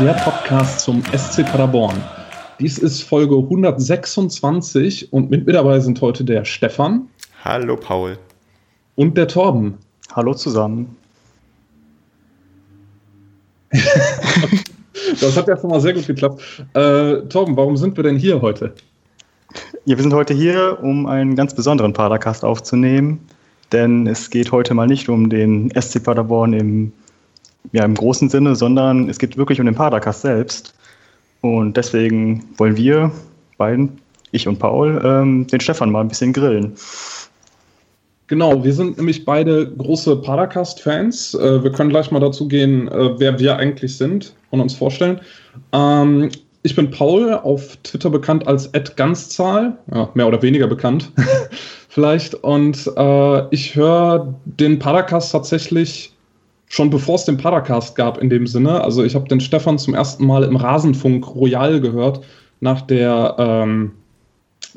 der 0.00 0.12
Podcast 0.12 0.80
zum 0.80 1.02
SC 1.16 1.42
Paderborn. 1.46 1.96
Dies 2.60 2.76
ist 2.76 3.02
Folge 3.02 3.36
126 3.36 5.10
und 5.10 5.30
mit 5.30 5.46
mir 5.46 5.54
dabei 5.54 5.80
sind 5.80 6.00
heute 6.02 6.22
der 6.22 6.44
Stefan. 6.44 7.08
Hallo 7.42 7.76
Paul. 7.76 8.18
Und 8.96 9.16
der 9.16 9.26
Torben. 9.26 9.78
Hallo 10.14 10.34
zusammen. 10.34 10.96
das 15.20 15.36
hat 15.36 15.48
ja 15.48 15.56
schon 15.56 15.70
mal 15.70 15.80
sehr 15.80 15.94
gut 15.94 16.06
geklappt. 16.06 16.42
Äh, 16.74 17.22
Torben, 17.28 17.56
warum 17.56 17.78
sind 17.78 17.96
wir 17.96 18.04
denn 18.04 18.16
hier 18.16 18.42
heute? 18.42 18.74
Ja, 19.86 19.96
wir 19.96 20.02
sind 20.02 20.12
heute 20.12 20.34
hier, 20.34 20.78
um 20.82 21.06
einen 21.06 21.36
ganz 21.36 21.54
besonderen 21.54 21.94
Padercast 21.94 22.44
aufzunehmen, 22.44 23.20
denn 23.72 24.06
es 24.06 24.28
geht 24.28 24.52
heute 24.52 24.74
mal 24.74 24.86
nicht 24.86 25.08
um 25.08 25.30
den 25.30 25.70
SC 25.70 26.02
Paderborn 26.02 26.52
im, 26.52 26.92
ja, 27.72 27.84
im 27.84 27.94
großen 27.94 28.28
Sinne, 28.28 28.56
sondern 28.56 29.08
es 29.08 29.18
geht 29.18 29.36
wirklich 29.36 29.60
um 29.60 29.66
den 29.66 29.74
Padercast 29.74 30.22
selbst. 30.22 30.74
Und 31.40 31.76
deswegen 31.76 32.44
wollen 32.56 32.76
wir 32.76 33.12
beiden, 33.58 33.98
ich 34.32 34.48
und 34.48 34.58
Paul, 34.58 35.00
ähm, 35.04 35.46
den 35.46 35.60
Stefan 35.60 35.90
mal 35.90 36.00
ein 36.00 36.08
bisschen 36.08 36.32
grillen. 36.32 36.74
Genau, 38.28 38.64
wir 38.64 38.72
sind 38.72 38.96
nämlich 38.96 39.24
beide 39.24 39.70
große 39.70 40.16
Paracast-Fans. 40.16 41.34
Äh, 41.34 41.62
wir 41.62 41.70
können 41.70 41.90
gleich 41.90 42.10
mal 42.10 42.18
dazu 42.18 42.48
gehen, 42.48 42.88
äh, 42.88 43.18
wer 43.20 43.38
wir 43.38 43.56
eigentlich 43.56 43.96
sind 43.96 44.34
und 44.50 44.60
uns 44.60 44.74
vorstellen. 44.74 45.20
Ähm, 45.72 46.30
ich 46.64 46.74
bin 46.74 46.90
Paul, 46.90 47.32
auf 47.34 47.76
Twitter 47.84 48.10
bekannt 48.10 48.48
als 48.48 48.68
Ganzzahl, 48.96 49.78
ja, 49.94 50.08
mehr 50.14 50.26
oder 50.26 50.42
weniger 50.42 50.66
bekannt 50.66 51.12
vielleicht. 51.88 52.34
Und 52.34 52.90
äh, 52.96 53.48
ich 53.54 53.76
höre 53.76 54.34
den 54.44 54.80
Paracast 54.80 55.30
tatsächlich 55.30 56.15
schon 56.68 56.90
bevor 56.90 57.16
es 57.16 57.24
den 57.24 57.36
Paracast 57.36 57.96
gab 57.96 58.18
in 58.18 58.30
dem 58.30 58.46
Sinne. 58.46 58.82
Also 58.82 59.04
ich 59.04 59.14
habe 59.14 59.28
den 59.28 59.40
Stefan 59.40 59.78
zum 59.78 59.94
ersten 59.94 60.26
Mal 60.26 60.44
im 60.44 60.56
Rasenfunk 60.56 61.34
Royal 61.34 61.80
gehört 61.80 62.24
nach 62.60 62.82
der 62.82 63.36
ähm, 63.38 63.92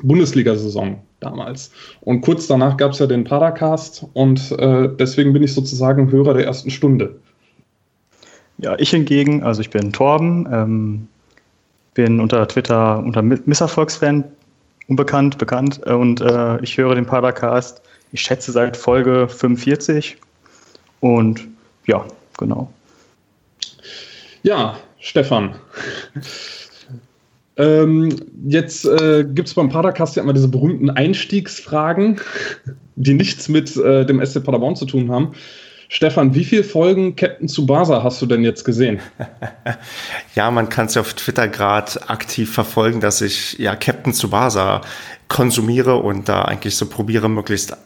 Bundesliga-Saison 0.02 1.00
damals. 1.20 1.70
Und 2.00 2.22
kurz 2.22 2.46
danach 2.46 2.76
gab 2.76 2.92
es 2.92 2.98
ja 2.98 3.06
den 3.06 3.24
Paracast 3.24 4.06
und 4.14 4.52
äh, 4.52 4.88
deswegen 4.98 5.32
bin 5.32 5.42
ich 5.42 5.52
sozusagen 5.52 6.10
Hörer 6.10 6.34
der 6.34 6.46
ersten 6.46 6.70
Stunde. 6.70 7.16
Ja, 8.58 8.78
ich 8.78 8.90
hingegen, 8.90 9.42
also 9.42 9.60
ich 9.60 9.70
bin 9.70 9.92
Torben, 9.92 10.48
ähm, 10.50 11.08
bin 11.94 12.20
unter 12.20 12.46
Twitter 12.46 12.98
unter 12.98 13.22
Misserfolgsfan 13.22 14.24
unbekannt, 14.88 15.38
bekannt 15.38 15.80
äh, 15.86 15.92
und 15.92 16.20
äh, 16.20 16.60
ich 16.62 16.76
höre 16.76 16.94
den 16.94 17.06
Paracast, 17.06 17.82
ich 18.12 18.20
schätze 18.20 18.52
seit 18.52 18.76
Folge 18.76 19.28
45 19.28 20.16
und 21.00 21.49
ja, 21.90 22.04
genau. 22.38 22.72
Ja, 24.44 24.78
Stefan. 25.00 25.56
Ähm, 27.56 28.14
jetzt 28.46 28.84
äh, 28.86 29.24
gibt 29.24 29.48
es 29.48 29.54
beim 29.54 29.68
Padercast 29.68 30.14
ja 30.16 30.22
immer 30.22 30.32
diese 30.32 30.48
berühmten 30.48 30.88
Einstiegsfragen, 30.88 32.20
die 32.94 33.14
nichts 33.14 33.48
mit 33.48 33.76
äh, 33.76 34.06
dem 34.06 34.24
SC 34.24 34.42
Paderborn 34.42 34.76
zu 34.76 34.86
tun 34.86 35.10
haben. 35.10 35.32
Stefan, 35.88 36.36
wie 36.36 36.44
viele 36.44 36.62
Folgen 36.62 37.16
Captain 37.16 37.48
Tsubasa 37.48 38.04
hast 38.04 38.22
du 38.22 38.26
denn 38.26 38.44
jetzt 38.44 38.64
gesehen? 38.64 39.00
ja, 40.36 40.48
man 40.52 40.68
kann 40.68 40.86
es 40.86 40.94
ja 40.94 41.00
auf 41.00 41.14
Twitter 41.14 41.48
gerade 41.48 42.08
aktiv 42.08 42.52
verfolgen, 42.54 43.00
dass 43.00 43.20
ich 43.20 43.58
ja 43.58 43.74
Captain 43.74 44.12
Tsubasa 44.12 44.82
konsumiere 45.26 45.96
und 45.96 46.28
da 46.28 46.42
eigentlich 46.42 46.76
so 46.76 46.86
probiere, 46.86 47.28
möglichst 47.28 47.76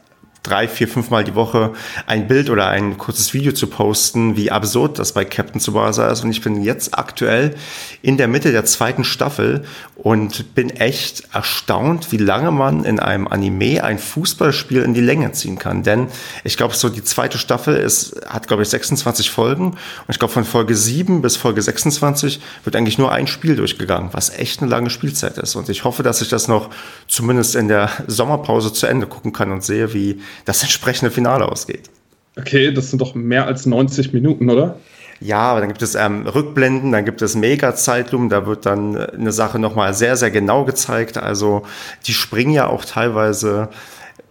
drei, 0.44 0.68
vier, 0.68 0.86
fünf 0.86 1.10
Mal 1.10 1.24
die 1.24 1.34
Woche 1.34 1.72
ein 2.06 2.28
Bild 2.28 2.50
oder 2.50 2.68
ein 2.68 2.98
kurzes 2.98 3.34
Video 3.34 3.52
zu 3.52 3.66
posten, 3.66 4.36
wie 4.36 4.50
absurd 4.50 4.98
das 4.98 5.12
bei 5.12 5.24
Captain 5.24 5.60
Tsubasa 5.60 6.08
ist. 6.08 6.22
Und 6.22 6.30
ich 6.30 6.42
bin 6.42 6.62
jetzt 6.62 6.96
aktuell 6.96 7.56
in 8.02 8.16
der 8.16 8.28
Mitte 8.28 8.52
der 8.52 8.64
zweiten 8.64 9.04
Staffel 9.04 9.64
und 9.96 10.54
bin 10.54 10.70
echt 10.70 11.24
erstaunt, 11.32 12.12
wie 12.12 12.18
lange 12.18 12.50
man 12.50 12.84
in 12.84 13.00
einem 13.00 13.26
Anime 13.26 13.82
ein 13.82 13.98
Fußballspiel 13.98 14.82
in 14.82 14.92
die 14.92 15.00
Länge 15.00 15.32
ziehen 15.32 15.58
kann. 15.58 15.82
Denn 15.82 16.08
ich 16.44 16.56
glaube, 16.56 16.74
so 16.74 16.90
die 16.90 17.02
zweite 17.02 17.38
Staffel 17.38 17.76
ist, 17.76 18.14
hat, 18.28 18.46
glaube 18.46 18.62
ich, 18.62 18.68
26 18.68 19.30
Folgen. 19.30 19.68
Und 19.68 19.78
ich 20.08 20.18
glaube, 20.18 20.34
von 20.34 20.44
Folge 20.44 20.76
7 20.76 21.22
bis 21.22 21.36
Folge 21.36 21.62
26 21.62 22.40
wird 22.64 22.76
eigentlich 22.76 22.98
nur 22.98 23.12
ein 23.12 23.26
Spiel 23.26 23.56
durchgegangen, 23.56 24.10
was 24.12 24.28
echt 24.28 24.60
eine 24.60 24.70
lange 24.70 24.90
Spielzeit 24.90 25.38
ist. 25.38 25.54
Und 25.54 25.70
ich 25.70 25.84
hoffe, 25.84 26.02
dass 26.02 26.20
ich 26.20 26.28
das 26.28 26.48
noch 26.48 26.68
zumindest 27.08 27.56
in 27.56 27.68
der 27.68 27.88
Sommerpause 28.06 28.74
zu 28.74 28.86
Ende 28.86 29.06
gucken 29.06 29.32
kann 29.32 29.50
und 29.50 29.64
sehe, 29.64 29.94
wie 29.94 30.20
das 30.44 30.62
entsprechende 30.62 31.10
Finale 31.10 31.46
ausgeht. 31.48 31.90
Okay, 32.36 32.72
das 32.72 32.90
sind 32.90 33.00
doch 33.00 33.14
mehr 33.14 33.46
als 33.46 33.66
90 33.66 34.12
Minuten, 34.12 34.50
oder? 34.50 34.76
Ja, 35.20 35.38
aber 35.38 35.60
dann 35.60 35.68
gibt 35.68 35.82
es 35.82 35.94
ähm, 35.94 36.26
Rückblenden, 36.26 36.92
dann 36.92 37.04
gibt 37.04 37.22
es 37.22 37.36
Mega-Zeitlumen, 37.36 38.28
da 38.28 38.46
wird 38.46 38.66
dann 38.66 38.96
äh, 38.96 39.06
eine 39.14 39.32
Sache 39.32 39.58
nochmal 39.58 39.94
sehr, 39.94 40.16
sehr 40.16 40.30
genau 40.30 40.64
gezeigt. 40.64 41.16
Also 41.16 41.62
die 42.06 42.12
springen 42.12 42.52
ja 42.52 42.66
auch 42.66 42.84
teilweise 42.84 43.68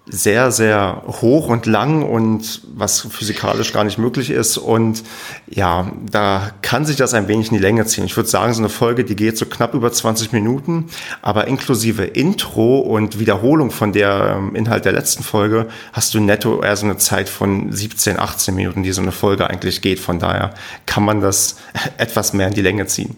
sehr, 0.05 0.51
sehr 0.51 1.01
hoch 1.07 1.47
und 1.47 1.65
lang 1.65 2.03
und 2.03 2.61
was 2.75 3.01
physikalisch 3.01 3.71
gar 3.71 3.85
nicht 3.85 3.97
möglich 3.97 4.31
ist. 4.31 4.57
Und 4.57 5.03
ja, 5.47 5.91
da 6.11 6.51
kann 6.61 6.85
sich 6.85 6.97
das 6.97 7.13
ein 7.13 7.29
wenig 7.29 7.49
in 7.49 7.57
die 7.57 7.63
Länge 7.63 7.85
ziehen. 7.85 8.03
Ich 8.03 8.17
würde 8.17 8.27
sagen, 8.27 8.53
so 8.53 8.59
eine 8.59 8.67
Folge, 8.67 9.05
die 9.05 9.15
geht 9.15 9.37
so 9.37 9.45
knapp 9.45 9.73
über 9.73 9.91
20 9.91 10.33
Minuten, 10.33 10.89
aber 11.21 11.47
inklusive 11.47 12.03
Intro 12.03 12.79
und 12.79 13.19
Wiederholung 13.19 13.71
von 13.71 13.93
der 13.93 14.35
ähm, 14.37 14.55
Inhalt 14.55 14.83
der 14.83 14.91
letzten 14.91 15.23
Folge 15.23 15.67
hast 15.93 16.13
du 16.13 16.19
netto 16.19 16.61
eher 16.61 16.75
so 16.75 16.85
eine 16.85 16.97
Zeit 16.97 17.29
von 17.29 17.71
17, 17.71 18.19
18 18.19 18.53
Minuten, 18.55 18.83
die 18.83 18.91
so 18.91 19.01
eine 19.01 19.13
Folge 19.13 19.49
eigentlich 19.49 19.81
geht. 19.81 19.99
Von 19.99 20.19
daher 20.19 20.53
kann 20.85 21.03
man 21.03 21.21
das 21.21 21.57
etwas 21.97 22.33
mehr 22.33 22.47
in 22.49 22.53
die 22.53 22.61
Länge 22.61 22.87
ziehen. 22.87 23.15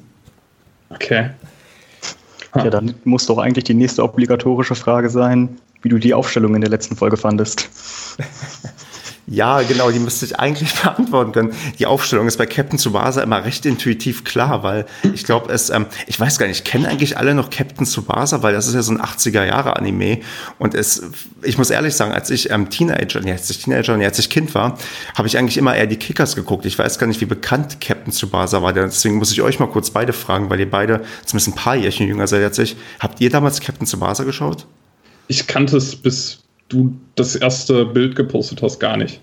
Okay. 0.91 1.31
Ja, 2.55 2.69
dann 2.69 2.93
muss 3.03 3.25
doch 3.25 3.37
eigentlich 3.37 3.65
die 3.65 3.73
nächste 3.73 4.01
obligatorische 4.03 4.75
Frage 4.75 5.09
sein, 5.09 5.57
wie 5.85 5.89
du 5.89 5.99
die 5.99 6.15
Aufstellung 6.15 6.55
in 6.55 6.61
der 6.61 6.71
letzten 6.71 6.95
Folge 6.95 7.15
fandest. 7.15 7.69
Ja, 9.27 9.63
genau, 9.63 9.89
die 9.89 9.97
müsste 9.97 10.23
ich 10.25 10.39
eigentlich 10.39 10.71
beantworten 10.83 11.31
können. 11.31 11.53
Die 11.79 11.87
Aufstellung 11.87 12.27
ist 12.27 12.37
bei 12.37 12.45
Captain 12.45 12.77
Tsubasa 12.77 13.23
immer 13.23 13.43
recht 13.43 13.65
intuitiv 13.65 14.23
klar, 14.23 14.61
weil 14.61 14.85
ich 15.15 15.23
glaube, 15.23 15.51
es, 15.51 15.71
ähm, 15.71 15.87
ich 16.05 16.19
weiß 16.19 16.37
gar 16.37 16.45
nicht, 16.45 16.63
kennen 16.63 16.85
eigentlich 16.85 17.17
alle 17.17 17.33
noch 17.33 17.49
Captain 17.49 17.87
Tsubasa, 17.87 18.43
weil 18.43 18.53
das 18.53 18.67
ist 18.67 18.75
ja 18.75 18.83
so 18.83 18.91
ein 18.91 19.01
80er-Jahre-Anime 19.01 20.19
und 20.59 20.75
es, 20.75 21.01
ich 21.41 21.57
muss 21.57 21.71
ehrlich 21.71 21.95
sagen, 21.95 22.11
als 22.11 22.29
ich 22.29 22.51
ähm, 22.51 22.69
Teenager, 22.69 23.19
nee, 23.21 23.31
als 23.31 23.49
ich 23.49 23.63
Teenager, 23.63 23.97
nee, 23.97 24.05
als 24.05 24.19
ich 24.19 24.29
Kind 24.29 24.53
war, 24.53 24.77
habe 25.15 25.27
ich 25.27 25.39
eigentlich 25.39 25.57
immer 25.57 25.75
eher 25.75 25.87
die 25.87 25.97
Kickers 25.97 26.35
geguckt. 26.35 26.67
Ich 26.67 26.77
weiß 26.77 26.99
gar 26.99 27.07
nicht, 27.07 27.19
wie 27.19 27.25
bekannt 27.25 27.81
Captain 27.81 28.13
Tsubasa 28.13 28.61
war, 28.61 28.73
deswegen 28.73 29.15
muss 29.15 29.31
ich 29.31 29.41
euch 29.41 29.59
mal 29.59 29.69
kurz 29.69 29.89
beide 29.89 30.13
fragen, 30.13 30.51
weil 30.51 30.59
ihr 30.59 30.69
beide 30.69 31.01
zumindest 31.25 31.47
ein 31.47 31.55
paar 31.55 31.75
Jährchen 31.75 32.07
jünger 32.07 32.27
seid 32.27 32.43
als 32.43 32.59
ich. 32.59 32.77
Habt 32.99 33.19
ihr 33.21 33.31
damals 33.31 33.59
Captain 33.59 33.87
Tsubasa 33.87 34.23
geschaut? 34.23 34.67
Ich 35.27 35.47
kannte 35.47 35.77
es 35.77 35.95
bis 35.95 36.43
du 36.69 36.95
das 37.15 37.35
erste 37.35 37.85
Bild 37.85 38.15
gepostet 38.15 38.61
hast, 38.61 38.79
gar 38.79 38.97
nicht. 38.97 39.21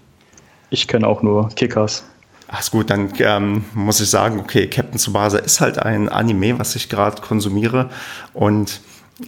Ich 0.70 0.88
kenne 0.88 1.06
auch 1.06 1.22
nur 1.22 1.48
Kickers. 1.50 2.04
Ach 2.48 2.60
ist 2.60 2.70
gut, 2.70 2.90
dann 2.90 3.12
ähm, 3.18 3.64
muss 3.74 4.00
ich 4.00 4.10
sagen, 4.10 4.38
okay, 4.38 4.68
Captain 4.68 4.98
Tsubasa 4.98 5.38
ist 5.38 5.60
halt 5.60 5.78
ein 5.78 6.08
Anime, 6.08 6.58
was 6.58 6.76
ich 6.76 6.88
gerade 6.88 7.22
konsumiere. 7.22 7.88
Und 8.34 8.80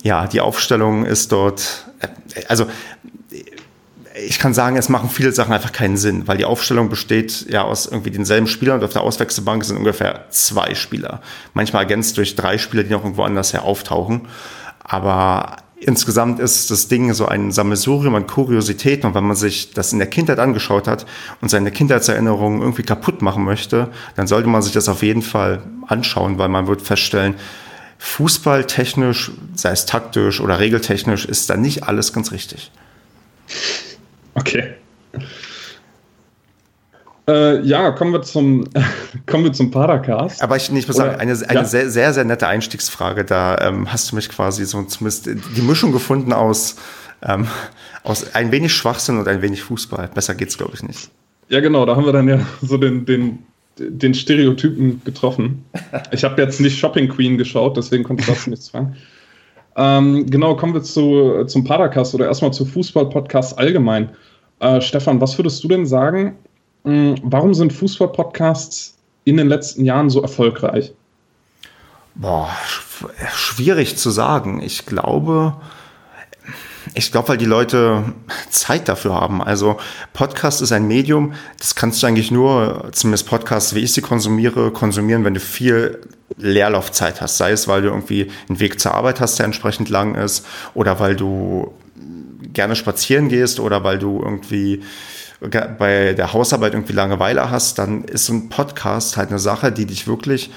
ja, 0.02 0.26
die 0.26 0.40
Aufstellung 0.40 1.06
ist 1.06 1.32
dort, 1.32 1.86
äh, 2.00 2.08
also 2.48 2.66
ich 4.26 4.38
kann 4.38 4.54
sagen, 4.54 4.76
es 4.76 4.88
machen 4.88 5.10
viele 5.10 5.32
Sachen 5.32 5.52
einfach 5.52 5.72
keinen 5.72 5.96
Sinn, 5.96 6.28
weil 6.28 6.36
die 6.36 6.44
Aufstellung 6.44 6.88
besteht 6.88 7.46
ja 7.48 7.62
aus 7.62 7.86
irgendwie 7.86 8.10
denselben 8.10 8.46
Spielern 8.46 8.78
und 8.78 8.84
auf 8.84 8.92
der 8.92 9.02
Auswechselbank 9.02 9.64
sind 9.64 9.76
ungefähr 9.76 10.26
zwei 10.30 10.74
Spieler. 10.74 11.20
Manchmal 11.52 11.82
ergänzt 11.82 12.16
durch 12.16 12.36
drei 12.36 12.58
Spieler, 12.58 12.84
die 12.84 12.91
noch 12.91 13.02
irgendwo 13.02 13.24
anders 13.24 13.52
her 13.52 13.64
auftauchen. 13.64 14.28
Aber 14.80 15.56
insgesamt 15.86 16.41
ist 16.41 16.71
das 16.71 16.89
Ding 16.89 17.13
so 17.15 17.27
ein 17.27 17.53
Sammelsurium 17.53 18.15
an 18.15 18.27
Kuriositäten 18.27 19.09
und 19.09 19.15
wenn 19.15 19.25
man 19.25 19.36
sich 19.36 19.72
das 19.72 19.92
in 19.92 19.98
der 19.98 20.09
Kindheit 20.09 20.39
angeschaut 20.39 20.89
hat 20.89 21.07
und 21.41 21.51
seine 21.51 21.71
Kindheitserinnerungen 21.71 22.60
irgendwie 22.60 22.83
kaputt 22.83 23.22
machen 23.22 23.45
möchte, 23.45 23.89
dann 24.16 24.27
sollte 24.27 24.48
man 24.48 24.63
sich 24.63 24.72
das 24.72 24.89
auf 24.89 25.03
jeden 25.03 25.22
Fall 25.22 25.63
anschauen, 25.86 26.39
weil 26.39 26.48
man 26.48 26.66
wird 26.66 26.83
feststellen, 26.83 27.34
fußballtechnisch, 27.98 29.33
sei 29.54 29.71
es 29.71 29.86
taktisch 29.86 30.41
oder 30.41 30.59
regeltechnisch, 30.59 31.25
ist 31.25 31.48
da 31.51 31.57
nicht 31.57 31.84
alles 31.84 32.13
ganz 32.13 32.33
richtig. 32.33 32.71
Okay. 34.34 34.75
Äh, 37.26 37.62
ja, 37.62 37.91
kommen 37.92 38.12
wir 38.12 38.22
zum, 38.22 38.65
kommen 39.26 39.44
wir 39.44 39.53
zum 39.53 39.71
Paracast. 39.71 40.42
Aber 40.42 40.56
ich, 40.56 40.71
ich 40.71 40.86
muss 40.86 40.97
sagen, 40.97 41.18
eine, 41.18 41.32
eine 41.32 41.60
ja. 41.60 41.65
sehr, 41.65 41.88
sehr, 41.88 42.12
sehr 42.12 42.24
nette 42.24 42.47
Einstiegsfrage. 42.47 43.24
Da 43.24 43.59
ähm, 43.59 43.91
hast 43.91 44.12
du 44.12 44.16
mich 44.16 44.28
quasi 44.28 44.65
so 44.65 44.82
zumindest 44.82 45.26
die 45.26 45.62
Mischung 45.62 45.92
gefunden 45.92 46.32
aus, 46.32 46.76
ähm, 47.22 47.47
aus 48.03 48.34
ein 48.34 48.53
wenig 48.53 48.74
Schwachsinn 48.74 49.18
und 49.18 49.26
ein 49.26 49.41
wenig 49.41 49.62
Fußball. 49.62 50.10
Besser 50.15 50.34
geht's, 50.34 50.59
glaube 50.59 50.72
ich, 50.74 50.82
nicht. 50.82 51.10
Ja, 51.48 51.60
genau, 51.60 51.86
da 51.86 51.97
haben 51.97 52.04
wir 52.04 52.12
dann 52.12 52.28
ja 52.28 52.41
so 52.62 52.76
den, 52.76 53.06
den, 53.06 53.38
den 53.78 54.15
Stereotypen 54.15 55.00
getroffen. 55.04 55.65
Ich 56.10 56.24
habe 56.24 56.41
jetzt 56.42 56.60
nicht 56.60 56.78
Shopping 56.78 57.09
Queen 57.09 57.38
geschaut, 57.38 57.77
deswegen 57.77 58.04
konnte 58.04 58.22
ich 58.22 58.28
das 58.28 58.47
nichts 58.47 58.68
fragen. 58.68 58.97
Ähm, 59.77 60.27
genau, 60.30 60.54
kommen 60.54 60.72
wir 60.72 60.84
zu, 60.84 61.44
zum 61.47 61.65
Paracast 61.65 62.15
oder 62.15 62.27
erstmal 62.27 62.53
zu 62.53 62.65
Fußball-Podcast 62.65 63.59
allgemein. 63.59 64.10
Äh, 64.60 64.80
Stefan, 64.80 65.20
was 65.20 65.36
würdest 65.36 65.65
du 65.65 65.66
denn 65.68 65.84
sagen, 65.84 66.36
warum 66.84 67.54
sind 67.54 67.72
Fußball-Podcasts 67.72 68.95
in 69.25 69.36
den 69.36 69.48
letzten 69.48 69.84
Jahren 69.84 70.10
so 70.10 70.22
erfolgreich? 70.22 70.92
Boah, 72.15 72.51
schwierig 73.34 73.97
zu 73.97 74.10
sagen. 74.10 74.63
Ich 74.63 74.86
glaube, 74.86 75.57
ich 76.95 77.10
glaube, 77.10 77.28
weil 77.28 77.39
die 77.39 77.45
Leute 77.45 78.04
Zeit 78.51 78.89
dafür 78.89 79.15
haben. 79.15 79.42
Also 79.42 79.78
Podcast 80.13 80.63
ist 80.63 80.72
ein 80.72 80.86
Medium, 80.86 81.34
das 81.59 81.75
kannst 81.75 82.03
du 82.03 82.07
eigentlich 82.07 82.31
nur, 82.31 82.91
zumindest 82.92 83.27
Podcasts, 83.27 83.75
wie 83.75 83.80
ich 83.80 83.92
sie 83.92 84.03
konsumiere, 84.03 84.71
konsumieren, 84.71 85.25
wenn 85.25 85.34
du 85.34 85.41
viel 85.41 86.01
Leerlaufzeit 86.37 87.21
hast. 87.21 87.39
Sei 87.39 87.53
es, 87.53 87.66
weil 87.66 87.83
du 87.83 87.89
irgendwie 87.89 88.30
einen 88.48 88.60
Weg 88.60 88.78
zur 88.78 88.95
Arbeit 88.95 89.21
hast, 89.21 89.39
der 89.39 89.47
entsprechend 89.47 89.89
lang 89.89 90.15
ist, 90.15 90.47
oder 90.75 91.01
weil 91.01 91.16
du 91.16 91.72
gerne 92.53 92.77
spazieren 92.77 93.28
gehst, 93.28 93.59
oder 93.59 93.83
weil 93.83 93.98
du 93.98 94.21
irgendwie 94.22 94.83
bei 95.41 96.15
der 96.15 96.33
Hausarbeit 96.33 96.75
irgendwie 96.75 96.92
Langeweile 96.92 97.51
hast, 97.51 97.78
dann 97.78 98.04
ist 98.04 98.27
so 98.27 98.33
ein 98.33 98.48
Podcast 98.48 99.16
halt 99.16 99.31
eine 99.31 99.39
Sache, 99.39 99.72
die 99.72 99.86
dich 99.86 100.07
wirklich 100.07 100.51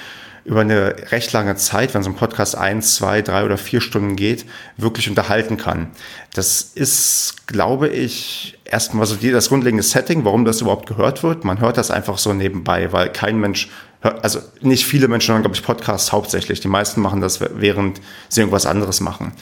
über 0.48 0.62
eine 0.62 0.96
recht 1.12 1.34
lange 1.34 1.58
Zeit, 1.58 1.94
wenn 1.94 2.04
so 2.04 2.10
ein 2.10 2.16
Podcast 2.16 2.56
eins, 2.56 2.96
zwei, 2.96 3.22
drei 3.22 3.44
oder 3.44 3.58
vier 3.58 3.82
Stunden 3.82 4.16
geht, 4.16 4.46
wirklich 4.78 5.10
unterhalten 5.10 5.58
kann. 5.58 5.90
Das 6.34 6.62
ist, 6.62 7.48
glaube 7.48 7.90
ich, 7.90 8.58
erstmal 8.64 9.06
so 9.06 9.16
das 9.16 9.50
grundlegende 9.50 9.84
Setting, 9.84 10.24
warum 10.24 10.46
das 10.46 10.62
überhaupt 10.62 10.88
gehört 10.88 11.22
wird. 11.22 11.44
Man 11.44 11.60
hört 11.60 11.78
das 11.78 11.92
einfach 11.92 12.18
so 12.18 12.34
nebenbei, 12.34 12.94
weil 12.94 13.12
kein 13.12 13.42
Mensch 13.42 13.70
hört, 14.00 14.24
also 14.24 14.40
nicht 14.62 14.86
viele 14.86 15.10
Menschen 15.10 15.34
hören, 15.34 15.42
glaube 15.42 15.56
ich, 15.56 15.64
Podcasts 15.64 16.14
hauptsächlich. 16.14 16.62
Die 16.62 16.70
meisten 16.70 17.02
machen 17.02 17.20
das, 17.20 17.42
während 17.42 18.00
sie 18.30 18.40
irgendwas 18.40 18.66
anderes 18.66 19.02
machen. 19.02 19.34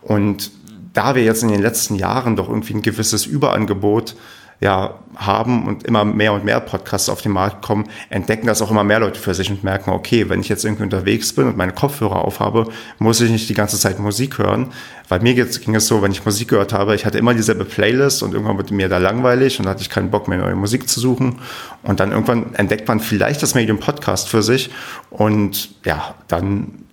Und 0.00 0.52
da 0.92 1.16
wir 1.16 1.24
jetzt 1.24 1.42
in 1.42 1.48
den 1.48 1.62
letzten 1.62 1.96
Jahren 1.96 2.36
doch 2.36 2.48
irgendwie 2.48 2.74
ein 2.74 2.82
gewisses 2.82 3.26
Überangebot 3.26 4.14
ja, 4.62 4.94
haben 5.16 5.66
und 5.66 5.82
immer 5.82 6.04
mehr 6.04 6.32
und 6.32 6.44
mehr 6.44 6.60
Podcasts 6.60 7.08
auf 7.08 7.20
den 7.20 7.32
Markt 7.32 7.62
kommen, 7.62 7.88
entdecken 8.10 8.46
das 8.46 8.62
auch 8.62 8.70
immer 8.70 8.84
mehr 8.84 9.00
Leute 9.00 9.18
für 9.18 9.34
sich 9.34 9.50
und 9.50 9.64
merken, 9.64 9.90
okay, 9.90 10.28
wenn 10.28 10.40
ich 10.40 10.48
jetzt 10.48 10.64
irgendwie 10.64 10.84
unterwegs 10.84 11.32
bin 11.32 11.48
und 11.48 11.56
meine 11.56 11.72
Kopfhörer 11.72 12.24
aufhabe, 12.24 12.68
muss 12.98 13.20
ich 13.20 13.30
nicht 13.30 13.48
die 13.48 13.54
ganze 13.54 13.76
Zeit 13.76 13.98
Musik 13.98 14.38
hören. 14.38 14.68
Weil 15.08 15.18
mir 15.20 15.34
ging 15.34 15.74
es 15.74 15.86
so, 15.86 16.00
wenn 16.00 16.12
ich 16.12 16.24
Musik 16.24 16.48
gehört 16.48 16.72
habe, 16.72 16.94
ich 16.94 17.04
hatte 17.04 17.18
immer 17.18 17.34
dieselbe 17.34 17.64
Playlist 17.64 18.22
und 18.22 18.32
irgendwann 18.32 18.56
wurde 18.56 18.72
mir 18.72 18.88
da 18.88 18.98
langweilig 18.98 19.58
und 19.58 19.66
hatte 19.66 19.82
ich 19.82 19.90
keinen 19.90 20.10
Bock 20.10 20.28
mehr, 20.28 20.38
neue 20.38 20.54
Musik 20.54 20.88
zu 20.88 21.00
suchen. 21.00 21.40
Und 21.82 21.98
dann 21.98 22.12
irgendwann 22.12 22.54
entdeckt 22.54 22.86
man 22.86 23.00
vielleicht 23.00 23.42
das 23.42 23.56
Medium 23.56 23.80
Podcast 23.80 24.28
für 24.28 24.42
sich 24.42 24.70
und 25.10 25.70
ja, 25.84 26.14
dann 26.28 26.84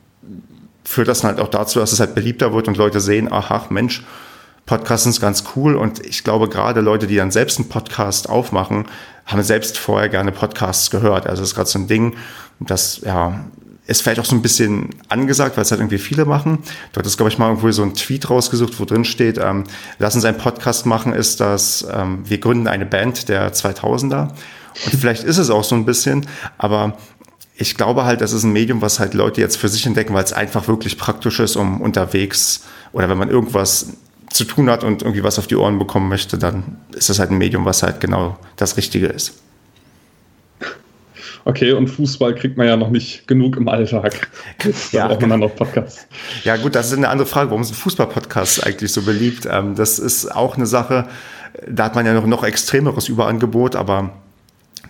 führt 0.83 1.07
das 1.07 1.23
halt 1.23 1.39
auch 1.39 1.49
dazu, 1.49 1.79
dass 1.79 1.91
es 1.91 1.99
halt 1.99 2.15
beliebter 2.15 2.51
wird 2.51 2.67
und 2.67 2.77
Leute 2.77 2.99
sehen, 2.99 3.31
aha, 3.31 3.67
Mensch, 3.69 4.03
Podcasten 4.65 5.11
ist 5.11 5.21
ganz 5.21 5.43
cool 5.55 5.75
und 5.75 6.05
ich 6.05 6.23
glaube 6.23 6.49
gerade 6.49 6.81
Leute, 6.81 7.07
die 7.07 7.15
dann 7.15 7.31
selbst 7.31 7.59
einen 7.59 7.69
Podcast 7.69 8.29
aufmachen, 8.29 8.85
haben 9.25 9.43
selbst 9.43 9.77
vorher 9.77 10.09
gerne 10.09 10.31
Podcasts 10.31 10.89
gehört. 10.89 11.27
Also 11.27 11.41
das 11.41 11.49
ist 11.49 11.55
gerade 11.55 11.69
so 11.69 11.79
ein 11.79 11.87
Ding, 11.87 12.15
das 12.59 13.01
ja 13.03 13.39
ist 13.89 14.03
vielleicht 14.03 14.19
auch 14.19 14.25
so 14.25 14.35
ein 14.35 14.43
bisschen 14.43 14.89
angesagt, 15.07 15.57
weil 15.57 15.63
es 15.63 15.71
halt 15.71 15.81
irgendwie 15.81 15.97
viele 15.97 16.23
machen. 16.25 16.59
Dort 16.93 17.07
ist, 17.07 17.17
glaube 17.17 17.31
ich, 17.31 17.39
mal 17.39 17.47
irgendwo 17.47 17.71
so 17.71 17.81
ein 17.81 17.95
Tweet 17.95 18.29
rausgesucht, 18.29 18.79
wo 18.79 18.85
drin 18.85 19.03
steht, 19.03 19.39
ähm, 19.39 19.63
lass 19.97 20.13
uns 20.13 20.25
einen 20.25 20.37
Podcast 20.37 20.85
machen, 20.85 21.11
ist 21.11 21.39
das, 21.39 21.87
ähm, 21.91 22.21
wir 22.23 22.37
gründen 22.39 22.67
eine 22.67 22.85
Band 22.85 23.29
der 23.29 23.51
2000er. 23.51 24.29
Und 24.85 24.95
vielleicht 24.99 25.23
ist 25.23 25.39
es 25.39 25.49
auch 25.49 25.63
so 25.63 25.73
ein 25.73 25.85
bisschen, 25.85 26.27
aber 26.59 26.97
ich 27.55 27.77
glaube 27.77 28.05
halt, 28.05 28.21
das 28.21 28.31
ist 28.31 28.43
ein 28.43 28.53
Medium, 28.53 28.83
was 28.83 28.99
halt 28.99 29.15
Leute 29.15 29.41
jetzt 29.41 29.57
für 29.57 29.69
sich 29.69 29.87
entdecken, 29.87 30.13
weil 30.13 30.23
es 30.23 30.33
einfach 30.33 30.67
wirklich 30.67 30.99
praktisch 30.99 31.39
ist, 31.39 31.55
um 31.55 31.81
unterwegs 31.81 32.65
oder 32.93 33.09
wenn 33.09 33.17
man 33.17 33.29
irgendwas 33.29 33.87
zu 34.29 34.45
tun 34.45 34.69
hat 34.69 34.83
und 34.83 35.01
irgendwie 35.01 35.23
was 35.23 35.39
auf 35.39 35.47
die 35.47 35.55
Ohren 35.55 35.79
bekommen 35.79 36.09
möchte, 36.09 36.37
dann 36.37 36.77
ist 36.95 37.09
das 37.09 37.19
halt 37.19 37.31
ein 37.31 37.37
Medium, 37.37 37.65
was 37.65 37.83
halt 37.83 37.99
genau 37.99 38.37
das 38.55 38.77
Richtige 38.77 39.07
ist. 39.07 39.41
Okay, 41.45 41.71
und 41.71 41.87
Fußball 41.87 42.35
kriegt 42.35 42.57
man 42.57 42.67
ja 42.67 42.77
noch 42.77 42.89
nicht 42.89 43.27
genug 43.27 43.57
im 43.57 43.67
Alltag. 43.69 44.29
Da 44.91 44.97
ja, 44.97 45.07
braucht 45.07 45.21
man 45.21 45.29
dann 45.31 45.39
noch 45.39 45.55
Podcasts. 45.55 46.05
Ja, 46.43 46.57
gut, 46.57 46.75
das 46.75 46.87
ist 46.87 46.97
eine 46.97 47.09
andere 47.09 47.25
Frage. 47.27 47.49
Warum 47.49 47.63
sind 47.63 47.75
Fußballpodcasts 47.75 48.61
eigentlich 48.61 48.91
so 48.91 49.01
beliebt? 49.01 49.47
Ähm, 49.49 49.75
das 49.75 49.99
ist 49.99 50.35
auch 50.35 50.57
eine 50.57 50.65
Sache, 50.65 51.07
da 51.67 51.85
hat 51.85 51.95
man 51.95 52.05
ja 52.05 52.13
noch, 52.13 52.25
noch 52.25 52.43
extremeres 52.43 53.07
Überangebot, 53.07 53.75
aber 53.75 54.11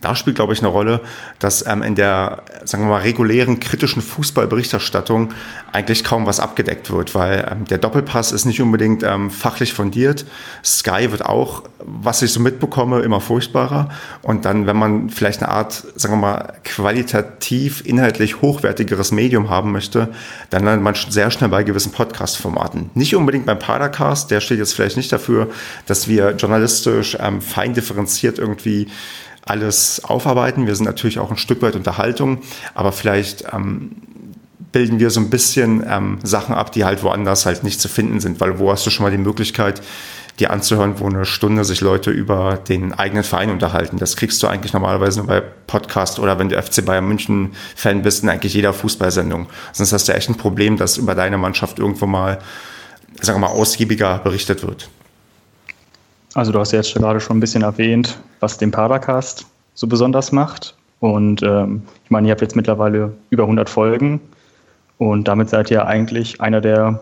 da 0.02 0.16
spielt, 0.16 0.38
glaube 0.38 0.54
ich, 0.54 0.60
eine 0.60 0.70
Rolle, 0.70 1.02
dass 1.40 1.66
ähm, 1.68 1.82
in 1.82 1.96
der, 1.96 2.44
sagen 2.64 2.84
wir 2.84 2.90
mal, 2.90 3.02
regulären 3.02 3.60
kritischen 3.60 4.02
Fußballberichterstattung 4.02 5.34
eigentlich 5.74 6.04
kaum 6.04 6.26
was 6.26 6.40
abgedeckt 6.40 6.92
wird, 6.92 7.16
weil 7.16 7.48
ähm, 7.52 7.66
der 7.66 7.80
Doppelpass 7.80 8.32
ist 8.32 8.46
nicht 8.46 8.62
unbedingt 8.62 9.04
ähm, 9.04 9.30
fachlich 9.30 9.74
fundiert. 9.74 10.26
Sky 10.64 11.12
wird 11.12 11.26
auch, 11.26 11.64
was 11.80 12.22
ich 12.22 12.32
so 12.32 12.40
mitbekomme, 12.40 13.02
immer 13.02 13.20
furchtbarer. 13.20 13.90
Und 14.22 14.46
dann, 14.46 14.68
wenn 14.68 14.78
man 14.78 15.10
vielleicht 15.10 15.44
eine 15.44 15.52
Art, 15.52 15.84
sagen 15.96 16.14
wir 16.14 16.18
mal, 16.18 16.54
qualitativ, 16.64 17.86
inhaltlich 17.86 18.42
hochwertigeres 18.42 19.12
Medium 19.12 19.50
haben 19.50 19.72
möchte, 19.72 20.10
dann 20.50 20.64
landet 20.64 20.84
man 20.84 20.96
sehr 21.10 21.30
schnell 21.32 21.50
bei 21.50 21.64
gewissen 21.64 21.92
Podcast-Formaten. 21.92 22.90
Nicht 22.94 23.16
unbedingt 23.16 23.46
beim 23.46 23.60
Padercast, 23.60 24.32
der 24.32 24.40
steht 24.40 24.60
jetzt 24.60 24.74
vielleicht 24.74 24.98
nicht 24.98 25.12
dafür, 25.12 25.50
dass 25.88 26.08
wir 26.08 26.32
journalistisch 26.32 27.18
ähm, 27.20 27.42
fein 27.42 27.74
differenziert 27.74 28.40
irgendwie 28.40 28.88
alles 29.50 30.04
aufarbeiten. 30.04 30.68
Wir 30.68 30.76
sind 30.76 30.86
natürlich 30.86 31.20
auch 31.20 31.32
ein 31.32 31.38
Stück 31.38 31.62
weit 31.62 31.76
Unterhaltung, 31.76 32.40
aber 32.74 32.92
vielleicht 32.92 33.46
ähm, 33.54 33.92
bilden 34.72 35.00
wir 35.00 35.10
so 35.10 35.20
ein 35.20 35.30
bisschen 35.30 35.84
ähm, 35.88 36.20
Sachen 36.24 36.54
ab, 36.56 36.72
die 36.72 36.86
halt 36.86 37.04
woanders 37.04 37.46
halt 37.46 37.64
nicht 37.64 37.82
zu 37.82 37.88
finden 37.88 38.20
sind, 38.20 38.40
weil 38.40 38.60
wo 38.60 38.72
hast 38.72 38.86
du 38.86 38.90
schon 38.90 39.04
mal 39.04 39.12
die 39.12 39.18
Möglichkeit, 39.18 39.82
dir 40.40 40.52
anzuhören, 40.52 41.00
wo 41.00 41.08
eine 41.08 41.26
Stunde 41.26 41.66
sich 41.66 41.82
Leute 41.82 42.12
über 42.12 42.58
den 42.58 42.94
eigenen 42.94 43.24
Verein 43.24 43.50
unterhalten. 43.50 43.98
Das 43.98 44.16
kriegst 44.16 44.42
du 44.42 44.48
eigentlich 44.48 44.72
normalerweise 44.72 45.20
nur 45.20 45.28
bei 45.28 45.42
Podcast 45.42 46.20
oder 46.20 46.40
wenn 46.40 46.50
du 46.50 46.62
FC 46.62 46.86
Bayern 46.86 47.08
München 47.08 47.52
Fan 47.76 48.02
bist, 48.04 48.24
in 48.24 48.30
eigentlich 48.30 48.54
jeder 48.54 48.74
Fußballsendung. 48.74 49.48
Sonst 49.74 49.92
hast 49.92 50.08
du 50.08 50.14
echt 50.14 50.30
ein 50.30 50.38
Problem, 50.38 50.78
dass 50.78 50.98
über 50.98 51.14
deine 51.14 51.38
Mannschaft 51.38 51.80
irgendwo 51.80 52.06
mal, 52.06 52.40
sagen 53.22 53.42
wir 53.42 53.48
mal, 53.48 53.54
ausgiebiger 53.54 54.20
berichtet 54.20 54.64
wird. 54.64 54.90
Also 56.34 56.52
du 56.52 56.60
hast 56.60 56.72
ja 56.72 56.80
jetzt 56.80 56.94
gerade 56.94 57.20
schon 57.20 57.38
ein 57.38 57.40
bisschen 57.40 57.64
erwähnt, 57.64 58.20
was 58.40 58.58
den 58.58 58.72
Paracast 58.72 59.46
so 59.74 59.88
besonders 59.88 60.32
macht. 60.32 60.76
Und 61.00 61.42
ähm, 61.44 61.84
ich 62.04 62.12
meine, 62.12 62.28
ihr 62.28 62.32
habt 62.32 62.42
jetzt 62.42 62.56
mittlerweile 62.56 63.14
über 63.30 63.44
100 63.44 63.70
Folgen 63.70 64.20
und 64.98 65.28
damit 65.28 65.50
seid 65.50 65.72
ihr 65.72 65.88
eigentlich 65.88 66.42
einer 66.42 66.62
der 66.62 67.02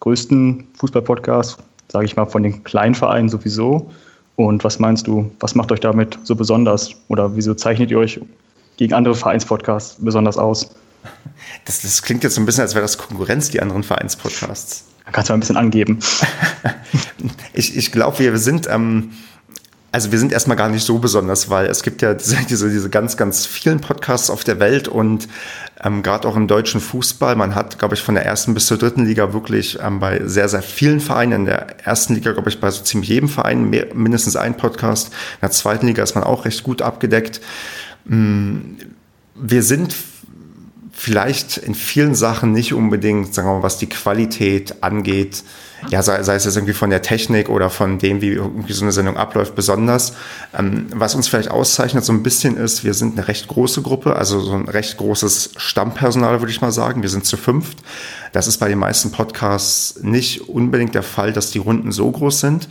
größten 0.00 0.66
Fußballpodcasts, 0.78 1.58
sage 1.88 2.04
ich 2.04 2.16
mal, 2.16 2.26
von 2.26 2.42
den 2.42 2.64
kleinen 2.64 2.94
Vereinen 2.94 3.28
sowieso. 3.28 3.90
Und 4.34 4.64
was 4.64 4.78
meinst 4.78 5.06
du, 5.06 5.30
was 5.40 5.54
macht 5.54 5.72
euch 5.72 5.80
damit 5.80 6.18
so 6.24 6.34
besonders? 6.34 6.90
Oder 7.08 7.36
wieso 7.36 7.54
zeichnet 7.54 7.90
ihr 7.90 7.98
euch 7.98 8.20
gegen 8.76 8.92
andere 8.92 9.14
Vereinspodcasts 9.14 9.96
besonders 10.00 10.36
aus? 10.36 10.74
Das, 11.64 11.82
das 11.82 12.02
klingt 12.02 12.24
jetzt 12.24 12.34
so 12.34 12.42
ein 12.42 12.46
bisschen, 12.46 12.62
als 12.62 12.74
wäre 12.74 12.82
das 12.82 12.98
Konkurrenz, 12.98 13.50
die 13.50 13.62
anderen 13.62 13.84
Vereinspodcasts. 13.84 14.84
Da 15.06 15.12
kannst 15.12 15.30
du 15.30 15.32
mal 15.32 15.36
ein 15.36 15.40
bisschen 15.40 15.56
angeben. 15.56 15.98
ich 17.52 17.76
ich 17.76 17.92
glaube, 17.92 18.18
wir 18.18 18.36
sind, 18.38 18.68
ähm, 18.68 19.12
also 19.92 20.10
wir 20.10 20.18
sind 20.18 20.32
erstmal 20.32 20.56
gar 20.56 20.68
nicht 20.68 20.84
so 20.84 20.98
besonders, 20.98 21.48
weil 21.48 21.66
es 21.66 21.84
gibt 21.84 22.02
ja 22.02 22.12
diese, 22.12 22.36
diese, 22.50 22.68
diese 22.68 22.90
ganz, 22.90 23.16
ganz 23.16 23.46
vielen 23.46 23.80
Podcasts 23.80 24.30
auf 24.30 24.42
der 24.42 24.58
Welt 24.58 24.88
und 24.88 25.28
ähm, 25.82 26.02
gerade 26.02 26.26
auch 26.26 26.34
im 26.34 26.48
deutschen 26.48 26.80
Fußball. 26.80 27.36
Man 27.36 27.54
hat, 27.54 27.78
glaube 27.78 27.94
ich, 27.94 28.02
von 28.02 28.16
der 28.16 28.26
ersten 28.26 28.52
bis 28.52 28.66
zur 28.66 28.78
dritten 28.78 29.06
Liga 29.06 29.32
wirklich 29.32 29.78
ähm, 29.80 30.00
bei 30.00 30.26
sehr, 30.26 30.48
sehr 30.48 30.62
vielen 30.62 30.98
Vereinen. 30.98 31.32
In 31.32 31.44
der 31.46 31.86
ersten 31.86 32.14
Liga, 32.14 32.32
glaube 32.32 32.48
ich, 32.48 32.60
bei 32.60 32.70
so 32.72 32.82
ziemlich 32.82 33.08
jedem 33.08 33.28
Verein 33.28 33.70
mehr, 33.70 33.94
mindestens 33.94 34.34
ein 34.34 34.56
Podcast. 34.56 35.08
In 35.08 35.40
der 35.42 35.50
zweiten 35.52 35.86
Liga 35.86 36.02
ist 36.02 36.16
man 36.16 36.24
auch 36.24 36.46
recht 36.46 36.64
gut 36.64 36.82
abgedeckt. 36.82 37.40
Mm, 38.06 38.74
wir 39.36 39.62
sind 39.62 39.94
vielleicht 40.96 41.58
in 41.58 41.74
vielen 41.74 42.14
Sachen 42.14 42.52
nicht 42.52 42.72
unbedingt, 42.72 43.34
sagen 43.34 43.48
wir 43.48 43.56
mal, 43.56 43.62
was 43.62 43.76
die 43.76 43.88
Qualität 43.88 44.82
angeht, 44.82 45.44
ja, 45.90 46.02
sei, 46.02 46.22
sei 46.22 46.36
es 46.36 46.46
jetzt 46.46 46.56
irgendwie 46.56 46.72
von 46.72 46.88
der 46.88 47.02
Technik 47.02 47.50
oder 47.50 47.68
von 47.68 47.98
dem, 47.98 48.22
wie 48.22 48.30
irgendwie 48.30 48.72
so 48.72 48.82
eine 48.82 48.92
Sendung 48.92 49.18
abläuft, 49.18 49.54
besonders. 49.54 50.14
Ähm, 50.56 50.86
was 50.94 51.14
uns 51.14 51.28
vielleicht 51.28 51.50
auszeichnet 51.50 52.02
so 52.02 52.14
ein 52.14 52.22
bisschen 52.22 52.56
ist, 52.56 52.82
wir 52.82 52.94
sind 52.94 53.18
eine 53.18 53.28
recht 53.28 53.46
große 53.46 53.82
Gruppe, 53.82 54.16
also 54.16 54.40
so 54.40 54.54
ein 54.54 54.68
recht 54.68 54.96
großes 54.96 55.50
Stammpersonal, 55.58 56.40
würde 56.40 56.50
ich 56.50 56.62
mal 56.62 56.72
sagen. 56.72 57.02
Wir 57.02 57.10
sind 57.10 57.26
zu 57.26 57.36
fünft. 57.36 57.78
Das 58.32 58.46
ist 58.46 58.56
bei 58.56 58.68
den 58.68 58.78
meisten 58.78 59.12
Podcasts 59.12 60.00
nicht 60.00 60.48
unbedingt 60.48 60.94
der 60.94 61.02
Fall, 61.02 61.34
dass 61.34 61.50
die 61.50 61.58
Runden 61.58 61.92
so 61.92 62.10
groß 62.10 62.40
sind 62.40 62.68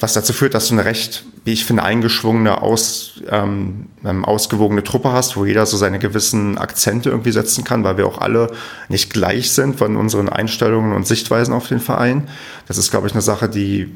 was 0.00 0.14
dazu 0.14 0.32
führt, 0.32 0.54
dass 0.54 0.68
du 0.68 0.74
eine 0.74 0.84
recht, 0.84 1.24
wie 1.44 1.52
ich 1.52 1.64
finde, 1.64 1.82
eingeschwungene, 1.82 2.60
aus, 2.60 3.22
ähm, 3.28 3.86
ähm, 4.04 4.24
ausgewogene 4.24 4.84
Truppe 4.84 5.12
hast, 5.12 5.36
wo 5.36 5.44
jeder 5.44 5.64
so 5.66 5.76
seine 5.76 5.98
gewissen 5.98 6.58
Akzente 6.58 7.10
irgendwie 7.10 7.32
setzen 7.32 7.64
kann, 7.64 7.82
weil 7.82 7.96
wir 7.96 8.06
auch 8.06 8.18
alle 8.18 8.50
nicht 8.88 9.12
gleich 9.12 9.50
sind 9.52 9.76
von 9.76 9.96
unseren 9.96 10.28
Einstellungen 10.28 10.92
und 10.92 11.06
Sichtweisen 11.06 11.54
auf 11.54 11.68
den 11.68 11.80
Verein. 11.80 12.28
Das 12.68 12.76
ist, 12.78 12.90
glaube 12.90 13.06
ich, 13.06 13.14
eine 13.14 13.22
Sache, 13.22 13.48
die 13.48 13.90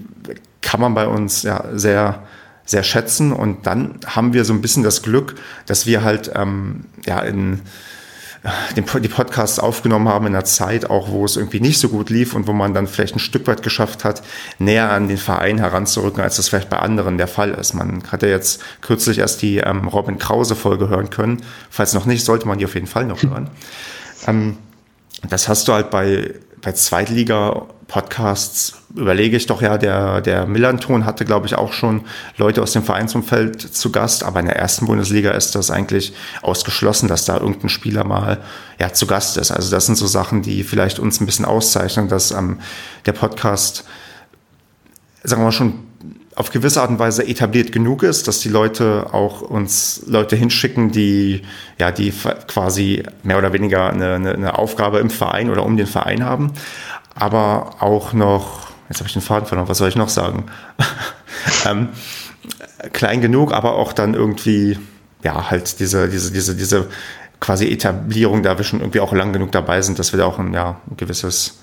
kann 0.63 0.81
man 0.81 0.95
bei 0.95 1.07
uns 1.07 1.43
ja 1.43 1.65
sehr 1.75 2.23
sehr 2.67 2.83
schätzen 2.83 3.33
und 3.33 3.67
dann 3.67 3.99
haben 4.07 4.33
wir 4.33 4.47
so 4.47 4.55
ein 4.55 4.63
bisschen 4.63 4.83
das 4.83 5.03
Glück, 5.03 5.35
dass 5.67 5.87
wir 5.87 6.03
halt 6.03 6.31
ähm, 6.35 6.87
ja 7.05 7.21
in 7.21 7.61
den, 8.77 8.85
die 9.03 9.09
Podcasts 9.09 9.59
aufgenommen 9.59 10.09
haben 10.09 10.27
in 10.27 10.35
einer 10.35 10.45
Zeit, 10.45 10.91
auch 10.91 11.09
wo 11.09 11.25
es 11.25 11.37
irgendwie 11.37 11.61
nicht 11.61 11.79
so 11.79 11.89
gut 11.89 12.11
lief 12.11 12.35
und 12.35 12.47
wo 12.47 12.53
man 12.53 12.75
dann 12.75 12.87
vielleicht 12.87 13.17
ein 13.17 13.21
Stück 13.21 13.47
weit 13.47 13.63
geschafft 13.63 14.05
hat, 14.05 14.23
näher 14.59 14.91
an 14.91 15.09
den 15.09 15.17
Verein 15.17 15.59
heranzurücken, 15.59 16.23
als 16.23 16.37
das 16.37 16.49
vielleicht 16.49 16.69
bei 16.69 16.79
anderen 16.79 17.17
der 17.17 17.29
Fall 17.29 17.51
ist. 17.53 17.73
Man 17.75 18.03
hat 18.11 18.23
ja 18.23 18.29
jetzt 18.29 18.63
kürzlich 18.83 19.19
erst 19.19 19.41
die 19.43 19.59
ähm, 19.59 19.89
Robin 19.89 20.19
Krause-Folge 20.19 20.89
hören 20.89 21.11
können. 21.11 21.43
Falls 21.71 21.95
noch 21.95 22.05
nicht, 22.05 22.25
sollte 22.25 22.47
man 22.47 22.59
die 22.59 22.67
auf 22.67 22.75
jeden 22.75 22.87
Fall 22.87 23.07
noch 23.07 23.23
hören. 23.23 23.51
Ähm, 24.27 24.57
das 25.29 25.49
hast 25.49 25.69
du 25.69 25.75
halt 25.75 25.91
bei, 25.91 26.33
bei 26.65 26.73
Zweitliga-Podcasts, 26.73 28.79
überlege 28.97 29.37
ich 29.37 29.47
doch 29.47 29.61
ja, 29.61 29.77
der, 29.77 30.23
der 30.23 30.47
Millanton 30.47 31.05
hatte, 31.05 31.27
glaube 31.27 31.47
ich, 31.47 31.57
auch 31.57 31.75
schon 31.75 32.05
Leute 32.39 32.63
aus 32.63 32.73
dem 32.73 32.83
Vereinsumfeld 32.83 33.61
zu 33.61 33.93
Gast, 33.93 34.25
aber 34.25 34.41
in 34.41 34.47
der 34.47 34.57
ersten 34.57 34.87
Bundesliga 34.87 35.33
ist 35.33 35.55
das 35.55 35.71
eigentlich 35.71 36.15
ausgeschlossen, 36.41 37.09
dass 37.09 37.27
da 37.27 37.37
irgendein 37.37 37.69
Spieler 37.69 38.05
mal 38.05 38.41
ja, 38.79 38.93
zu 38.93 39.07
Gast 39.07 39.37
ist. 39.37 39.51
Also 39.51 39.71
das 39.71 39.87
sind 39.87 39.97
so 39.97 40.07
Sachen, 40.07 40.41
die 40.41 40.65
vielleicht 40.65 40.99
uns 40.99 41.21
ein 41.21 41.27
bisschen 41.27 41.45
auszeichnen, 41.45 42.09
dass 42.09 42.31
ähm, 42.31 42.61
der 43.05 43.13
Podcast, 43.13 43.85
sagen 45.23 45.43
wir 45.43 45.47
mal, 45.47 45.53
schon 45.53 45.75
auf 46.37 46.51
gewisse 46.51 46.81
Art 46.81 46.91
und 46.91 46.99
Weise 46.99 47.27
etabliert 47.27 47.71
genug 47.71 48.03
ist, 48.03 48.27
dass 48.27 48.41
die 48.41 48.49
Leute 48.49 49.07
auch 49.13 49.41
uns 49.41 50.03
Leute 50.07 50.37
hinschicken, 50.37 50.91
die 50.91 51.43
ja 51.79 51.93
die 51.93 52.13
quasi 52.49 53.05
mehr 53.23 53.39
oder 53.39 53.53
weniger 53.53 53.91
eine, 53.91 54.15
eine, 54.15 54.59
Aufgabe 54.59 54.99
im 54.99 55.11
Verein 55.11 55.51
oder 55.51 55.65
um 55.65 55.77
den 55.77 55.87
Verein 55.87 56.25
haben, 56.25 56.53
aber 57.15 57.77
auch 57.81 58.13
noch 58.13 58.69
jetzt 58.89 58.99
habe 58.99 59.07
ich 59.07 59.13
den 59.13 59.23
Faden 59.23 59.47
verloren, 59.47 59.69
was 59.69 59.79
soll 59.79 59.89
ich 59.89 59.97
noch 59.97 60.09
sagen? 60.09 60.47
ähm, 61.67 61.91
klein 62.93 63.21
genug, 63.21 63.53
aber 63.53 63.75
auch 63.75 63.93
dann 63.93 64.15
irgendwie 64.15 64.79
ja 65.23 65.51
halt 65.51 65.79
diese 65.79 66.09
diese 66.09 66.33
diese 66.33 66.57
diese 66.57 66.89
quasi 67.39 67.71
Etablierung, 67.71 68.43
da 68.43 68.59
wir 68.59 68.65
schon 68.65 68.81
irgendwie 68.81 69.01
auch 69.01 69.13
lang 69.13 69.33
genug 69.33 69.53
dabei 69.53 69.83
sind, 69.83 69.99
dass 69.99 70.13
wir 70.13 70.19
da 70.19 70.27
auch 70.27 70.39
ein 70.39 70.53
ja 70.53 70.81
ein 70.91 70.97
gewisses 70.97 71.61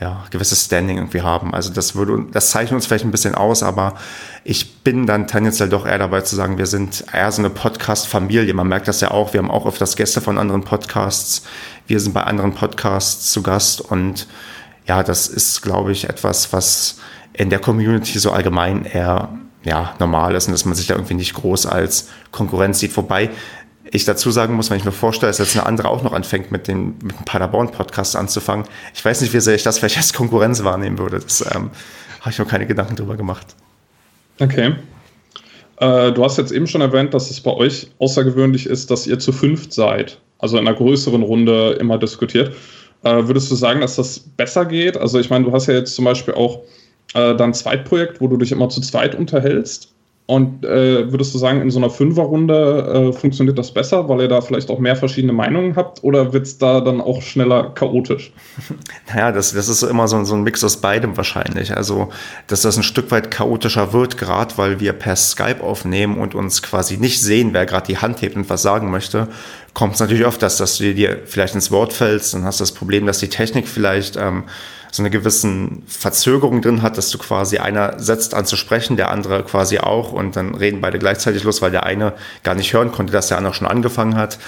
ja, 0.00 0.24
gewisses 0.30 0.64
Standing 0.64 0.96
irgendwie 0.96 1.22
haben. 1.22 1.54
Also 1.54 1.72
das 1.72 1.94
würde, 1.94 2.26
das 2.32 2.50
zeichnet 2.50 2.74
uns 2.74 2.86
vielleicht 2.86 3.04
ein 3.04 3.10
bisschen 3.10 3.34
aus, 3.34 3.62
aber 3.62 3.94
ich 4.42 4.80
bin 4.82 5.06
dann 5.06 5.26
tendenziell 5.26 5.68
doch 5.68 5.86
eher 5.86 5.98
dabei 5.98 6.22
zu 6.22 6.34
sagen, 6.34 6.58
wir 6.58 6.66
sind 6.66 7.04
eher 7.12 7.30
so 7.30 7.40
eine 7.40 7.50
Podcast-Familie. 7.50 8.52
Man 8.54 8.66
merkt 8.66 8.88
das 8.88 9.00
ja 9.00 9.12
auch. 9.12 9.32
Wir 9.32 9.38
haben 9.38 9.50
auch 9.50 9.66
öfters 9.66 9.96
Gäste 9.96 10.20
von 10.20 10.36
anderen 10.36 10.64
Podcasts. 10.64 11.44
Wir 11.86 12.00
sind 12.00 12.12
bei 12.12 12.24
anderen 12.24 12.54
Podcasts 12.54 13.30
zu 13.30 13.42
Gast 13.42 13.80
und 13.80 14.26
ja, 14.86 15.02
das 15.02 15.28
ist, 15.28 15.62
glaube 15.62 15.92
ich, 15.92 16.08
etwas, 16.08 16.52
was 16.52 16.98
in 17.32 17.50
der 17.50 17.58
Community 17.58 18.18
so 18.18 18.32
allgemein 18.32 18.84
eher 18.84 19.30
ja, 19.64 19.94
normal 19.98 20.34
ist 20.34 20.46
und 20.46 20.52
dass 20.52 20.64
man 20.64 20.74
sich 20.74 20.86
da 20.86 20.94
irgendwie 20.94 21.14
nicht 21.14 21.34
groß 21.34 21.66
als 21.66 22.08
Konkurrenz 22.32 22.80
sieht. 22.80 22.96
Wobei 22.96 23.30
ich 23.94 24.04
dazu 24.04 24.32
sagen 24.32 24.54
muss, 24.54 24.70
wenn 24.70 24.76
ich 24.76 24.84
mir 24.84 24.92
vorstelle, 24.92 25.30
dass 25.30 25.38
jetzt 25.38 25.56
eine 25.56 25.66
andere 25.66 25.88
auch 25.88 26.02
noch 26.02 26.12
anfängt, 26.12 26.50
mit 26.50 26.66
dem, 26.66 26.96
mit 27.00 27.16
dem 27.16 27.24
Paderborn-Podcast 27.24 28.16
anzufangen, 28.16 28.66
ich 28.92 29.04
weiß 29.04 29.20
nicht, 29.20 29.32
wie 29.32 29.40
sehr 29.40 29.54
ich 29.54 29.62
das 29.62 29.78
vielleicht 29.78 29.96
als 29.96 30.12
Konkurrenz 30.12 30.64
wahrnehmen 30.64 30.98
würde. 30.98 31.20
Das 31.20 31.42
ähm, 31.54 31.70
habe 32.20 32.30
ich 32.30 32.38
noch 32.38 32.48
keine 32.48 32.66
Gedanken 32.66 32.96
drüber 32.96 33.16
gemacht. 33.16 33.46
Okay. 34.40 34.74
Äh, 35.76 36.12
du 36.12 36.24
hast 36.24 36.38
jetzt 36.38 36.50
eben 36.50 36.66
schon 36.66 36.80
erwähnt, 36.80 37.14
dass 37.14 37.30
es 37.30 37.40
bei 37.40 37.52
euch 37.52 37.88
außergewöhnlich 38.00 38.66
ist, 38.66 38.90
dass 38.90 39.06
ihr 39.06 39.20
zu 39.20 39.32
fünft 39.32 39.72
seid, 39.72 40.18
also 40.38 40.58
in 40.58 40.66
einer 40.66 40.76
größeren 40.76 41.22
Runde 41.22 41.76
immer 41.80 41.96
diskutiert. 41.96 42.54
Äh, 43.04 43.28
würdest 43.28 43.48
du 43.52 43.54
sagen, 43.54 43.80
dass 43.80 43.94
das 43.94 44.18
besser 44.18 44.64
geht? 44.64 44.96
Also 44.96 45.20
ich 45.20 45.30
meine, 45.30 45.44
du 45.44 45.52
hast 45.52 45.68
ja 45.68 45.74
jetzt 45.74 45.94
zum 45.94 46.04
Beispiel 46.04 46.34
auch 46.34 46.62
äh, 47.14 47.36
dein 47.36 47.54
Zweitprojekt, 47.54 48.20
wo 48.20 48.26
du 48.26 48.36
dich 48.38 48.50
immer 48.50 48.68
zu 48.68 48.80
zweit 48.80 49.14
unterhältst. 49.14 49.93
Und 50.26 50.64
äh, 50.64 51.12
würdest 51.12 51.34
du 51.34 51.38
sagen, 51.38 51.60
in 51.60 51.70
so 51.70 51.78
einer 51.78 51.90
Fünferrunde 51.90 53.10
äh, 53.10 53.12
funktioniert 53.12 53.58
das 53.58 53.74
besser, 53.74 54.08
weil 54.08 54.22
ihr 54.22 54.28
da 54.28 54.40
vielleicht 54.40 54.70
auch 54.70 54.78
mehr 54.78 54.96
verschiedene 54.96 55.34
Meinungen 55.34 55.76
habt? 55.76 56.02
Oder 56.02 56.32
wird 56.32 56.46
es 56.46 56.56
da 56.56 56.80
dann 56.80 57.02
auch 57.02 57.20
schneller 57.20 57.74
chaotisch? 57.74 58.32
Naja, 59.08 59.32
das, 59.32 59.52
das 59.52 59.68
ist 59.68 59.82
immer 59.82 60.08
so, 60.08 60.24
so 60.24 60.34
ein 60.34 60.42
Mix 60.42 60.64
aus 60.64 60.78
beidem 60.78 61.16
wahrscheinlich. 61.16 61.76
Also, 61.76 62.08
dass 62.46 62.62
das 62.62 62.76
ein 62.76 62.82
Stück 62.82 63.10
weit 63.10 63.30
chaotischer 63.30 63.92
wird, 63.92 64.16
gerade 64.16 64.56
weil 64.56 64.80
wir 64.80 64.94
per 64.94 65.14
Skype 65.14 65.62
aufnehmen 65.62 66.18
und 66.18 66.34
uns 66.34 66.62
quasi 66.62 66.96
nicht 66.96 67.20
sehen, 67.20 67.50
wer 67.52 67.66
gerade 67.66 67.86
die 67.86 67.98
Hand 67.98 68.22
hebt 68.22 68.34
und 68.34 68.48
was 68.48 68.62
sagen 68.62 68.90
möchte, 68.90 69.28
kommt 69.74 69.94
es 69.94 70.00
natürlich 70.00 70.24
oft, 70.24 70.42
dass, 70.42 70.56
dass 70.56 70.78
du 70.78 70.94
dir 70.94 71.20
vielleicht 71.26 71.54
ins 71.54 71.70
Wort 71.70 71.92
fällst. 71.92 72.32
Dann 72.32 72.44
hast 72.44 72.60
das 72.60 72.72
Problem, 72.72 73.04
dass 73.06 73.18
die 73.18 73.28
Technik 73.28 73.68
vielleicht... 73.68 74.16
Ähm, 74.16 74.44
so 74.94 75.02
eine 75.02 75.10
gewissen 75.10 75.82
Verzögerung 75.88 76.62
drin 76.62 76.80
hat, 76.80 76.96
dass 76.98 77.10
du 77.10 77.18
quasi 77.18 77.58
einer 77.58 77.98
setzt 77.98 78.32
an 78.32 78.46
zu 78.46 78.54
sprechen, 78.54 78.96
der 78.96 79.10
andere 79.10 79.42
quasi 79.42 79.78
auch 79.80 80.12
und 80.12 80.36
dann 80.36 80.54
reden 80.54 80.80
beide 80.80 81.00
gleichzeitig 81.00 81.42
los, 81.42 81.60
weil 81.62 81.72
der 81.72 81.82
eine 81.82 82.12
gar 82.44 82.54
nicht 82.54 82.72
hören 82.72 82.92
konnte, 82.92 83.12
dass 83.12 83.26
der 83.26 83.38
andere 83.38 83.54
schon 83.54 83.66
angefangen 83.66 84.14
hat. 84.14 84.38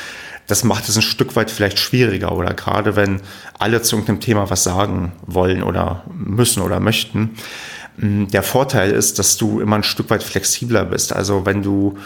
Das 0.46 0.62
macht 0.62 0.88
es 0.88 0.94
ein 0.94 1.02
Stück 1.02 1.34
weit 1.34 1.50
vielleicht 1.50 1.80
schwieriger 1.80 2.30
oder 2.30 2.54
gerade 2.54 2.94
wenn 2.94 3.22
alle 3.58 3.82
zu 3.82 3.96
irgendeinem 3.96 4.20
Thema 4.20 4.48
was 4.48 4.62
sagen 4.62 5.10
wollen 5.26 5.64
oder 5.64 6.04
müssen 6.14 6.62
oder 6.62 6.78
möchten. 6.78 7.34
Mm, 7.96 8.26
der 8.26 8.44
Vorteil 8.44 8.92
ist, 8.92 9.18
dass 9.18 9.36
du 9.38 9.60
immer 9.60 9.74
ein 9.74 9.82
Stück 9.82 10.10
weit 10.10 10.22
flexibler 10.22 10.84
bist. 10.84 11.12
Also 11.12 11.44
wenn 11.44 11.64
du 11.64 11.98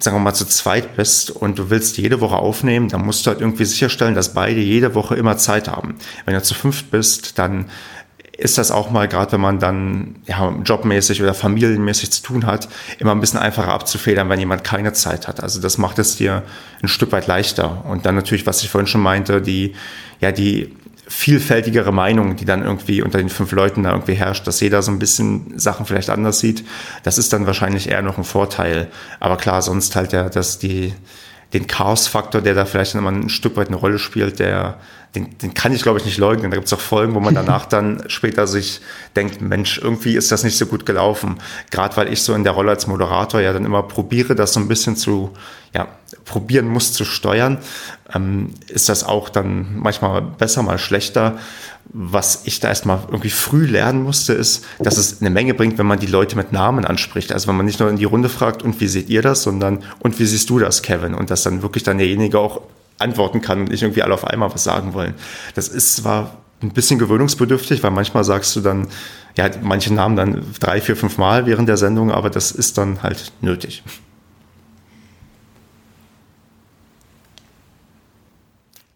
sagen 0.00 0.16
wir 0.16 0.20
mal, 0.20 0.34
zu 0.34 0.46
zweit 0.46 0.96
bist 0.96 1.30
und 1.30 1.58
du 1.58 1.70
willst 1.70 1.96
jede 1.98 2.20
Woche 2.20 2.36
aufnehmen, 2.36 2.88
dann 2.88 3.04
musst 3.04 3.26
du 3.26 3.30
halt 3.30 3.40
irgendwie 3.40 3.64
sicherstellen, 3.64 4.14
dass 4.14 4.34
beide 4.34 4.60
jede 4.60 4.94
Woche 4.94 5.14
immer 5.14 5.36
Zeit 5.36 5.68
haben. 5.68 5.96
Wenn 6.24 6.34
du 6.34 6.42
zu 6.42 6.54
fünft 6.54 6.90
bist, 6.90 7.38
dann 7.38 7.66
ist 8.36 8.58
das 8.58 8.70
auch 8.70 8.90
mal, 8.90 9.06
gerade 9.06 9.32
wenn 9.32 9.40
man 9.40 9.58
dann 9.60 10.16
ja, 10.26 10.52
jobmäßig 10.64 11.22
oder 11.22 11.34
familienmäßig 11.34 12.10
zu 12.10 12.22
tun 12.22 12.46
hat, 12.46 12.68
immer 12.98 13.12
ein 13.12 13.20
bisschen 13.20 13.38
einfacher 13.38 13.72
abzufedern, 13.72 14.28
wenn 14.28 14.40
jemand 14.40 14.64
keine 14.64 14.92
Zeit 14.92 15.28
hat. 15.28 15.40
Also 15.40 15.60
das 15.60 15.78
macht 15.78 15.98
es 15.98 16.16
dir 16.16 16.42
ein 16.82 16.88
Stück 16.88 17.12
weit 17.12 17.26
leichter. 17.26 17.84
Und 17.86 18.06
dann 18.06 18.16
natürlich, 18.16 18.46
was 18.46 18.62
ich 18.62 18.70
vorhin 18.70 18.88
schon 18.88 19.02
meinte, 19.02 19.40
die, 19.40 19.74
ja, 20.20 20.32
die 20.32 20.74
vielfältigere 21.06 21.92
Meinung, 21.92 22.36
die 22.36 22.44
dann 22.44 22.62
irgendwie 22.62 23.02
unter 23.02 23.18
den 23.18 23.28
fünf 23.28 23.52
Leuten 23.52 23.82
da 23.82 23.92
irgendwie 23.92 24.14
herrscht, 24.14 24.46
dass 24.46 24.60
jeder 24.60 24.82
so 24.82 24.90
ein 24.90 24.98
bisschen 24.98 25.58
Sachen 25.58 25.86
vielleicht 25.86 26.10
anders 26.10 26.40
sieht, 26.40 26.64
das 27.02 27.18
ist 27.18 27.32
dann 27.32 27.46
wahrscheinlich 27.46 27.90
eher 27.90 28.02
noch 28.02 28.16
ein 28.16 28.24
Vorteil. 28.24 28.88
Aber 29.20 29.36
klar, 29.36 29.60
sonst 29.60 29.96
halt 29.96 30.12
ja, 30.12 30.28
dass 30.28 30.58
die, 30.58 30.94
den 31.54 31.68
Chaos-Faktor, 31.68 32.42
der 32.42 32.54
da 32.54 32.64
vielleicht 32.66 32.94
immer 32.94 33.10
ein 33.10 33.28
Stück 33.28 33.56
weit 33.56 33.68
eine 33.68 33.76
Rolle 33.76 34.00
spielt, 34.00 34.40
der, 34.40 34.78
den, 35.14 35.38
den 35.38 35.54
kann 35.54 35.72
ich 35.72 35.82
glaube 35.82 36.00
ich 36.00 36.04
nicht 36.04 36.18
leugnen. 36.18 36.50
Da 36.50 36.56
gibt 36.56 36.66
es 36.66 36.72
auch 36.72 36.80
Folgen, 36.80 37.14
wo 37.14 37.20
man 37.20 37.34
danach 37.34 37.66
dann 37.66 38.02
später 38.08 38.48
sich 38.48 38.80
denkt, 39.14 39.40
Mensch, 39.40 39.78
irgendwie 39.78 40.16
ist 40.16 40.32
das 40.32 40.42
nicht 40.42 40.58
so 40.58 40.66
gut 40.66 40.84
gelaufen. 40.84 41.38
Gerade 41.70 41.96
weil 41.96 42.12
ich 42.12 42.22
so 42.22 42.34
in 42.34 42.42
der 42.42 42.52
Rolle 42.52 42.70
als 42.70 42.88
Moderator 42.88 43.40
ja 43.40 43.52
dann 43.52 43.64
immer 43.64 43.84
probiere, 43.84 44.34
das 44.34 44.52
so 44.52 44.60
ein 44.60 44.66
bisschen 44.66 44.96
zu, 44.96 45.32
ja, 45.72 45.86
probieren 46.24 46.66
muss 46.66 46.92
zu 46.92 47.04
steuern, 47.04 47.58
ähm, 48.12 48.54
ist 48.66 48.88
das 48.88 49.04
auch 49.04 49.28
dann 49.28 49.78
manchmal 49.78 50.22
besser, 50.22 50.62
mal 50.64 50.78
schlechter. 50.78 51.38
Was 51.96 52.42
ich 52.44 52.58
da 52.58 52.68
erstmal 52.68 52.98
irgendwie 53.06 53.30
früh 53.30 53.66
lernen 53.66 54.02
musste, 54.02 54.32
ist, 54.32 54.64
dass 54.80 54.96
es 54.96 55.20
eine 55.20 55.30
Menge 55.30 55.54
bringt, 55.54 55.78
wenn 55.78 55.86
man 55.86 56.00
die 56.00 56.06
Leute 56.06 56.34
mit 56.34 56.50
Namen 56.50 56.84
anspricht. 56.84 57.30
Also 57.30 57.46
wenn 57.46 57.56
man 57.56 57.66
nicht 57.66 57.78
nur 57.78 57.88
in 57.88 57.96
die 57.96 58.04
Runde 58.04 58.28
fragt, 58.28 58.64
und 58.64 58.80
wie 58.80 58.88
seht 58.88 59.08
ihr 59.08 59.22
das, 59.22 59.44
sondern 59.44 59.84
und 60.00 60.18
wie 60.18 60.26
siehst 60.26 60.50
du 60.50 60.58
das, 60.58 60.82
Kevin? 60.82 61.14
Und 61.14 61.30
dass 61.30 61.44
dann 61.44 61.62
wirklich 61.62 61.84
dann 61.84 61.98
derjenige 61.98 62.40
auch 62.40 62.62
antworten 62.98 63.40
kann 63.40 63.60
und 63.60 63.70
nicht 63.70 63.82
irgendwie 63.82 64.02
alle 64.02 64.14
auf 64.14 64.26
einmal 64.26 64.52
was 64.52 64.64
sagen 64.64 64.92
wollen. 64.92 65.14
Das 65.54 65.68
ist 65.68 65.94
zwar 65.94 66.38
ein 66.62 66.72
bisschen 66.72 66.98
gewöhnungsbedürftig, 66.98 67.82
weil 67.84 67.92
manchmal 67.92 68.24
sagst 68.24 68.56
du 68.56 68.60
dann, 68.60 68.88
ja, 69.36 69.48
manche 69.62 69.94
Namen 69.94 70.16
dann 70.16 70.42
drei, 70.58 70.80
vier, 70.80 70.96
fünf 70.96 71.16
Mal 71.18 71.46
während 71.46 71.68
der 71.68 71.76
Sendung, 71.76 72.10
aber 72.10 72.30
das 72.30 72.50
ist 72.50 72.76
dann 72.78 73.02
halt 73.02 73.32
nötig. 73.40 73.84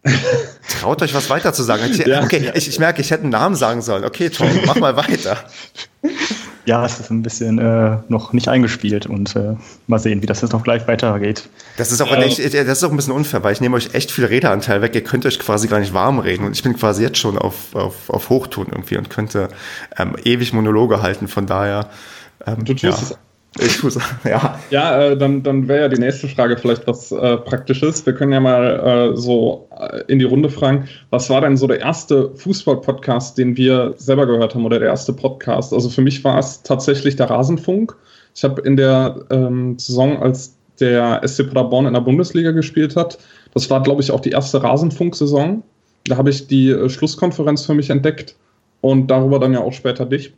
Traut 0.80 1.02
euch 1.02 1.14
was 1.14 1.30
weiter 1.30 1.52
zu 1.52 1.62
sagen. 1.62 1.82
Okay, 2.28 2.50
ich, 2.54 2.68
ich 2.68 2.78
merke, 2.78 3.00
ich 3.00 3.10
hätte 3.10 3.22
einen 3.22 3.32
Namen 3.32 3.54
sagen 3.54 3.82
sollen. 3.82 4.04
Okay, 4.04 4.30
Tom, 4.30 4.48
mach 4.66 4.76
mal 4.76 4.96
weiter. 4.96 5.36
Ja, 6.64 6.84
es 6.84 7.00
ist 7.00 7.10
ein 7.10 7.22
bisschen 7.22 7.58
äh, 7.58 7.98
noch 8.08 8.34
nicht 8.34 8.48
eingespielt 8.48 9.06
und 9.06 9.34
äh, 9.36 9.56
mal 9.86 9.98
sehen, 9.98 10.20
wie 10.20 10.26
das 10.26 10.42
jetzt 10.42 10.52
noch 10.52 10.62
gleich 10.62 10.86
weitergeht. 10.86 11.48
Das 11.78 11.92
ist 11.92 12.02
auch, 12.02 12.12
ähm, 12.12 12.22
echt, 12.22 12.38
das 12.38 12.54
ist 12.54 12.84
auch 12.84 12.90
ein 12.90 12.96
bisschen 12.96 13.14
unfair, 13.14 13.42
weil 13.42 13.54
ich 13.54 13.62
nehme 13.62 13.76
euch 13.76 13.94
echt 13.94 14.10
viel 14.10 14.26
Redeanteil 14.26 14.82
weg. 14.82 14.94
Ihr 14.94 15.02
könnt 15.02 15.24
euch 15.24 15.38
quasi 15.38 15.68
gar 15.68 15.80
nicht 15.80 15.94
warm 15.94 16.18
reden 16.18 16.44
und 16.44 16.52
ich 16.52 16.62
bin 16.62 16.76
quasi 16.76 17.02
jetzt 17.02 17.16
schon 17.16 17.38
auf, 17.38 17.74
auf, 17.74 18.10
auf 18.10 18.28
Hochtun 18.28 18.66
irgendwie 18.70 18.98
und 18.98 19.08
könnte 19.08 19.48
ähm, 19.96 20.14
ewig 20.24 20.52
Monologe 20.52 21.00
halten. 21.00 21.26
Von 21.26 21.46
daher. 21.46 21.88
Ähm, 22.46 22.64
du 22.64 22.74
tust 22.74 22.82
ja. 22.82 22.90
es 22.90 23.18
ich 23.58 23.78
tue 23.78 23.90
ja. 24.24 24.58
Ja, 24.70 25.00
äh, 25.00 25.16
dann, 25.16 25.42
dann 25.42 25.68
wäre 25.68 25.82
ja 25.82 25.88
die 25.88 26.00
nächste 26.00 26.28
Frage 26.28 26.56
vielleicht 26.56 26.86
was 26.86 27.10
äh, 27.12 27.36
Praktisches. 27.38 28.04
Wir 28.04 28.12
können 28.12 28.32
ja 28.32 28.40
mal 28.40 29.12
äh, 29.12 29.16
so 29.16 29.68
äh, 29.78 30.02
in 30.06 30.18
die 30.18 30.24
Runde 30.24 30.50
fragen, 30.50 30.88
was 31.10 31.30
war 31.30 31.40
denn 31.40 31.56
so 31.56 31.66
der 31.66 31.80
erste 31.80 32.30
Fußball-Podcast, 32.36 33.38
den 33.38 33.56
wir 33.56 33.94
selber 33.96 34.26
gehört 34.26 34.54
haben 34.54 34.64
oder 34.64 34.78
der 34.78 34.88
erste 34.88 35.12
Podcast? 35.12 35.72
Also 35.72 35.88
für 35.88 36.02
mich 36.02 36.22
war 36.24 36.38
es 36.38 36.62
tatsächlich 36.62 37.16
der 37.16 37.30
Rasenfunk. 37.30 37.96
Ich 38.34 38.44
habe 38.44 38.60
in 38.62 38.76
der 38.76 39.16
ähm, 39.30 39.78
Saison, 39.78 40.22
als 40.22 40.54
der 40.78 41.22
SC 41.26 41.48
Paderborn 41.48 41.86
in 41.86 41.94
der 41.94 42.00
Bundesliga 42.00 42.52
gespielt 42.52 42.94
hat, 42.96 43.18
das 43.54 43.68
war, 43.70 43.82
glaube 43.82 44.02
ich, 44.02 44.12
auch 44.12 44.20
die 44.20 44.30
erste 44.30 44.62
Rasenfunk-Saison. 44.62 45.62
Da 46.04 46.16
habe 46.16 46.30
ich 46.30 46.46
die 46.46 46.70
äh, 46.70 46.88
Schlusskonferenz 46.88 47.64
für 47.64 47.74
mich 47.74 47.90
entdeckt 47.90 48.36
und 48.80 49.08
darüber 49.08 49.38
dann 49.38 49.54
ja 49.54 49.60
auch 49.60 49.72
später 49.72 50.06
dich, 50.06 50.32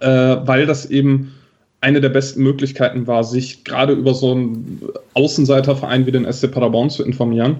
äh, 0.00 0.06
weil 0.06 0.66
das 0.66 0.86
eben 0.86 1.34
eine 1.80 2.00
der 2.00 2.10
besten 2.10 2.42
Möglichkeiten 2.42 3.06
war, 3.06 3.24
sich 3.24 3.64
gerade 3.64 3.94
über 3.94 4.14
so 4.14 4.32
einen 4.32 4.82
Außenseiterverein 5.14 6.06
wie 6.06 6.12
den 6.12 6.30
SC 6.30 6.50
Paderborn 6.50 6.90
zu 6.90 7.04
informieren. 7.04 7.56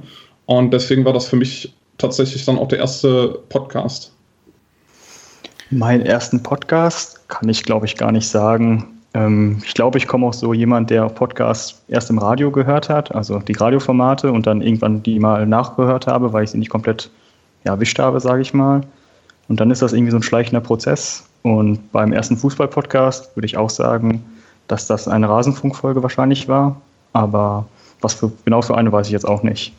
Und 0.46 0.72
deswegen 0.72 1.04
war 1.04 1.12
das 1.12 1.28
für 1.28 1.36
mich 1.36 1.74
tatsächlich 1.98 2.44
dann 2.44 2.58
auch 2.58 2.68
der 2.68 2.80
erste 2.80 3.38
Podcast. 3.48 4.12
Meinen 5.70 6.04
ersten 6.04 6.42
Podcast 6.42 7.28
kann 7.28 7.48
ich, 7.48 7.62
glaube 7.62 7.86
ich, 7.86 7.96
gar 7.96 8.12
nicht 8.12 8.28
sagen. 8.28 8.88
Ähm, 9.14 9.62
ich 9.64 9.74
glaube, 9.74 9.98
ich 9.98 10.06
komme 10.06 10.26
auch 10.26 10.32
so 10.32 10.52
jemand, 10.52 10.90
der 10.90 11.08
Podcasts 11.08 11.82
erst 11.88 12.10
im 12.10 12.18
Radio 12.18 12.50
gehört 12.50 12.88
hat, 12.88 13.14
also 13.14 13.38
die 13.38 13.52
Radioformate 13.52 14.32
und 14.32 14.46
dann 14.46 14.62
irgendwann 14.62 15.02
die 15.02 15.18
mal 15.18 15.46
nachgehört 15.46 16.06
habe, 16.06 16.32
weil 16.32 16.44
ich 16.44 16.50
sie 16.50 16.58
nicht 16.58 16.70
komplett 16.70 17.10
ja, 17.64 17.72
erwischt 17.72 17.98
habe, 17.98 18.20
sage 18.20 18.42
ich 18.42 18.52
mal. 18.52 18.82
Und 19.48 19.60
dann 19.60 19.70
ist 19.70 19.82
das 19.82 19.92
irgendwie 19.92 20.10
so 20.10 20.16
ein 20.16 20.22
schleichender 20.22 20.60
Prozess. 20.60 21.29
Und 21.42 21.90
beim 21.92 22.12
ersten 22.12 22.36
Fußball-Podcast 22.36 23.34
würde 23.36 23.46
ich 23.46 23.56
auch 23.56 23.70
sagen, 23.70 24.24
dass 24.68 24.86
das 24.86 25.08
eine 25.08 25.28
Rasenfunkfolge 25.28 26.02
wahrscheinlich 26.02 26.48
war. 26.48 26.80
Aber 27.12 27.66
was 28.00 28.14
für, 28.14 28.30
genau 28.44 28.62
für 28.62 28.76
eine 28.76 28.92
weiß 28.92 29.06
ich 29.06 29.12
jetzt 29.12 29.26
auch 29.26 29.42
nicht. 29.42 29.72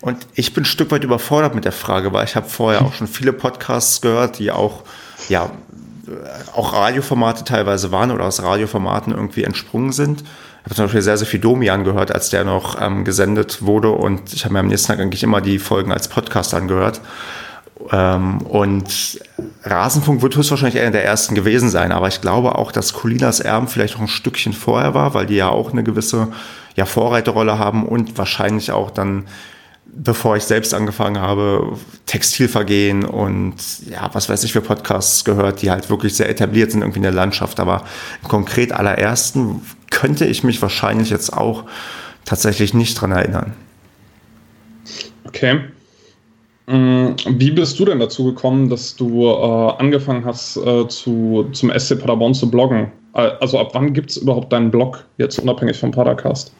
Und 0.00 0.26
ich 0.34 0.52
bin 0.52 0.62
ein 0.62 0.66
Stück 0.66 0.90
weit 0.90 1.04
überfordert 1.04 1.54
mit 1.54 1.64
der 1.64 1.72
Frage, 1.72 2.12
weil 2.12 2.24
ich 2.24 2.36
habe 2.36 2.48
vorher 2.48 2.82
auch 2.82 2.92
schon 2.92 3.06
viele 3.06 3.32
Podcasts 3.32 4.00
gehört, 4.00 4.38
die 4.38 4.50
auch, 4.50 4.82
ja, 5.28 5.50
auch 6.54 6.74
Radioformate 6.74 7.44
teilweise 7.44 7.90
waren 7.90 8.10
oder 8.10 8.24
aus 8.24 8.42
Radioformaten 8.42 9.12
irgendwie 9.12 9.44
entsprungen 9.44 9.92
sind. 9.92 10.22
Ich 10.22 10.64
habe 10.66 10.74
zum 10.74 10.84
Beispiel 10.86 11.02
sehr, 11.02 11.16
sehr 11.16 11.26
viel 11.26 11.40
Domi 11.40 11.70
angehört, 11.70 12.14
als 12.14 12.30
der 12.30 12.44
noch 12.44 12.80
ähm, 12.80 13.04
gesendet 13.04 13.62
wurde 13.62 13.90
und 13.90 14.32
ich 14.32 14.44
habe 14.44 14.54
mir 14.54 14.60
am 14.60 14.68
nächsten 14.68 14.88
Tag 14.88 15.00
eigentlich 15.00 15.22
immer 15.22 15.40
die 15.40 15.58
Folgen 15.58 15.90
als 15.90 16.08
Podcast 16.08 16.54
angehört. 16.54 17.00
Ähm, 17.90 18.38
und 18.42 19.20
Rasenfunk 19.64 20.22
wird 20.22 20.36
höchstwahrscheinlich 20.36 20.80
einer 20.80 20.90
der 20.90 21.04
ersten 21.04 21.34
gewesen 21.34 21.70
sein, 21.70 21.92
aber 21.92 22.08
ich 22.08 22.20
glaube 22.20 22.56
auch, 22.56 22.72
dass 22.72 22.92
Colinas 22.92 23.40
Erben 23.40 23.68
vielleicht 23.68 23.94
noch 23.94 24.02
ein 24.02 24.08
Stückchen 24.08 24.52
vorher 24.52 24.94
war, 24.94 25.14
weil 25.14 25.26
die 25.26 25.36
ja 25.36 25.48
auch 25.48 25.72
eine 25.72 25.82
gewisse 25.82 26.28
ja, 26.76 26.86
Vorreiterrolle 26.86 27.58
haben 27.58 27.86
und 27.86 28.16
wahrscheinlich 28.16 28.72
auch 28.72 28.90
dann, 28.90 29.26
bevor 29.86 30.36
ich 30.36 30.44
selbst 30.44 30.74
angefangen 30.74 31.20
habe, 31.20 31.76
Textilvergehen 32.06 33.04
und 33.04 33.54
ja, 33.90 34.10
was 34.12 34.28
weiß 34.28 34.44
ich 34.44 34.52
für 34.52 34.62
Podcasts 34.62 35.24
gehört, 35.24 35.62
die 35.62 35.70
halt 35.70 35.90
wirklich 35.90 36.14
sehr 36.14 36.28
etabliert 36.28 36.70
sind 36.70 36.82
irgendwie 36.82 36.98
in 36.98 37.04
der 37.04 37.12
Landschaft. 37.12 37.60
Aber 37.60 37.84
konkret 38.26 38.72
allerersten 38.72 39.62
könnte 39.90 40.24
ich 40.24 40.44
mich 40.44 40.62
wahrscheinlich 40.62 41.10
jetzt 41.10 41.32
auch 41.32 41.64
tatsächlich 42.24 42.74
nicht 42.74 43.00
dran 43.00 43.12
erinnern. 43.12 43.52
Okay. 45.24 45.60
Mm, 46.72 47.16
wie 47.28 47.50
bist 47.50 47.78
du 47.78 47.84
denn 47.84 48.00
dazu 48.00 48.24
gekommen, 48.24 48.70
dass 48.70 48.96
du 48.96 49.26
äh, 49.26 49.72
angefangen 49.78 50.24
hast, 50.24 50.56
äh, 50.56 50.88
zu, 50.88 51.46
zum 51.52 51.70
SC 51.78 52.00
Paderborn 52.00 52.32
zu 52.32 52.50
bloggen? 52.50 52.90
Äh, 53.12 53.32
also 53.40 53.58
ab 53.58 53.72
wann 53.74 53.92
gibt 53.92 54.10
es 54.10 54.16
überhaupt 54.16 54.50
deinen 54.54 54.70
Blog, 54.70 55.04
jetzt 55.18 55.38
unabhängig 55.38 55.78
vom 55.78 55.90
Padercast? 55.90 56.50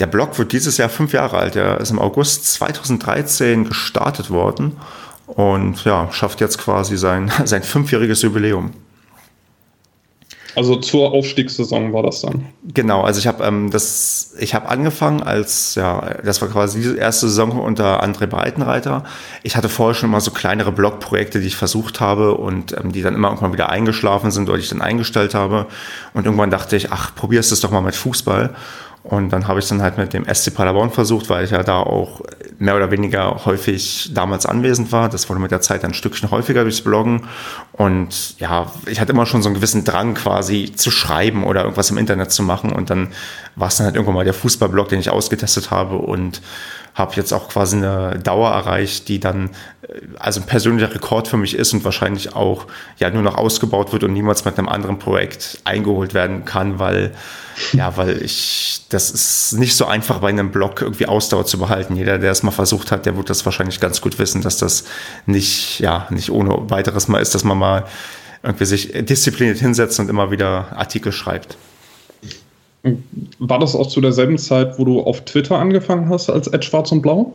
Der 0.00 0.08
Blog 0.08 0.36
wird 0.40 0.50
dieses 0.50 0.76
Jahr 0.76 0.88
fünf 0.88 1.12
Jahre 1.12 1.38
alt. 1.38 1.54
Er 1.54 1.80
ist 1.80 1.92
im 1.92 2.00
August 2.00 2.52
2013 2.52 3.68
gestartet 3.68 4.28
worden 4.28 4.72
und 5.26 5.84
ja, 5.84 6.10
schafft 6.10 6.40
jetzt 6.40 6.58
quasi 6.58 6.96
sein, 6.96 7.30
sein 7.44 7.62
fünfjähriges 7.62 8.22
Jubiläum. 8.22 8.72
Also 10.54 10.76
zur 10.76 11.12
Aufstiegssaison 11.12 11.92
war 11.92 12.02
das 12.02 12.20
dann. 12.20 12.46
Genau, 12.72 13.02
also 13.02 13.18
ich 13.18 13.26
habe 13.26 13.44
ähm, 13.44 13.70
das, 13.70 14.34
ich 14.38 14.54
habe 14.54 14.68
angefangen 14.68 15.22
als 15.22 15.74
ja, 15.74 16.14
das 16.24 16.40
war 16.42 16.48
quasi 16.48 16.80
die 16.80 16.98
erste 16.98 17.28
Saison 17.28 17.58
unter 17.60 18.02
André 18.02 18.26
Breitenreiter. 18.26 19.04
Ich 19.42 19.56
hatte 19.56 19.68
vorher 19.68 19.94
schon 19.94 20.10
immer 20.10 20.20
so 20.20 20.30
kleinere 20.30 20.72
Blogprojekte, 20.72 21.40
die 21.40 21.48
ich 21.48 21.56
versucht 21.56 22.00
habe 22.00 22.34
und 22.34 22.76
ähm, 22.76 22.92
die 22.92 23.02
dann 23.02 23.14
immer 23.14 23.28
irgendwann 23.28 23.52
wieder 23.52 23.68
eingeschlafen 23.68 24.30
sind 24.30 24.48
oder 24.48 24.58
ich 24.58 24.68
dann 24.68 24.82
eingestellt 24.82 25.34
habe. 25.34 25.66
Und 26.12 26.26
irgendwann 26.26 26.50
dachte 26.50 26.76
ich, 26.76 26.92
ach, 26.92 27.14
probierst 27.14 27.50
es 27.52 27.60
doch 27.60 27.70
mal 27.70 27.80
mit 27.80 27.96
Fußball. 27.96 28.54
Und 29.04 29.28
dann 29.34 29.46
habe 29.46 29.60
ich 29.60 29.68
dann 29.68 29.82
halt 29.82 29.98
mit 29.98 30.14
dem 30.14 30.24
SC 30.24 30.54
Paderborn 30.54 30.90
versucht, 30.90 31.28
weil 31.28 31.44
ich 31.44 31.50
ja 31.50 31.62
da 31.62 31.78
auch 31.78 32.22
mehr 32.58 32.74
oder 32.74 32.90
weniger 32.90 33.44
häufig 33.44 34.10
damals 34.14 34.46
anwesend 34.46 34.92
war. 34.92 35.10
Das 35.10 35.28
wurde 35.28 35.42
mit 35.42 35.50
der 35.50 35.60
Zeit 35.60 35.84
ein 35.84 35.92
Stückchen 35.92 36.30
häufiger 36.30 36.62
durchs 36.62 36.80
Bloggen. 36.80 37.28
Und 37.72 38.40
ja, 38.40 38.72
ich 38.86 39.00
hatte 39.00 39.12
immer 39.12 39.26
schon 39.26 39.42
so 39.42 39.50
einen 39.50 39.56
gewissen 39.56 39.84
Drang 39.84 40.14
quasi 40.14 40.72
zu 40.74 40.90
schreiben 40.90 41.44
oder 41.44 41.64
irgendwas 41.64 41.90
im 41.90 41.98
Internet 41.98 42.32
zu 42.32 42.42
machen. 42.42 42.72
Und 42.72 42.88
dann 42.88 43.08
war 43.56 43.68
es 43.68 43.76
dann 43.76 43.84
halt 43.84 43.96
irgendwann 43.96 44.14
mal 44.14 44.24
der 44.24 44.32
Fußballblog, 44.32 44.88
den 44.88 45.00
ich 45.00 45.10
ausgetestet 45.10 45.70
habe 45.70 45.96
und 45.96 46.40
habe 46.94 47.14
jetzt 47.16 47.32
auch 47.32 47.48
quasi 47.48 47.76
eine 47.76 48.18
Dauer 48.20 48.50
erreicht, 48.50 49.08
die 49.08 49.18
dann 49.18 49.50
äh, 49.82 50.00
also 50.18 50.40
ein 50.40 50.46
persönlicher 50.46 50.94
Rekord 50.94 51.28
für 51.28 51.36
mich 51.36 51.56
ist 51.56 51.72
und 51.72 51.84
wahrscheinlich 51.84 52.34
auch 52.34 52.66
ja 52.98 53.10
nur 53.10 53.22
noch 53.22 53.36
ausgebaut 53.36 53.92
wird 53.92 54.04
und 54.04 54.12
niemals 54.12 54.44
mit 54.44 54.56
einem 54.58 54.68
anderen 54.68 54.98
Projekt 54.98 55.58
eingeholt 55.64 56.14
werden 56.14 56.44
kann, 56.44 56.78
weil 56.78 57.12
ja, 57.72 57.96
weil 57.96 58.22
ich 58.22 58.82
das 58.88 59.10
ist 59.10 59.52
nicht 59.52 59.76
so 59.76 59.86
einfach 59.86 60.18
bei 60.18 60.28
einem 60.28 60.50
Blog 60.50 60.82
irgendwie 60.82 61.06
Ausdauer 61.06 61.46
zu 61.46 61.58
behalten. 61.58 61.96
Jeder, 61.96 62.18
der 62.18 62.32
es 62.32 62.42
mal 62.42 62.50
versucht 62.50 62.90
hat, 62.90 63.06
der 63.06 63.16
wird 63.16 63.30
das 63.30 63.44
wahrscheinlich 63.44 63.80
ganz 63.80 64.00
gut 64.00 64.18
wissen, 64.18 64.42
dass 64.42 64.58
das 64.58 64.84
nicht 65.26 65.80
ja 65.80 66.06
nicht 66.10 66.30
ohne 66.30 66.70
weiteres 66.70 67.08
mal 67.08 67.18
ist, 67.18 67.34
dass 67.34 67.44
man 67.44 67.58
mal 67.58 67.84
irgendwie 68.42 68.66
sich 68.66 68.92
diszipliniert 68.92 69.58
hinsetzt 69.58 69.98
und 70.00 70.10
immer 70.10 70.30
wieder 70.30 70.68
Artikel 70.76 71.12
schreibt. 71.12 71.56
War 73.38 73.58
das 73.58 73.74
auch 73.74 73.86
zu 73.86 74.00
derselben 74.00 74.36
Zeit, 74.36 74.78
wo 74.78 74.84
du 74.84 75.00
auf 75.00 75.24
Twitter 75.24 75.58
angefangen 75.58 76.10
hast 76.10 76.28
als 76.28 76.48
Ed 76.48 76.64
Schwarz 76.64 76.92
und 76.92 77.00
Blau? 77.00 77.32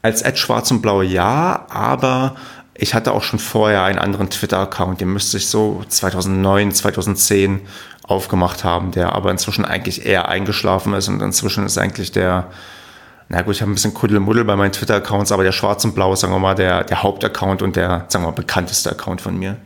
Als 0.00 0.22
Ed 0.22 0.38
Schwarz 0.38 0.70
und 0.70 0.80
Blau 0.80 1.02
ja, 1.02 1.66
aber 1.68 2.36
ich 2.74 2.94
hatte 2.94 3.12
auch 3.12 3.22
schon 3.22 3.38
vorher 3.38 3.82
einen 3.82 3.98
anderen 3.98 4.30
Twitter-Account, 4.30 5.00
den 5.00 5.12
müsste 5.12 5.36
ich 5.36 5.48
so 5.48 5.84
2009, 5.86 6.72
2010 6.72 7.60
aufgemacht 8.04 8.64
haben, 8.64 8.92
der 8.92 9.14
aber 9.14 9.30
inzwischen 9.30 9.66
eigentlich 9.66 10.06
eher 10.06 10.28
eingeschlafen 10.28 10.94
ist 10.94 11.08
und 11.08 11.20
inzwischen 11.20 11.66
ist 11.66 11.76
eigentlich 11.76 12.12
der, 12.12 12.46
na 13.28 13.42
gut, 13.42 13.56
ich 13.56 13.60
habe 13.60 13.70
ein 13.70 13.74
bisschen 13.74 13.92
Kuddelmuddel 13.92 14.44
bei 14.44 14.56
meinen 14.56 14.72
Twitter-Accounts, 14.72 15.32
aber 15.32 15.44
der 15.44 15.52
Schwarz 15.52 15.84
und 15.84 15.94
Blau 15.94 16.14
ist, 16.14 16.20
sagen 16.20 16.32
wir 16.32 16.38
mal, 16.38 16.54
der, 16.54 16.84
der 16.84 17.02
Hauptaccount 17.02 17.60
und 17.60 17.76
der, 17.76 18.06
sagen 18.08 18.24
wir 18.24 18.30
mal, 18.30 18.34
bekannteste 18.36 18.90
Account 18.90 19.20
von 19.20 19.36
mir. 19.36 19.56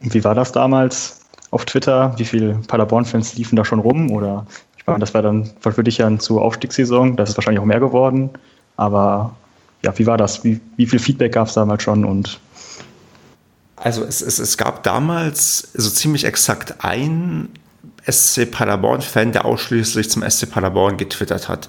Wie 0.00 0.22
war 0.22 0.34
das 0.34 0.52
damals? 0.52 1.17
Auf 1.50 1.64
Twitter? 1.64 2.14
Wie 2.18 2.24
viele 2.24 2.54
Paderborn-Fans 2.66 3.34
liefen 3.34 3.56
da 3.56 3.64
schon 3.64 3.78
rum? 3.78 4.10
Oder 4.10 4.46
ich 4.76 4.86
meine, 4.86 4.98
das 4.98 5.14
war 5.14 5.22
dann 5.22 5.50
für 5.60 5.84
dich 5.84 5.98
ja 5.98 6.18
zur 6.18 6.42
Aufstiegssaison, 6.42 7.16
das 7.16 7.30
ist 7.30 7.36
wahrscheinlich 7.36 7.60
auch 7.60 7.66
mehr 7.66 7.80
geworden. 7.80 8.30
Aber 8.76 9.34
ja, 9.82 9.96
wie 9.98 10.06
war 10.06 10.16
das? 10.16 10.44
Wie, 10.44 10.60
wie 10.76 10.86
viel 10.86 10.98
Feedback 10.98 11.32
gab 11.32 11.48
es 11.48 11.54
damals 11.54 11.82
schon? 11.82 12.04
Und 12.04 12.40
also 13.76 14.04
es, 14.04 14.20
es, 14.22 14.38
es 14.38 14.56
gab 14.56 14.82
damals 14.82 15.68
so 15.74 15.90
ziemlich 15.90 16.24
exakt 16.24 16.84
ein 16.84 17.48
SC 18.10 18.50
Paderborn-Fan, 18.50 19.32
der 19.32 19.44
ausschließlich 19.44 20.10
zum 20.10 20.28
SC 20.28 20.50
Paderborn 20.50 20.96
getwittert 20.96 21.48
hat. 21.48 21.68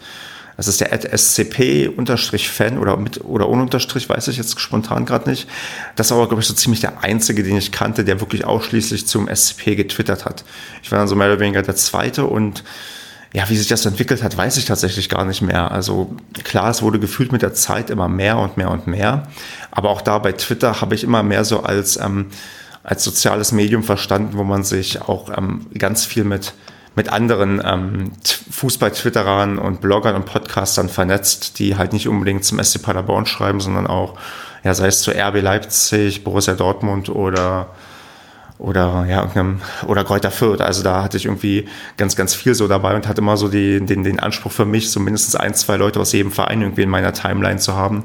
Das 0.60 0.68
ist 0.68 0.82
der 0.82 1.18
scp-fan 1.18 2.78
oder 2.80 2.98
mit 2.98 3.24
oder 3.24 3.48
ohne 3.48 3.62
Unterstrich, 3.62 4.10
weiß 4.10 4.28
ich 4.28 4.36
jetzt 4.36 4.60
spontan 4.60 5.06
gerade 5.06 5.30
nicht. 5.30 5.48
Das 5.96 6.12
war 6.12 6.18
aber, 6.18 6.28
glaube 6.28 6.42
ich, 6.42 6.50
so 6.50 6.54
ziemlich 6.54 6.82
der 6.82 7.02
einzige, 7.02 7.44
den 7.44 7.56
ich 7.56 7.72
kannte, 7.72 8.04
der 8.04 8.20
wirklich 8.20 8.44
ausschließlich 8.44 9.08
zum 9.08 9.34
SCP 9.34 9.78
getwittert 9.78 10.26
hat. 10.26 10.44
Ich 10.84 10.92
war 10.92 11.00
dann 11.00 11.08
so 11.08 11.16
mehr 11.16 11.28
oder 11.28 11.40
weniger 11.40 11.62
der 11.62 11.78
zweite 11.78 12.26
und 12.26 12.66
ja, 13.32 13.48
wie 13.48 13.56
sich 13.56 13.70
das 13.70 13.86
entwickelt 13.86 14.22
hat, 14.22 14.36
weiß 14.36 14.58
ich 14.58 14.66
tatsächlich 14.66 15.08
gar 15.08 15.24
nicht 15.24 15.42
mehr. 15.42 15.72
Also 15.72 16.14
klar, 16.44 16.70
es 16.72 16.82
wurde 16.82 17.00
gefühlt 17.00 17.32
mit 17.32 17.42
der 17.42 17.54
Zeit 17.54 17.90
immer 17.90 18.10
mehr 18.10 18.38
und 18.38 18.58
mehr 18.58 18.70
und 18.70 18.86
mehr. 18.86 19.30
Aber 19.72 19.92
auch 19.92 20.02
da 20.02 20.18
bei 20.18 20.34
Twitter 20.34 20.82
habe 20.82 20.94
ich 20.94 21.06
immer 21.06 21.24
mehr 21.24 21.46
so 21.46 21.64
als, 21.64 21.96
ähm, 21.96 22.26
als 22.84 23.06
soziales 23.06 23.54
Medium 23.54 23.84
verstanden, 23.84 24.38
wo 24.38 24.44
man 24.44 24.66
sich 24.66 25.02
auch 25.02 25.30
ähm, 25.38 25.68
ganz 25.78 26.04
viel 26.04 26.26
mit 26.26 26.52
mit 26.96 27.10
anderen 27.10 27.62
ähm, 27.64 28.12
Fußball-Twitterern 28.52 29.58
und 29.58 29.82
Bloggern 29.82 30.16
und 30.16 30.26
Podcastern 30.26 30.90
vernetzt, 30.90 31.60
die 31.60 31.78
halt 31.78 31.94
nicht 31.94 32.08
unbedingt 32.08 32.44
zum 32.44 32.62
SC 32.62 32.82
Paderborn 32.82 33.26
schreiben, 33.26 33.62
sondern 33.62 33.88
auch, 33.88 34.16
ja, 34.64 34.74
sei 34.74 34.88
es 34.88 35.02
zu 35.02 35.12
RB 35.12 35.42
Leipzig, 35.42 36.24
Borussia 36.24 36.56
Dortmund 36.56 37.10
oder 37.10 37.70
oder 38.60 39.06
ja, 39.08 39.22
irgendeinem, 39.22 39.62
oder 39.88 40.04
Kräuter 40.04 40.32
Fürth. 40.32 40.62
Also 40.62 40.84
da 40.84 41.02
hatte 41.02 41.16
ich 41.16 41.26
irgendwie 41.26 41.68
ganz, 41.96 42.18
ganz 42.18 42.36
viel 42.36 42.54
so 42.54 42.68
dabei 42.68 42.94
und 42.94 43.08
hatte 43.08 43.22
immer 43.22 43.38
so 43.38 43.48
die, 43.48 43.84
den, 43.84 44.04
den 44.04 44.20
Anspruch 44.20 44.52
für 44.52 44.66
mich, 44.66 44.92
so 44.92 45.00
mindestens 45.00 45.38
ein, 45.38 45.54
zwei 45.54 45.78
Leute 45.78 46.00
aus 46.00 46.12
jedem 46.12 46.32
Verein 46.32 46.62
irgendwie 46.62 46.82
in 46.82 46.90
meiner 46.90 47.14
Timeline 47.14 47.60
zu 47.60 47.74
haben. 47.74 48.04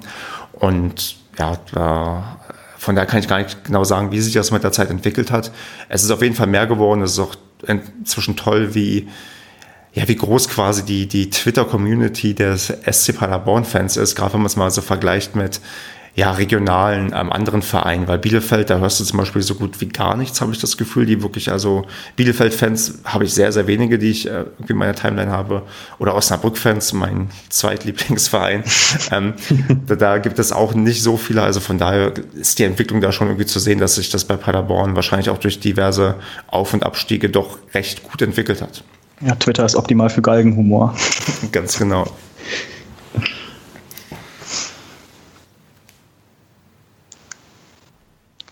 Und 0.53 1.17
ja, 1.41 1.59
da, 1.73 2.39
von 2.79 2.95
daher 2.95 3.07
kann 3.07 3.19
ich 3.19 3.27
gar 3.27 3.39
nicht 3.39 3.65
genau 3.65 3.83
sagen, 3.83 4.13
wie 4.13 4.21
sich 4.21 4.33
das 4.33 4.53
mit 4.53 4.63
der 4.63 4.71
Zeit 4.71 4.91
entwickelt 4.91 5.33
hat. 5.33 5.51
Es 5.89 6.05
ist 6.05 6.13
auf 6.13 6.23
jeden 6.23 6.37
Fall 6.37 6.47
mehr 6.47 6.69
geworden. 6.69 7.03
Es 7.03 7.13
ist 7.13 7.19
auch 7.19 7.35
inzwischen 7.67 8.37
toll, 8.37 8.75
wie, 8.75 9.09
ja, 9.93 10.09
wie 10.09 10.17
groß 10.17 10.49
quasi 10.49 10.85
die, 10.85 11.07
die 11.07 11.31
Twitter-Community 11.31 12.35
des 12.35 12.67
SC 12.67 13.17
Paderborn-Fans 13.17 13.97
ist, 13.97 14.15
gerade 14.15 14.35
wenn 14.35 14.41
man 14.41 14.47
es 14.47 14.57
mal 14.57 14.71
so 14.71 14.81
vergleicht 14.81 15.37
mit 15.37 15.61
ja, 16.17 16.31
regionalen 16.31 17.13
ähm, 17.15 17.33
anderen 17.33 17.63
Vereinen, 17.63 18.07
weil 18.07 18.19
Bielefeld, 18.19 18.71
da 18.71 18.79
hörst 18.79 19.01
du 19.01 19.05
zum 19.05 19.19
Beispiel 19.19 19.43
so 19.43 19.57
gut 19.57 19.81
wie 19.81 19.89
gar 19.89 20.17
nichts, 20.17 20.41
habe 20.41 20.53
ich 20.53 20.61
das 20.61 20.77
Gefühl, 20.77 21.07
die 21.07 21.23
wirklich, 21.23 21.51
also 21.51 21.87
Bielefeld-Fans 22.15 23.01
habe 23.05 23.25
ich 23.25 23.35
sehr, 23.35 23.51
sehr 23.51 23.67
wenige, 23.67 23.99
die 23.99 24.11
ich 24.11 24.31
äh, 24.31 24.45
in 24.69 24.77
meiner 24.77 24.95
Timeline 24.95 25.33
habe, 25.33 25.63
oder 25.99 26.15
Osnabrück-Fans, 26.15 26.93
mein 26.93 27.31
zweitlieblingsverein, 27.49 28.63
ähm, 29.11 29.35
da, 29.87 29.97
da, 29.97 30.19
gibt 30.19 30.39
es 30.39 30.53
auch 30.53 30.75
nicht 30.75 31.03
so 31.03 31.17
viele, 31.17 31.43
also 31.43 31.59
von 31.59 31.79
daher 31.79 32.13
ist 32.35 32.61
die 32.61 32.65
Entwicklung 32.65 33.01
da 33.01 33.11
schon 33.11 33.27
irgendwie 33.27 33.47
zu 33.47 33.59
sehen, 33.59 33.81
dass 33.81 33.97
sich 33.97 34.11
das 34.11 34.25
bei 34.25 34.37
Paderborn 34.37 34.95
wahrscheinlich 34.95 35.31
auch 35.31 35.39
durch 35.39 35.59
diverse 35.59 36.15
Auf- 36.47 36.75
und 36.75 36.85
Abstiege 36.85 37.29
doch 37.29 37.59
recht 37.75 38.05
gut 38.05 38.23
entwickelt 38.23 38.63
hat. 38.63 38.85
Ja, 39.21 39.35
Twitter 39.35 39.65
ist 39.65 39.75
optimal 39.75 40.11
für 40.11 40.23
Galgenhumor. 40.23 40.95
Ganz 41.53 41.79
genau. 41.79 42.07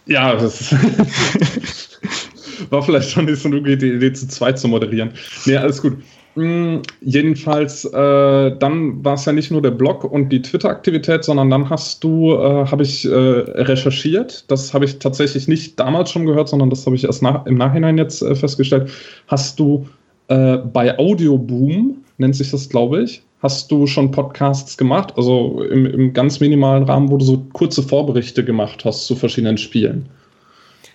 Ja, 0.06 0.34
das 0.34 0.74
war 2.70 2.82
vielleicht 2.82 3.10
schon 3.10 3.26
nicht 3.26 3.40
so 3.40 3.48
eine 3.48 3.60
gute 3.60 3.86
Idee, 3.86 4.12
zu 4.12 4.28
zweit 4.28 4.58
zu 4.58 4.68
moderieren. 4.68 5.12
Nee, 5.46 5.56
alles 5.56 5.80
gut. 5.80 5.98
Mm, 6.34 6.78
jedenfalls, 7.02 7.84
äh, 7.84 8.56
dann 8.58 9.04
war 9.04 9.14
es 9.14 9.24
ja 9.26 9.32
nicht 9.32 9.50
nur 9.50 9.60
der 9.60 9.70
Blog 9.70 10.04
und 10.04 10.30
die 10.30 10.40
Twitter-Aktivität, 10.40 11.24
sondern 11.24 11.50
dann 11.50 11.68
hast 11.68 12.02
du, 12.02 12.32
äh, 12.32 12.66
habe 12.66 12.82
ich 12.82 13.04
äh, 13.04 13.10
recherchiert. 13.10 14.50
Das 14.50 14.72
habe 14.72 14.86
ich 14.86 14.98
tatsächlich 14.98 15.46
nicht 15.46 15.78
damals 15.78 16.10
schon 16.10 16.24
gehört, 16.24 16.48
sondern 16.48 16.70
das 16.70 16.86
habe 16.86 16.96
ich 16.96 17.04
erst 17.04 17.22
nach, 17.22 17.44
im 17.46 17.56
Nachhinein 17.56 17.98
jetzt 17.98 18.22
äh, 18.22 18.34
festgestellt. 18.34 18.90
Hast 19.26 19.60
du 19.60 19.86
äh, 20.28 20.56
bei 20.56 20.98
Audioboom, 20.98 22.02
nennt 22.22 22.36
sich 22.36 22.50
das, 22.50 22.68
glaube 22.68 23.02
ich, 23.02 23.22
hast 23.42 23.70
du 23.70 23.86
schon 23.86 24.10
Podcasts 24.10 24.78
gemacht, 24.78 25.12
also 25.16 25.62
im, 25.62 25.84
im 25.86 26.12
ganz 26.12 26.40
minimalen 26.40 26.84
Rahmen, 26.84 27.10
wo 27.10 27.18
du 27.18 27.24
so 27.24 27.44
kurze 27.52 27.82
Vorberichte 27.82 28.44
gemacht 28.44 28.84
hast 28.84 29.06
zu 29.06 29.14
verschiedenen 29.14 29.58
Spielen. 29.58 30.08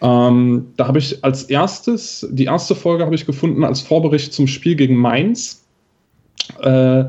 Ähm, 0.02 0.68
da 0.78 0.88
habe 0.88 1.00
ich 1.00 1.24
als 1.24 1.44
erstes, 1.44 2.28
die 2.32 2.46
erste 2.46 2.76
Folge 2.76 3.06
habe 3.06 3.16
ich 3.16 3.26
gefunden 3.26 3.64
als 3.64 3.82
Vorbericht 3.82 4.34
zum 4.34 4.48
Spiel 4.48 4.76
gegen 4.76 4.96
Mainz. 4.96 5.66
Äh, 6.62 7.06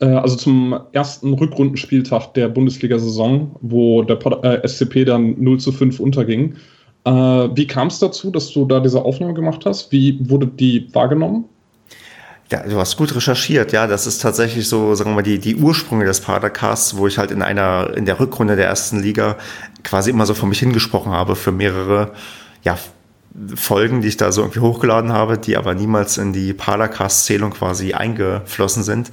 äh, 0.00 0.06
also 0.06 0.36
zum 0.36 0.78
ersten 0.92 1.34
Rückrundenspieltag 1.34 2.34
der 2.34 2.48
Bundesliga-Saison, 2.48 3.56
wo 3.60 4.02
der 4.02 4.18
äh, 4.44 4.66
SCP 4.66 5.04
dann 5.04 5.42
0 5.42 5.58
zu 5.58 5.72
5 5.72 6.00
unterging. 6.00 6.54
Äh, 7.04 7.10
wie 7.10 7.66
kam 7.66 7.88
es 7.88 7.98
dazu, 7.98 8.30
dass 8.30 8.50
du 8.52 8.64
da 8.64 8.80
diese 8.80 9.04
Aufnahme 9.04 9.34
gemacht 9.34 9.64
hast? 9.66 9.92
Wie 9.92 10.18
wurde 10.28 10.46
die 10.46 10.88
wahrgenommen? 10.94 11.44
Ja, 12.50 12.62
du 12.62 12.78
hast 12.78 12.96
gut 12.96 13.14
recherchiert, 13.14 13.72
ja. 13.72 13.86
Das 13.86 14.06
ist 14.06 14.22
tatsächlich 14.22 14.68
so, 14.68 14.94
sagen 14.94 15.10
wir 15.10 15.16
mal, 15.16 15.22
die, 15.22 15.38
die 15.38 15.56
Ursprünge 15.56 16.04
des 16.06 16.20
Padercasts, 16.20 16.96
wo 16.96 17.06
ich 17.06 17.18
halt 17.18 17.30
in 17.30 17.42
einer, 17.42 17.92
in 17.94 18.06
der 18.06 18.18
Rückrunde 18.20 18.56
der 18.56 18.66
ersten 18.66 19.00
Liga 19.00 19.36
quasi 19.84 20.10
immer 20.10 20.24
so 20.24 20.34
vor 20.34 20.48
mich 20.48 20.58
hingesprochen 20.58 21.12
habe 21.12 21.36
für 21.36 21.52
mehrere, 21.52 22.12
ja, 22.62 22.78
Folgen, 23.54 24.00
die 24.00 24.08
ich 24.08 24.16
da 24.16 24.32
so 24.32 24.40
irgendwie 24.40 24.60
hochgeladen 24.60 25.12
habe, 25.12 25.38
die 25.38 25.56
aber 25.56 25.74
niemals 25.74 26.18
in 26.18 26.32
die 26.32 26.54
Padercast-Zählung 26.54 27.50
quasi 27.50 27.92
eingeflossen 27.92 28.82
sind 28.82 29.10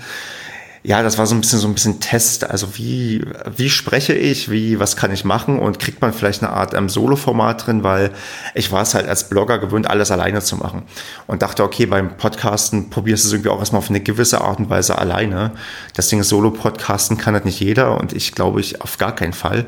ja, 0.85 1.01
das 1.01 1.17
war 1.17 1.25
so 1.25 1.33
ein 1.33 1.41
bisschen 1.41 1.57
so 1.57 1.67
ein 1.67 1.73
bisschen 1.73 1.99
Test. 1.99 2.47
Also 2.47 2.77
wie, 2.77 3.25
wie 3.55 3.71
spreche 3.71 4.13
ich, 4.13 4.51
wie, 4.51 4.79
was 4.79 4.95
kann 4.95 5.11
ich 5.11 5.25
machen 5.25 5.57
und 5.57 5.79
kriegt 5.79 5.99
man 5.99 6.13
vielleicht 6.13 6.43
eine 6.43 6.53
Art 6.53 6.75
ähm, 6.75 6.89
Solo-Format 6.89 7.65
drin, 7.65 7.83
weil 7.83 8.11
ich 8.53 8.71
war 8.71 8.83
es 8.83 8.93
halt 8.93 9.07
als 9.07 9.27
Blogger 9.27 9.57
gewöhnt, 9.57 9.89
alles 9.89 10.11
alleine 10.11 10.41
zu 10.41 10.57
machen. 10.57 10.83
Und 11.25 11.41
dachte, 11.41 11.63
okay, 11.63 11.87
beim 11.87 12.17
Podcasten 12.17 12.91
probierst 12.91 13.23
du 13.23 13.27
es 13.29 13.33
irgendwie 13.33 13.49
auch 13.49 13.59
erstmal 13.59 13.79
auf 13.79 13.89
eine 13.89 13.99
gewisse 13.99 14.41
Art 14.41 14.59
und 14.59 14.69
Weise 14.69 14.99
alleine. 14.99 15.51
Das 15.95 16.07
Ding 16.09 16.21
Solo-Podcasten 16.21 17.17
kann 17.17 17.33
halt 17.33 17.45
nicht 17.45 17.59
jeder 17.59 17.99
und 17.99 18.13
ich 18.13 18.35
glaube 18.35 18.59
ich 18.59 18.81
auf 18.81 18.99
gar 18.99 19.15
keinen 19.15 19.33
Fall. 19.33 19.65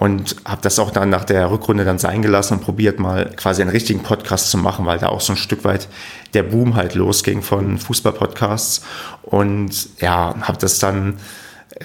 Und 0.00 0.36
habe 0.46 0.62
das 0.62 0.78
auch 0.78 0.90
dann 0.90 1.10
nach 1.10 1.26
der 1.26 1.50
Rückrunde 1.50 1.84
dann 1.84 1.98
sein 1.98 2.22
gelassen 2.22 2.54
und 2.54 2.64
probiert 2.64 2.98
mal 2.98 3.30
quasi 3.36 3.60
einen 3.60 3.70
richtigen 3.70 4.02
Podcast 4.02 4.50
zu 4.50 4.56
machen, 4.56 4.86
weil 4.86 4.98
da 4.98 5.10
auch 5.10 5.20
so 5.20 5.34
ein 5.34 5.36
Stück 5.36 5.62
weit 5.62 5.88
der 6.32 6.42
Boom 6.42 6.74
halt 6.74 6.94
losging 6.94 7.42
von 7.42 7.76
Fußball-Podcasts. 7.76 8.82
Und 9.22 10.00
ja, 10.00 10.34
habe 10.40 10.56
das 10.58 10.78
dann 10.78 11.18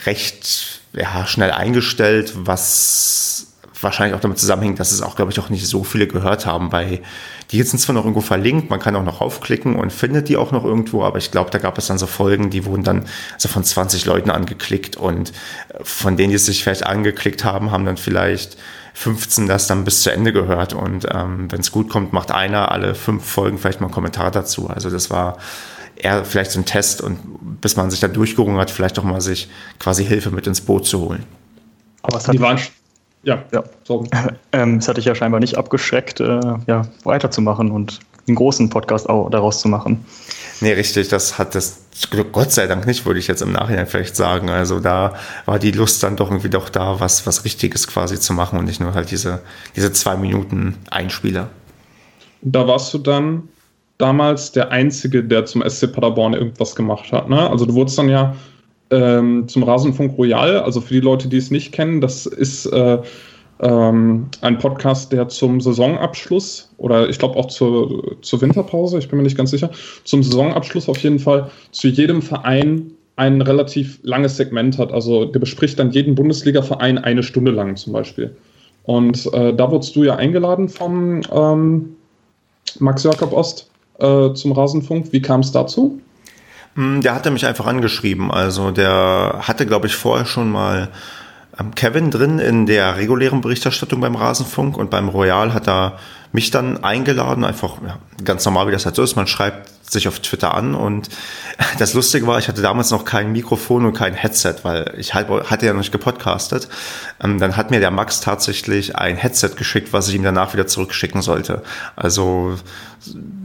recht 0.06 0.82
ja, 0.94 1.28
schnell 1.28 1.52
eingestellt, 1.52 2.32
was 2.38 3.48
wahrscheinlich 3.82 4.16
auch 4.16 4.22
damit 4.22 4.40
zusammenhängt, 4.40 4.80
dass 4.80 4.94
es 4.94 5.02
auch, 5.02 5.18
glaube 5.18 5.34
ich, 5.34 5.40
auch 5.42 5.50
nicht 5.50 5.68
so 5.68 5.84
viele 5.84 6.08
gehört 6.08 6.46
haben. 6.46 6.70
Bei 6.70 7.02
die 7.52 7.62
sind 7.64 7.80
zwar 7.80 7.94
noch 7.94 8.04
irgendwo 8.04 8.22
verlinkt, 8.22 8.70
man 8.70 8.80
kann 8.80 8.96
auch 8.96 9.04
noch 9.04 9.22
aufklicken 9.22 9.76
und 9.76 9.94
findet 9.94 10.30
die 10.30 10.38
auch 10.38 10.52
noch 10.52 10.64
irgendwo, 10.64 11.04
aber 11.04 11.18
ich 11.18 11.32
glaube, 11.32 11.52
da 11.52 11.58
gab 11.58 11.78
es 11.78 11.88
dann 11.88 11.98
so 11.98 12.08
Folgen, 12.08 12.50
die 12.50 12.66
wurden 12.66 12.84
dann 12.84 13.06
also 13.34 13.50
von 13.50 13.64
20 13.64 14.06
Leuten 14.06 14.32
angeklickt 14.32 14.98
und 14.98 15.32
von 15.84 16.18
denen, 16.18 16.30
die 16.30 16.36
es 16.36 16.46
sich 16.46 16.64
vielleicht 16.64 16.86
angeklickt 16.86 17.44
haben, 17.44 17.72
haben 17.72 17.86
dann 17.86 17.98
vielleicht 17.98 18.58
15 18.96 19.48
das 19.48 19.68
dann 19.68 19.84
bis 19.84 20.02
zu 20.02 20.12
Ende 20.12 20.32
gehört. 20.32 20.74
Und 20.74 21.06
ähm, 21.14 21.52
wenn 21.52 21.60
es 21.60 21.72
gut 21.72 21.90
kommt, 21.90 22.14
macht 22.14 22.32
einer 22.32 22.72
alle 22.72 22.96
fünf 22.96 23.26
Folgen 23.26 23.58
vielleicht 23.58 23.82
mal 23.82 23.88
einen 23.88 23.94
Kommentar 23.94 24.32
dazu. 24.32 24.70
Also 24.70 24.90
das 24.90 25.10
war 25.10 25.38
eher 25.96 26.26
vielleicht 26.26 26.52
so 26.52 26.60
ein 26.60 26.66
Test 26.66 27.02
und 27.02 27.20
bis 27.62 27.76
man 27.76 27.92
sich 27.92 28.00
da 28.00 28.08
durchgerungen 28.08 28.60
hat, 28.60 28.72
vielleicht 28.72 28.98
auch 28.98 29.04
mal 29.04 29.22
sich 29.22 29.50
quasi 29.80 30.06
Hilfe 30.06 30.32
mit 30.32 30.48
ins 30.48 30.62
Boot 30.62 30.86
zu 30.86 31.02
holen. 31.02 31.26
Aber 32.04 32.18
es 32.18 32.28
hat, 32.28 32.36
die 32.36 32.40
waren, 32.40 32.60
ja, 33.26 33.44
ja. 33.52 33.64
Ähm, 34.52 34.78
es 34.78 34.88
hat 34.88 34.96
dich 34.96 35.06
ja 35.06 35.14
scheinbar 35.14 35.42
nicht 35.42 35.58
abgeschreckt, 35.58 36.22
äh, 36.22 36.40
ja, 36.68 36.84
weiterzumachen 37.04 37.72
und 37.72 38.00
einen 38.28 38.36
großen 38.36 38.70
Podcast 38.70 39.10
auch 39.10 39.30
daraus 39.30 39.60
zu 39.60 39.68
machen. 39.68 40.06
Nee, 40.62 40.72
richtig, 40.74 41.10
das 41.10 41.38
hat 41.38 41.56
das 41.56 41.82
Gott 42.32 42.52
sei 42.52 42.68
Dank 42.68 42.86
nicht, 42.88 43.06
würde 43.06 43.20
ich 43.20 43.28
jetzt 43.28 43.42
im 43.42 43.52
Nachhinein 43.52 43.88
vielleicht 43.88 44.16
sagen. 44.16 44.50
Also 44.50 44.80
da 44.80 45.16
war 45.46 45.60
die 45.60 45.72
Lust 45.72 46.04
dann 46.04 46.16
doch 46.16 46.30
irgendwie 46.30 46.50
doch 46.50 46.70
da, 46.70 47.00
was, 47.00 47.26
was 47.26 47.46
Richtiges 47.46 47.88
quasi 47.88 48.20
zu 48.20 48.34
machen 48.34 48.60
und 48.60 48.66
nicht 48.66 48.80
nur 48.80 48.94
halt 48.94 49.12
diese, 49.12 49.42
diese 49.76 49.92
zwei 49.94 50.16
Minuten 50.16 50.78
Einspieler. 50.90 51.50
Da 52.42 52.68
warst 52.68 52.94
du 52.94 52.98
dann 52.98 53.50
damals 53.98 54.52
der 54.52 54.72
Einzige, 54.72 55.24
der 55.24 55.46
zum 55.46 55.68
SC 55.68 55.92
Paderborn 55.92 56.34
irgendwas 56.34 56.76
gemacht 56.76 57.12
hat. 57.12 57.30
Ne? 57.30 57.50
Also 57.50 57.66
du 57.66 57.74
wurdest 57.74 57.98
dann 57.98 58.10
ja 58.10 58.36
ähm, 58.96 59.48
zum 59.48 59.64
Rasenfunk 59.64 60.18
Royal, 60.18 60.60
also 60.60 60.82
für 60.82 60.94
die 60.94 61.00
Leute, 61.00 61.28
die 61.28 61.38
es 61.38 61.52
nicht 61.52 61.72
kennen, 61.72 62.02
das 62.02 62.26
ist 62.26 62.66
äh, 62.68 63.00
ähm, 63.62 64.28
ein 64.42 64.58
Podcast, 64.58 65.12
der 65.12 65.28
zum 65.28 65.62
Saisonabschluss 65.62 66.70
oder 66.78 67.10
ich 67.10 67.20
glaube 67.20 67.38
auch 67.38 67.48
zur, 67.48 68.18
zur 68.22 68.42
Winterpause, 68.42 68.98
ich 68.98 69.10
bin 69.10 69.18
mir 69.18 69.24
nicht 69.24 69.38
ganz 69.38 69.52
sicher, 69.52 69.70
zum 70.04 70.24
Saisonabschluss 70.24 70.90
auf 70.90 70.98
jeden 71.00 71.20
Fall 71.20 71.50
zu 71.72 71.88
jedem 71.88 72.22
Verein 72.22 72.92
ein 73.18 73.42
relativ 73.42 74.00
langes 74.04 74.38
Segment 74.38 74.78
hat. 74.78 74.92
Also 74.92 75.26
der 75.26 75.40
bespricht 75.40 75.80
dann 75.80 75.92
jeden 75.92 76.16
Bundesliga-Verein 76.16 76.98
eine 76.98 77.24
Stunde 77.24 77.52
lang 77.52 77.76
zum 77.78 77.94
Beispiel. 77.94 78.36
Und 78.84 79.32
äh, 79.34 79.54
da 79.54 79.72
wurdest 79.72 79.96
du 79.96 80.04
ja 80.04 80.16
eingeladen 80.16 80.70
vom 80.70 81.22
ähm, 81.32 81.96
Max 82.80 83.04
Jakob 83.04 83.32
Ost 83.32 83.70
äh, 84.00 84.34
zum 84.34 84.52
Rasenfunk. 84.52 85.12
Wie 85.12 85.22
kam 85.22 85.40
es 85.40 85.52
dazu? 85.52 86.00
Hm, 86.76 87.02
der 87.02 87.16
hatte 87.16 87.32
mich 87.32 87.46
einfach 87.46 87.66
angeschrieben. 87.66 88.32
Also 88.32 88.72
der 88.72 89.40
hatte, 89.42 89.66
glaube 89.66 89.88
ich, 89.88 89.96
vorher 89.96 90.26
schon 90.26 90.52
mal 90.52 90.90
ähm, 91.60 91.74
Kevin 91.74 92.12
drin 92.12 92.40
in 92.40 92.66
der 92.66 92.98
regulären 92.98 93.42
Berichterstattung 93.42 94.02
beim 94.02 94.16
Rasenfunk 94.16 94.78
und 94.78 94.90
beim 94.90 95.10
Royal 95.10 95.54
hat 95.54 95.68
er 95.68 95.98
mich 96.36 96.52
dann 96.52 96.84
eingeladen, 96.84 97.44
einfach 97.44 97.78
ja, 97.82 97.98
ganz 98.24 98.46
normal, 98.46 98.68
wie 98.68 98.72
das 98.72 98.86
halt 98.86 98.96
so 98.96 99.02
ist. 99.02 99.16
Man 99.16 99.26
schreibt 99.26 99.70
sich 99.90 100.08
auf 100.08 100.20
Twitter 100.20 100.54
an 100.54 100.76
und 100.76 101.10
das 101.80 101.94
Lustige 101.94 102.28
war, 102.28 102.38
ich 102.38 102.48
hatte 102.48 102.62
damals 102.62 102.92
noch 102.92 103.06
kein 103.06 103.32
Mikrofon 103.32 103.86
und 103.86 103.94
kein 103.94 104.14
Headset, 104.14 104.56
weil 104.64 104.94
ich 104.98 105.14
halt, 105.14 105.30
hatte 105.50 105.66
ja 105.66 105.74
noch 105.74 105.80
nicht 105.80 105.94
gepodcastet. 105.94 106.68
Ähm, 107.24 107.40
dann 107.40 107.56
hat 107.56 107.72
mir 107.72 107.80
der 107.80 107.90
Max 107.90 108.20
tatsächlich 108.20 108.98
ein 108.98 109.16
Headset 109.16 109.52
geschickt, 109.56 109.94
was 109.94 110.10
ich 110.10 110.16
ihm 110.16 110.24
danach 110.24 110.54
wieder 110.54 110.68
zurückschicken 110.68 111.22
sollte. 111.22 111.64
Also 111.96 112.58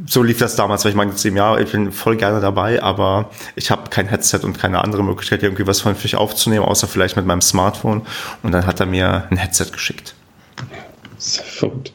so 0.07 0.23
lief 0.23 0.39
das 0.39 0.57
damals, 0.57 0.85
weil 0.85 0.91
ich 0.91 0.97
meinte 0.97 1.15
zu 1.15 1.29
ihm, 1.29 1.37
ja, 1.37 1.57
ich 1.59 1.71
bin 1.71 1.93
voll 1.93 2.17
gerne 2.17 2.41
dabei, 2.41 2.83
aber 2.83 3.31
ich 3.55 3.71
habe 3.71 3.89
kein 3.89 4.09
Headset 4.09 4.41
und 4.43 4.59
keine 4.59 4.83
andere 4.83 5.05
Möglichkeit, 5.05 5.45
irgendwie 5.45 5.67
was 5.67 5.81
vernünftig 5.81 6.17
aufzunehmen, 6.17 6.65
außer 6.65 6.89
vielleicht 6.89 7.17
mit 7.17 7.25
meinem 7.25 7.43
Smartphone. 7.43 8.03
Und 8.43 8.51
dann 8.51 8.67
hat 8.67 8.81
er 8.81 8.87
mir 8.87 9.29
ein 9.31 9.37
Headset 9.37 9.67
geschickt. 9.71 10.15
Verrückt. 11.19 11.93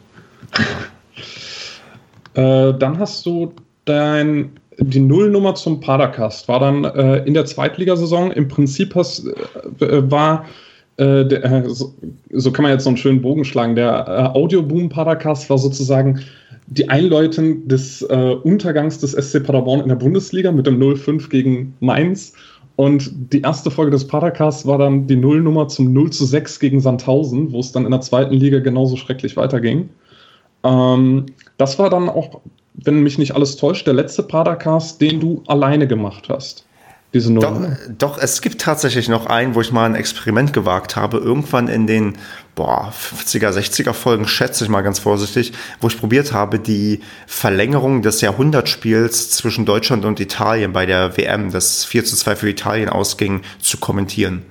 Äh, 2.34 2.74
dann 2.74 3.00
hast 3.00 3.26
du 3.26 3.54
dein, 3.86 4.52
die 4.80 5.00
Nullnummer 5.00 5.56
zum 5.56 5.80
Padercast. 5.80 6.48
War 6.48 6.60
dann 6.60 6.84
äh, 6.84 7.18
in 7.26 7.34
der 7.34 7.46
Zweitligasaison 7.46 8.32
im 8.32 8.48
Prinzip 8.48 8.96
hast, 8.96 9.26
äh, 9.80 10.12
war 10.12 10.46
äh, 10.98 11.26
der, 11.26 11.44
äh, 11.44 11.70
so, 11.70 11.94
so, 12.32 12.52
kann 12.52 12.64
man 12.64 12.72
jetzt 12.72 12.84
so 12.84 12.90
einen 12.90 12.98
schönen 12.98 13.22
Bogen 13.22 13.46
schlagen. 13.46 13.76
Der 13.76 14.08
äh, 14.08 14.38
Audioboom 14.38 14.90
Padercast 14.90 15.50
war 15.50 15.58
sozusagen 15.58 16.22
die 16.68 16.90
Einläutung 16.90 17.68
des 17.68 18.02
äh, 18.02 18.36
Untergangs 18.44 19.00
des 19.00 19.12
SC 19.12 19.44
Paderborn 19.44 19.82
in 19.82 19.90
der 19.90 19.96
Bundesliga 19.96 20.52
mit 20.52 20.66
dem 20.66 20.80
0-5 20.82 21.30
gegen 21.30 21.76
Mainz. 21.80 22.34
Und 22.76 23.12
die 23.32 23.42
erste 23.42 23.72
Folge 23.72 23.92
des 23.92 24.06
Padercasts 24.08 24.66
war 24.66 24.78
dann 24.78 25.08
die 25.08 25.16
Nullnummer 25.16 25.68
zum 25.68 25.94
0 25.94 26.10
zu 26.10 26.26
6 26.26 26.60
gegen 26.60 26.82
Sandhausen, 26.82 27.52
wo 27.52 27.60
es 27.60 27.72
dann 27.72 27.86
in 27.86 27.92
der 27.92 28.02
zweiten 28.02 28.34
Liga 28.34 28.60
genauso 28.60 28.98
schrecklich 28.98 29.38
weiterging. 29.38 29.90
Ähm, 30.66 31.28
das 31.58 31.80
war 31.80 31.90
dann 31.90 32.10
auch, 32.10 32.42
wenn 32.74 33.02
mich 33.02 33.18
nicht 33.18 33.34
alles 33.34 33.56
täuscht, 33.56 33.88
der 33.88 33.94
letzte 33.94 34.24
Padercast, 34.24 35.00
den 35.00 35.22
du 35.22 35.44
alleine 35.48 35.88
gemacht 35.88 36.28
hast 36.28 36.66
diese 37.16 37.32
Nummer. 37.32 37.78
Doch, 37.88 38.16
doch, 38.16 38.18
es 38.18 38.42
gibt 38.42 38.60
tatsächlich 38.60 39.08
noch 39.08 39.26
einen, 39.26 39.56
wo 39.56 39.62
ich 39.62 39.72
mal 39.72 39.86
ein 39.86 39.96
Experiment 39.96 40.52
gewagt 40.52 40.98
habe. 40.98 41.18
Irgendwann 41.18 41.70
in 41.70 41.88
den 41.88 42.18
boah, 42.56 42.94
50er, 42.94 43.52
60er 43.52 43.94
Folgen, 43.94 44.28
schätze 44.28 44.66
ich 44.66 44.70
mal 44.70 44.82
ganz 44.82 45.00
vorsichtig, 45.00 45.54
wo 45.80 45.88
ich 45.88 45.98
probiert 45.98 46.34
habe, 46.34 46.60
die 46.60 47.00
Verlängerung 47.26 48.02
des 48.02 48.20
Jahrhundertspiels 48.20 49.32
zwischen 49.32 49.66
Deutschland 49.66 50.04
und 50.04 50.20
Italien 50.20 50.74
bei 50.74 50.86
der 50.86 51.16
WM, 51.16 51.52
das 51.52 51.86
4 51.86 52.04
zu 52.04 52.18
2 52.18 52.36
für 52.36 52.50
Italien 52.50 52.90
ausging, 52.90 53.42
zu 53.60 53.78
kommentieren. 53.78 54.44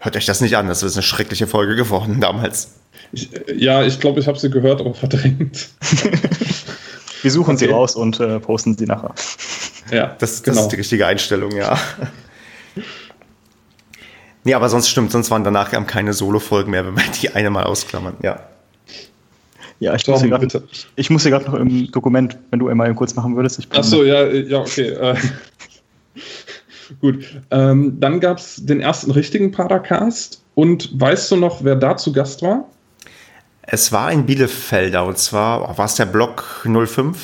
Hört 0.00 0.16
euch 0.16 0.26
das 0.26 0.42
nicht 0.42 0.58
an, 0.58 0.68
das 0.68 0.82
ist 0.82 0.96
eine 0.96 1.02
schreckliche 1.02 1.46
Folge 1.46 1.76
geworden 1.76 2.18
damals. 2.20 2.74
Ich, 3.14 3.30
ja, 3.56 3.84
ich 3.84 4.00
glaube, 4.00 4.20
ich 4.20 4.26
habe 4.26 4.38
sie 4.38 4.50
gehört, 4.50 4.80
aber 4.80 4.94
verdrängt. 4.94 5.68
Wir 7.22 7.30
suchen 7.30 7.54
okay. 7.54 7.66
sie 7.66 7.70
raus 7.70 7.96
und 7.96 8.20
äh, 8.20 8.38
posten 8.38 8.76
sie 8.76 8.84
nachher. 8.84 9.14
Ja, 9.90 10.08
das, 10.18 10.18
das 10.18 10.42
genau. 10.42 10.62
ist 10.62 10.68
die 10.68 10.76
richtige 10.76 11.06
Einstellung, 11.06 11.52
ja. 11.52 11.78
Nee, 14.44 14.52
aber 14.52 14.68
sonst 14.68 14.90
stimmt, 14.90 15.10
sonst 15.10 15.30
waren 15.30 15.42
danach 15.42 15.70
keine 15.86 16.12
Solo-Folgen 16.12 16.70
mehr, 16.70 16.86
wenn 16.86 16.96
wir 16.96 17.02
die 17.22 17.30
eine 17.30 17.48
mal 17.48 17.64
ausklammern, 17.64 18.16
ja. 18.22 18.40
Ja, 19.80 19.94
ich 19.94 20.06
muss, 20.06 20.20
hier 20.20 20.30
grad, 20.30 20.62
ich, 20.70 20.86
ich 20.96 21.10
muss 21.10 21.22
hier 21.22 21.30
gerade 21.30 21.46
noch 21.46 21.54
im 21.54 21.90
Dokument, 21.90 22.38
wenn 22.50 22.58
du 22.58 22.68
einmal 22.68 22.94
kurz 22.94 23.14
machen 23.14 23.36
würdest. 23.36 23.66
Achso, 23.70 24.04
ja, 24.04 24.26
ja, 24.26 24.60
okay. 24.60 24.88
Äh, 24.88 25.16
gut. 27.00 27.24
Ähm, 27.50 27.98
dann 28.00 28.20
gab 28.20 28.38
es 28.38 28.64
den 28.64 28.80
ersten 28.80 29.10
richtigen 29.10 29.50
Padercast. 29.50 30.42
Und 30.54 30.90
weißt 30.98 31.32
du 31.32 31.36
noch, 31.36 31.64
wer 31.64 31.74
da 31.74 31.96
zu 31.96 32.12
Gast 32.12 32.42
war? 32.42 32.68
Es 33.66 33.92
war 33.92 34.08
ein 34.08 34.26
Bielefelder 34.26 35.04
und 35.06 35.18
zwar 35.18 35.76
war 35.78 35.84
es 35.86 35.94
der 35.94 36.06
Block 36.06 36.66
05? 36.66 37.16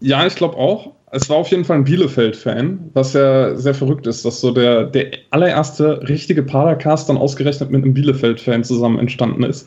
Ja, 0.00 0.26
ich 0.26 0.36
glaube 0.36 0.56
auch. 0.56 0.92
Es 1.10 1.28
war 1.30 1.38
auf 1.38 1.48
jeden 1.48 1.64
Fall 1.64 1.78
ein 1.78 1.84
Bielefeld-Fan, 1.84 2.90
was 2.92 3.14
ja 3.14 3.56
sehr 3.56 3.74
verrückt 3.74 4.06
ist, 4.06 4.24
dass 4.24 4.40
so 4.40 4.50
der, 4.50 4.84
der 4.84 5.10
allererste 5.30 6.06
richtige 6.06 6.42
Padercast 6.42 7.08
dann 7.08 7.16
ausgerechnet 7.16 7.70
mit 7.70 7.82
einem 7.82 7.94
Bielefeld-Fan 7.94 8.62
zusammen 8.62 8.98
entstanden 8.98 9.42
ist. 9.42 9.66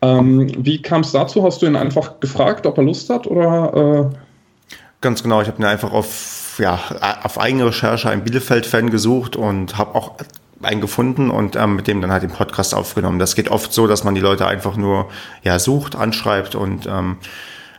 Ähm, 0.00 0.52
wie 0.58 0.80
kam 0.80 1.00
es 1.00 1.10
dazu? 1.10 1.42
Hast 1.42 1.60
du 1.60 1.66
ihn 1.66 1.74
einfach 1.74 2.20
gefragt, 2.20 2.66
ob 2.66 2.78
er 2.78 2.84
Lust 2.84 3.10
hat? 3.10 3.26
Oder, 3.26 4.10
äh? 4.12 4.76
Ganz 5.00 5.24
genau, 5.24 5.42
ich 5.42 5.48
habe 5.48 5.60
ihn 5.60 5.64
einfach 5.64 5.92
auf, 5.92 6.56
ja, 6.60 6.78
auf 7.24 7.40
eigene 7.40 7.66
Recherche 7.66 8.08
einen 8.08 8.22
Bielefeld-Fan 8.22 8.90
gesucht 8.90 9.34
und 9.34 9.76
habe 9.76 9.96
auch 9.96 10.12
einen 10.62 10.80
gefunden 10.80 11.30
und 11.30 11.56
ähm, 11.56 11.76
mit 11.76 11.86
dem 11.86 12.00
dann 12.00 12.10
halt 12.10 12.22
den 12.22 12.30
Podcast 12.30 12.74
aufgenommen. 12.74 13.18
Das 13.18 13.34
geht 13.34 13.48
oft 13.48 13.72
so, 13.72 13.86
dass 13.86 14.04
man 14.04 14.14
die 14.14 14.20
Leute 14.20 14.46
einfach 14.46 14.76
nur 14.76 15.08
ja, 15.42 15.58
sucht, 15.58 15.94
anschreibt 15.94 16.54
und 16.54 16.86
ähm, 16.86 17.18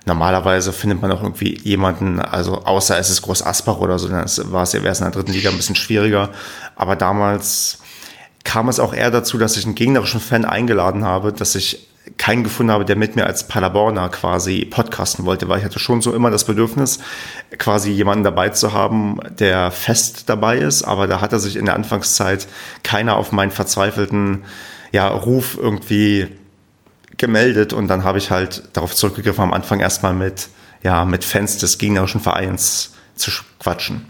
normalerweise 0.05 0.71
findet 0.71 1.01
man 1.01 1.11
auch 1.11 1.21
irgendwie 1.21 1.57
jemanden, 1.59 2.19
also 2.19 2.63
außer 2.63 2.97
es 2.97 3.09
ist 3.09 3.21
Groß 3.21 3.45
Asbach 3.45 3.77
oder 3.79 3.99
so, 3.99 4.07
dann 4.07 4.25
war 4.51 4.63
es 4.63 4.73
ja 4.73 4.83
wäre 4.83 4.95
in 4.95 5.01
der 5.01 5.11
dritten 5.11 5.31
Liga 5.31 5.49
ein 5.49 5.57
bisschen 5.57 5.75
schwieriger. 5.75 6.29
Aber 6.75 6.95
damals 6.95 7.79
kam 8.43 8.69
es 8.69 8.79
auch 8.79 8.93
eher 8.93 9.11
dazu, 9.11 9.37
dass 9.37 9.57
ich 9.57 9.65
einen 9.65 9.75
gegnerischen 9.75 10.21
Fan 10.21 10.45
eingeladen 10.45 11.03
habe, 11.03 11.33
dass 11.33 11.55
ich 11.55 11.88
keinen 12.17 12.43
gefunden 12.43 12.71
habe, 12.71 12.85
der 12.85 12.95
mit 12.95 13.15
mir 13.15 13.25
als 13.25 13.47
Paderborner 13.47 14.09
quasi 14.09 14.65
podcasten 14.65 15.25
wollte, 15.25 15.47
weil 15.47 15.59
ich 15.59 15.65
hatte 15.65 15.79
schon 15.79 16.01
so 16.01 16.13
immer 16.13 16.31
das 16.31 16.45
Bedürfnis, 16.45 16.99
quasi 17.57 17.91
jemanden 17.91 18.23
dabei 18.23 18.49
zu 18.49 18.73
haben, 18.73 19.19
der 19.39 19.71
fest 19.71 20.23
dabei 20.27 20.57
ist, 20.57 20.83
aber 20.83 21.07
da 21.07 21.21
hatte 21.21 21.39
sich 21.39 21.55
in 21.55 21.65
der 21.65 21.75
Anfangszeit 21.75 22.47
keiner 22.83 23.17
auf 23.17 23.31
meinen 23.31 23.51
verzweifelten 23.51 24.43
ja, 24.91 25.07
Ruf 25.07 25.57
irgendwie 25.59 26.27
gemeldet 27.17 27.73
und 27.73 27.87
dann 27.87 28.03
habe 28.03 28.17
ich 28.17 28.31
halt 28.31 28.63
darauf 28.73 28.95
zurückgegriffen, 28.95 29.43
am 29.43 29.53
Anfang 29.53 29.79
erstmal 29.79 30.13
mit, 30.13 30.49
ja, 30.83 31.05
mit 31.05 31.23
Fans 31.23 31.57
des 31.57 31.77
gegnerischen 31.77 32.21
Vereins 32.21 32.95
zu 33.15 33.31
quatschen. 33.59 34.05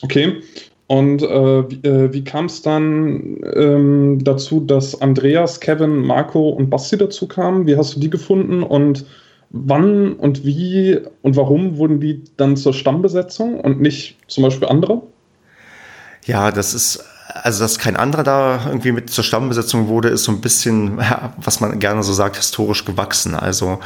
Okay. 0.00 0.42
Und 0.88 1.22
äh, 1.22 1.70
wie, 1.70 1.86
äh, 1.86 2.12
wie 2.14 2.24
kam 2.24 2.46
es 2.46 2.62
dann 2.62 3.36
ähm, 3.54 4.24
dazu, 4.24 4.60
dass 4.60 5.00
Andreas, 5.00 5.60
Kevin, 5.60 5.98
Marco 5.98 6.48
und 6.48 6.70
Basti 6.70 6.96
dazu 6.96 7.28
kamen? 7.28 7.66
Wie 7.66 7.76
hast 7.76 7.94
du 7.94 8.00
die 8.00 8.08
gefunden 8.08 8.62
und 8.62 9.04
wann 9.50 10.14
und 10.14 10.44
wie 10.44 10.98
und 11.20 11.36
warum 11.36 11.76
wurden 11.76 12.00
die 12.00 12.24
dann 12.38 12.56
zur 12.56 12.72
Stammbesetzung 12.72 13.60
und 13.60 13.82
nicht 13.82 14.16
zum 14.28 14.44
Beispiel 14.44 14.68
andere? 14.68 15.02
Ja, 16.24 16.50
das 16.50 16.72
ist 16.72 17.04
also 17.34 17.62
dass 17.62 17.78
kein 17.78 17.96
anderer 17.96 18.22
da 18.22 18.60
irgendwie 18.66 18.92
mit 18.92 19.10
zur 19.10 19.24
Stammbesetzung 19.24 19.88
wurde, 19.88 20.08
ist 20.08 20.24
so 20.24 20.32
ein 20.32 20.40
bisschen, 20.40 20.98
was 21.36 21.60
man 21.60 21.78
gerne 21.78 22.02
so 22.02 22.14
sagt, 22.14 22.36
historisch 22.36 22.86
gewachsen. 22.86 23.34
Also 23.34 23.78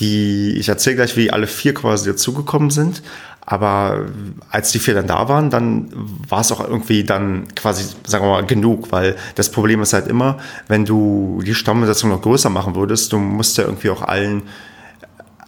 die, 0.00 0.56
ich 0.58 0.68
erzähle 0.68 0.96
gleich, 0.96 1.16
wie 1.16 1.30
alle 1.30 1.46
vier 1.46 1.74
quasi 1.74 2.10
dazugekommen 2.10 2.70
sind. 2.70 3.02
Aber 3.46 4.06
als 4.50 4.72
die 4.72 4.78
vier 4.78 4.94
dann 4.94 5.06
da 5.06 5.28
waren, 5.28 5.50
dann 5.50 5.90
war 6.28 6.40
es 6.40 6.50
auch 6.50 6.60
irgendwie 6.60 7.04
dann 7.04 7.48
quasi, 7.54 7.84
sagen 8.06 8.24
wir 8.24 8.30
mal, 8.30 8.46
genug, 8.46 8.90
weil 8.90 9.16
das 9.34 9.50
Problem 9.50 9.82
ist 9.82 9.92
halt 9.92 10.08
immer, 10.08 10.38
wenn 10.66 10.86
du 10.86 11.42
die 11.44 11.54
Stammbesetzung 11.54 12.10
noch 12.10 12.22
größer 12.22 12.48
machen 12.48 12.74
würdest, 12.74 13.12
du 13.12 13.18
musst 13.18 13.58
ja 13.58 13.64
irgendwie 13.64 13.90
auch 13.90 14.02
allen 14.02 14.44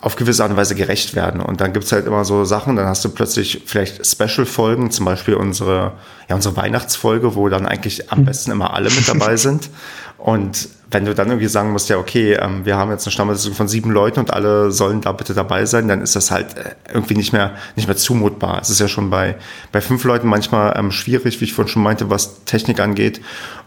auf 0.03 0.15
gewisse 0.15 0.43
Art 0.43 0.53
und 0.53 0.57
Weise 0.57 0.75
gerecht 0.75 1.15
werden. 1.15 1.41
Und 1.41 1.61
dann 1.61 1.73
gibt 1.73 1.87
es 1.87 1.93
halt 1.93 2.07
immer 2.07 2.25
so 2.25 2.45
Sachen, 2.45 2.77
dann 2.77 2.87
hast 2.87 3.05
du 3.05 3.09
plötzlich 3.09 3.63
vielleicht 3.67 4.07
Special-Folgen, 4.07 4.91
zum 4.91 5.07
Beispiel 5.07 5.35
unsere, 5.35 5.95
ja, 6.29 6.37
unsere 6.37 6.55
Weihnachtsfolge, 6.55 7.35
wo 7.35 7.49
dann 7.49 7.67
eigentlich 7.67 8.13
am 8.13 8.25
besten 8.25 8.53
immer 8.53 8.75
alle 8.75 8.91
mit 8.91 9.09
dabei 9.09 9.37
sind. 9.37 9.71
Und 10.19 10.69
wenn 10.91 11.05
du 11.05 11.15
dann 11.15 11.29
irgendwie 11.29 11.49
sagen 11.49 11.73
musst, 11.73 11.89
ja, 11.89 11.99
okay, 11.99 12.35
ähm, 12.35 12.65
wir 12.65 12.77
haben 12.77 12.91
jetzt 12.91 13.07
eine 13.07 13.13
Stammbesetzung 13.13 13.55
von 13.55 13.69
sieben 13.69 13.91
Leuten 13.91 14.21
und 14.21 14.33
alle 14.33 14.71
sollen 14.71 15.01
da 15.01 15.13
bitte 15.13 15.35
dabei 15.35 15.65
sein, 15.67 15.89
dann 15.89 16.01
ist 16.01 16.15
das 16.15 16.31
halt 16.31 16.57
äh, 16.57 16.75
irgendwie 16.93 17.17
nicht 17.17 17.33
mehr, 17.33 17.57
nicht 17.75 17.89
mehr 17.89 17.97
zumutbar. 17.97 18.61
Es 18.61 18.71
ist 18.71 18.81
ja 18.81 18.87
schon 18.87 19.11
bei, 19.11 19.37
bei 19.73 19.81
fünf 19.81 20.05
Leuten 20.05 20.29
manchmal 20.29 20.77
ähm, 20.79 20.93
schwierig, 20.93 21.41
wie 21.41 21.45
ich 21.45 21.55
vorhin 21.55 21.73
schon 21.73 21.83
meinte, 21.83 22.09
was 22.09 22.45
Technik 22.45 22.81
angeht. 22.81 23.21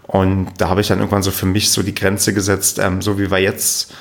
Und 0.03 0.47
da 0.58 0.69
habe 0.69 0.82
ich 0.82 0.88
dann 0.88 0.99
irgendwann 0.99 1.21
so 1.21 1.32
für 1.32 1.45
mich 1.45 1.71
so 1.71 1.84
die 1.84 1.93
Grenze 1.93 2.34
gesetzt, 2.34 2.79
ähm, 2.79 3.01
so 3.01 3.19
wie 3.19 3.29
wir 3.29 3.39
jetzt 3.39 3.93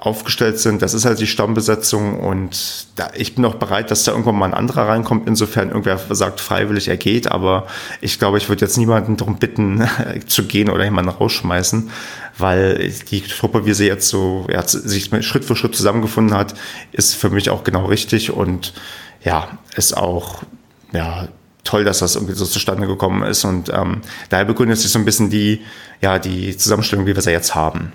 aufgestellt 0.00 0.58
sind. 0.58 0.80
Das 0.80 0.94
ist 0.94 1.04
halt 1.04 1.20
die 1.20 1.26
Stammbesetzung 1.26 2.18
und 2.18 2.86
da, 2.96 3.10
ich 3.14 3.34
bin 3.34 3.44
auch 3.44 3.56
bereit, 3.56 3.90
dass 3.90 4.04
da 4.04 4.12
irgendwann 4.12 4.36
mal 4.36 4.46
ein 4.46 4.54
anderer 4.54 4.88
reinkommt, 4.88 5.28
insofern 5.28 5.68
irgendwer 5.68 5.98
sagt 6.10 6.40
freiwillig, 6.40 6.88
er 6.88 6.96
geht, 6.96 7.30
aber 7.30 7.66
ich 8.00 8.18
glaube, 8.18 8.38
ich 8.38 8.48
würde 8.48 8.64
jetzt 8.64 8.78
niemanden 8.78 9.18
darum 9.18 9.36
bitten, 9.36 9.86
zu 10.26 10.44
gehen 10.44 10.70
oder 10.70 10.84
jemanden 10.84 11.10
rausschmeißen, 11.10 11.90
weil 12.38 12.92
die 13.10 13.20
Truppe, 13.20 13.66
wie 13.66 13.74
sie 13.74 13.86
jetzt 13.86 14.08
so 14.08 14.46
ja, 14.50 14.66
sich 14.66 15.10
Schritt 15.20 15.44
für 15.44 15.54
Schritt 15.54 15.76
zusammengefunden 15.76 16.36
hat, 16.36 16.54
ist 16.92 17.14
für 17.14 17.28
mich 17.28 17.50
auch 17.50 17.62
genau 17.62 17.84
richtig 17.84 18.30
und 18.30 18.72
ja, 19.22 19.48
ist 19.76 19.94
auch 19.94 20.42
ja, 20.92 21.28
toll, 21.62 21.84
dass 21.84 21.98
das 21.98 22.14
irgendwie 22.14 22.34
so 22.34 22.46
zustande 22.46 22.86
gekommen 22.86 23.22
ist 23.22 23.44
und 23.44 23.68
ähm, 23.68 24.00
daher 24.30 24.46
begründet 24.46 24.78
sich 24.78 24.90
so 24.90 24.98
ein 24.98 25.04
bisschen 25.04 25.28
die, 25.28 25.60
ja, 26.00 26.18
die 26.18 26.56
Zusammenstellung, 26.56 27.06
wie 27.06 27.14
wir 27.14 27.22
sie 27.22 27.32
jetzt 27.32 27.54
haben. 27.54 27.92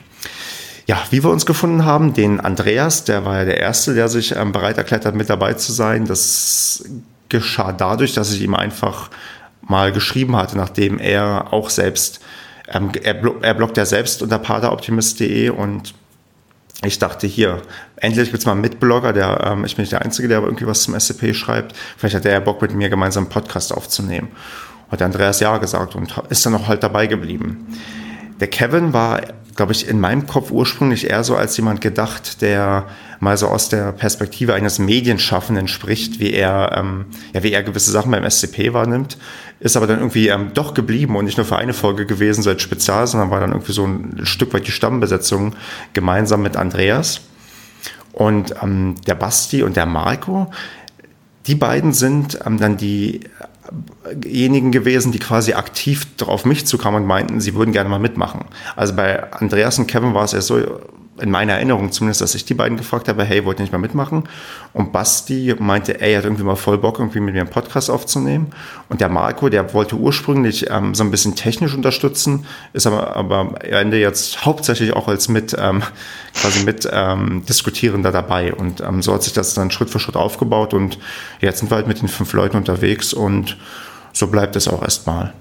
Ja, 0.88 1.02
wie 1.10 1.24
wir 1.24 1.32
uns 1.32 1.46
gefunden 1.46 1.84
haben, 1.84 2.14
den 2.14 2.40
Andreas, 2.40 3.06
der 3.06 3.26
war 3.26 3.40
ja 3.40 3.46
der 3.46 3.60
Erste, 3.60 3.96
der 3.96 4.08
sich 4.08 4.36
ähm, 4.36 4.52
bereit 4.52 4.78
erklärt 4.78 5.06
hat, 5.06 5.16
mit 5.16 5.30
dabei 5.30 5.54
zu 5.54 5.72
sein. 5.72 6.06
Das 6.06 6.84
geschah 7.30 7.72
dadurch, 7.72 8.14
dass 8.14 8.32
ich 8.32 8.42
ihm 8.42 8.54
einfach 8.54 9.10
mal 9.62 9.92
geschrieben 9.92 10.36
hatte, 10.36 10.58
nachdem 10.58 11.00
er 11.00 11.48
auch 11.52 11.72
selbst, 11.72 12.22
ähm, 12.72 12.92
er, 13.02 13.20
er 13.42 13.54
bloggt 13.56 13.78
ja 13.78 13.86
selbst 13.86 14.22
unter 14.22 14.38
pateroptimist.de 14.38 15.50
und 15.50 15.96
ich 16.84 17.00
dachte 17.00 17.26
hier, 17.26 17.62
endlich 17.96 18.30
gibt 18.30 18.40
es 18.40 18.46
mal 18.46 18.52
einen 18.52 18.62
Mitblogger, 18.62 19.12
der, 19.12 19.42
ähm, 19.44 19.66
ich 19.66 19.76
bin 19.76 19.84
nicht 19.84 19.92
der 19.92 20.04
Einzige, 20.04 20.28
der 20.28 20.38
aber 20.38 20.48
irgendwie 20.48 20.68
was 20.68 20.84
zum 20.84 21.00
SCP 21.00 21.34
schreibt. 21.34 21.76
Vielleicht 21.98 22.16
hat 22.16 22.26
er 22.26 22.34
ja 22.34 22.40
Bock 22.40 22.62
mit 22.62 22.76
mir 22.76 22.90
gemeinsam 22.90 23.24
einen 23.24 23.32
Podcast 23.32 23.74
aufzunehmen. 23.74 24.28
Hat 24.92 25.02
Andreas 25.02 25.40
ja 25.40 25.58
gesagt 25.58 25.96
und 25.96 26.14
ist 26.30 26.46
dann 26.46 26.54
auch 26.54 26.68
halt 26.68 26.84
dabei 26.84 27.08
geblieben. 27.08 27.66
Der 28.40 28.48
Kevin 28.48 28.94
war 28.94 29.22
glaube 29.56 29.72
ich, 29.72 29.88
in 29.88 30.00
meinem 30.00 30.28
Kopf 30.28 30.52
ursprünglich 30.52 31.10
eher 31.10 31.24
so 31.24 31.36
als 31.36 31.56
jemand 31.56 31.80
gedacht, 31.80 32.42
der 32.42 32.88
mal 33.20 33.38
so 33.38 33.48
aus 33.48 33.70
der 33.70 33.94
Perspektive 33.94 34.54
eines 34.54 34.80
Medienschaffenden 34.80 35.70
spricht, 35.70 36.20
wie 36.20 36.34
er, 36.34 36.76
ähm, 36.78 37.06
ja, 37.34 37.42
wie 37.42 37.54
er 37.54 37.64
gewisse 37.64 37.90
Sachen 37.90 38.12
beim 38.12 38.30
SCP 38.30 38.74
wahrnimmt, 38.74 39.18
ist 39.62 39.78
aber 39.78 39.88
dann 39.88 40.00
irgendwie 40.00 40.28
ähm, 40.28 40.52
doch 40.54 40.74
geblieben 40.74 41.16
und 41.16 41.26
nicht 41.26 41.38
nur 41.38 41.46
für 41.46 41.56
eine 41.56 41.74
Folge 41.74 42.06
gewesen, 42.06 42.44
so 42.44 42.50
als 42.50 42.62
Spezial, 42.62 43.08
sondern 43.08 43.32
war 43.32 43.40
dann 43.40 43.52
irgendwie 43.52 43.72
so 43.72 43.86
ein 43.86 44.26
Stück 44.26 44.54
weit 44.54 44.68
die 44.68 44.72
Stammbesetzung 44.72 45.56
gemeinsam 45.94 46.42
mit 46.42 46.58
Andreas. 46.58 47.22
Und 48.12 48.56
ähm, 48.62 48.96
der 49.08 49.16
Basti 49.16 49.64
und 49.64 49.78
der 49.78 49.86
Marco, 49.86 50.52
die 51.48 51.56
beiden 51.56 51.94
sind 51.94 52.40
ähm, 52.46 52.60
dann 52.60 52.76
die 52.76 53.22
diejenigen 54.14 54.72
gewesen, 54.72 55.12
die 55.12 55.20
quasi 55.20 55.54
aktiv 55.54 56.08
auf 56.26 56.46
mich 56.46 56.66
zukamen 56.66 57.02
und 57.02 57.08
meinten, 57.08 57.42
sie 57.42 57.56
würden 57.56 57.72
gerne 57.72 57.90
mal 57.90 58.00
mitmachen. 58.00 58.46
Also 58.76 58.96
bei 58.96 59.32
Andreas 59.34 59.80
und 59.80 59.88
Kevin 59.88 60.14
war 60.14 60.24
es 60.24 60.32
ja 60.32 60.42
so, 60.42 60.80
in 61.18 61.32
meiner 61.32 61.54
Erinnerung 61.54 61.92
zumindest, 61.92 62.22
dass 62.22 62.36
ich 62.36 62.46
die 62.46 62.54
beiden 62.54 62.78
gefragt 62.78 63.08
habe, 63.08 63.24
hey, 63.24 63.46
wollt 63.46 63.60
ihr 63.60 63.64
nicht 63.64 63.72
mal 63.72 63.78
mitmachen? 63.78 64.28
Und 64.74 64.92
Basti 64.92 65.56
meinte, 65.58 66.02
ey, 66.02 66.14
er 66.14 66.18
hat 66.18 66.26
irgendwie 66.26 66.44
mal 66.44 66.56
voll 66.56 66.78
Bock, 66.78 67.00
irgendwie 67.00 67.22
mit 67.22 67.34
mir 67.34 67.42
einen 67.42 67.50
Podcast 67.50 67.90
aufzunehmen. 67.90 68.48
Und 68.90 69.00
der 69.02 69.10
Marco, 69.10 69.50
der 69.50 69.74
wollte 69.74 69.96
ursprünglich 69.96 70.70
ähm, 70.70 70.94
so 70.94 71.04
ein 71.04 71.12
bisschen 71.12 71.36
technisch 71.36 71.74
unterstützen, 71.74 72.46
ist 72.74 72.86
aber, 72.86 73.16
aber 73.16 73.38
am 73.38 73.56
Ende 73.56 73.98
jetzt 73.98 74.46
hauptsächlich 74.46 74.94
auch 74.94 75.08
als 75.08 75.30
mit, 75.30 75.56
ähm, 75.58 75.84
quasi 76.34 76.64
mit 76.64 76.88
ähm, 76.92 77.46
Diskutierender 77.48 78.12
dabei. 78.12 78.54
Und 78.54 78.82
ähm, 78.82 79.02
so 79.02 79.14
hat 79.14 79.24
sich 79.24 79.34
das 79.34 79.54
dann 79.54 79.72
Schritt 79.72 79.90
für 79.90 80.00
Schritt 80.00 80.18
aufgebaut. 80.18 80.74
Und 80.74 81.00
jetzt 81.40 81.60
sind 81.60 81.72
wir 81.72 81.76
halt 81.76 81.88
mit 81.88 82.02
den 82.02 82.10
fünf 82.10 82.34
Leuten 82.34 82.58
unterwegs 82.58 83.14
und 83.14 83.58
so 84.12 84.28
bleibt 84.28 84.56
es 84.56 84.68
auch 84.68 84.82
erstmal. 84.82 85.34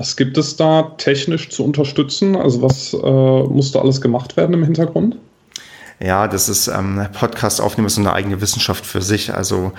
Was 0.00 0.16
gibt 0.16 0.38
es 0.38 0.56
da 0.56 0.94
technisch 0.96 1.50
zu 1.50 1.62
unterstützen? 1.62 2.34
Also 2.34 2.62
was 2.62 2.94
äh, 2.94 3.52
musste 3.52 3.82
alles 3.82 4.00
gemacht 4.00 4.34
werden 4.38 4.54
im 4.54 4.64
Hintergrund? 4.64 5.18
Ja, 6.02 6.26
das 6.26 6.48
ist 6.48 6.68
ähm, 6.68 7.06
Podcast 7.12 7.60
aufnehmen 7.60 7.86
ist 7.86 7.98
eine 7.98 8.14
eigene 8.14 8.40
Wissenschaft 8.40 8.86
für 8.86 9.02
sich. 9.02 9.34
Also 9.34 9.72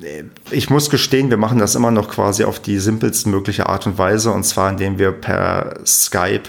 äh, 0.00 0.22
ich 0.52 0.70
muss 0.70 0.90
gestehen, 0.90 1.28
wir 1.28 1.38
machen 1.38 1.58
das 1.58 1.74
immer 1.74 1.90
noch 1.90 2.08
quasi 2.08 2.44
auf 2.44 2.60
die 2.60 2.78
simpelste 2.78 3.30
mögliche 3.30 3.68
Art 3.68 3.84
und 3.84 3.98
Weise 3.98 4.30
und 4.30 4.44
zwar 4.44 4.70
indem 4.70 5.00
wir 5.00 5.10
per 5.10 5.74
Skype 5.84 6.44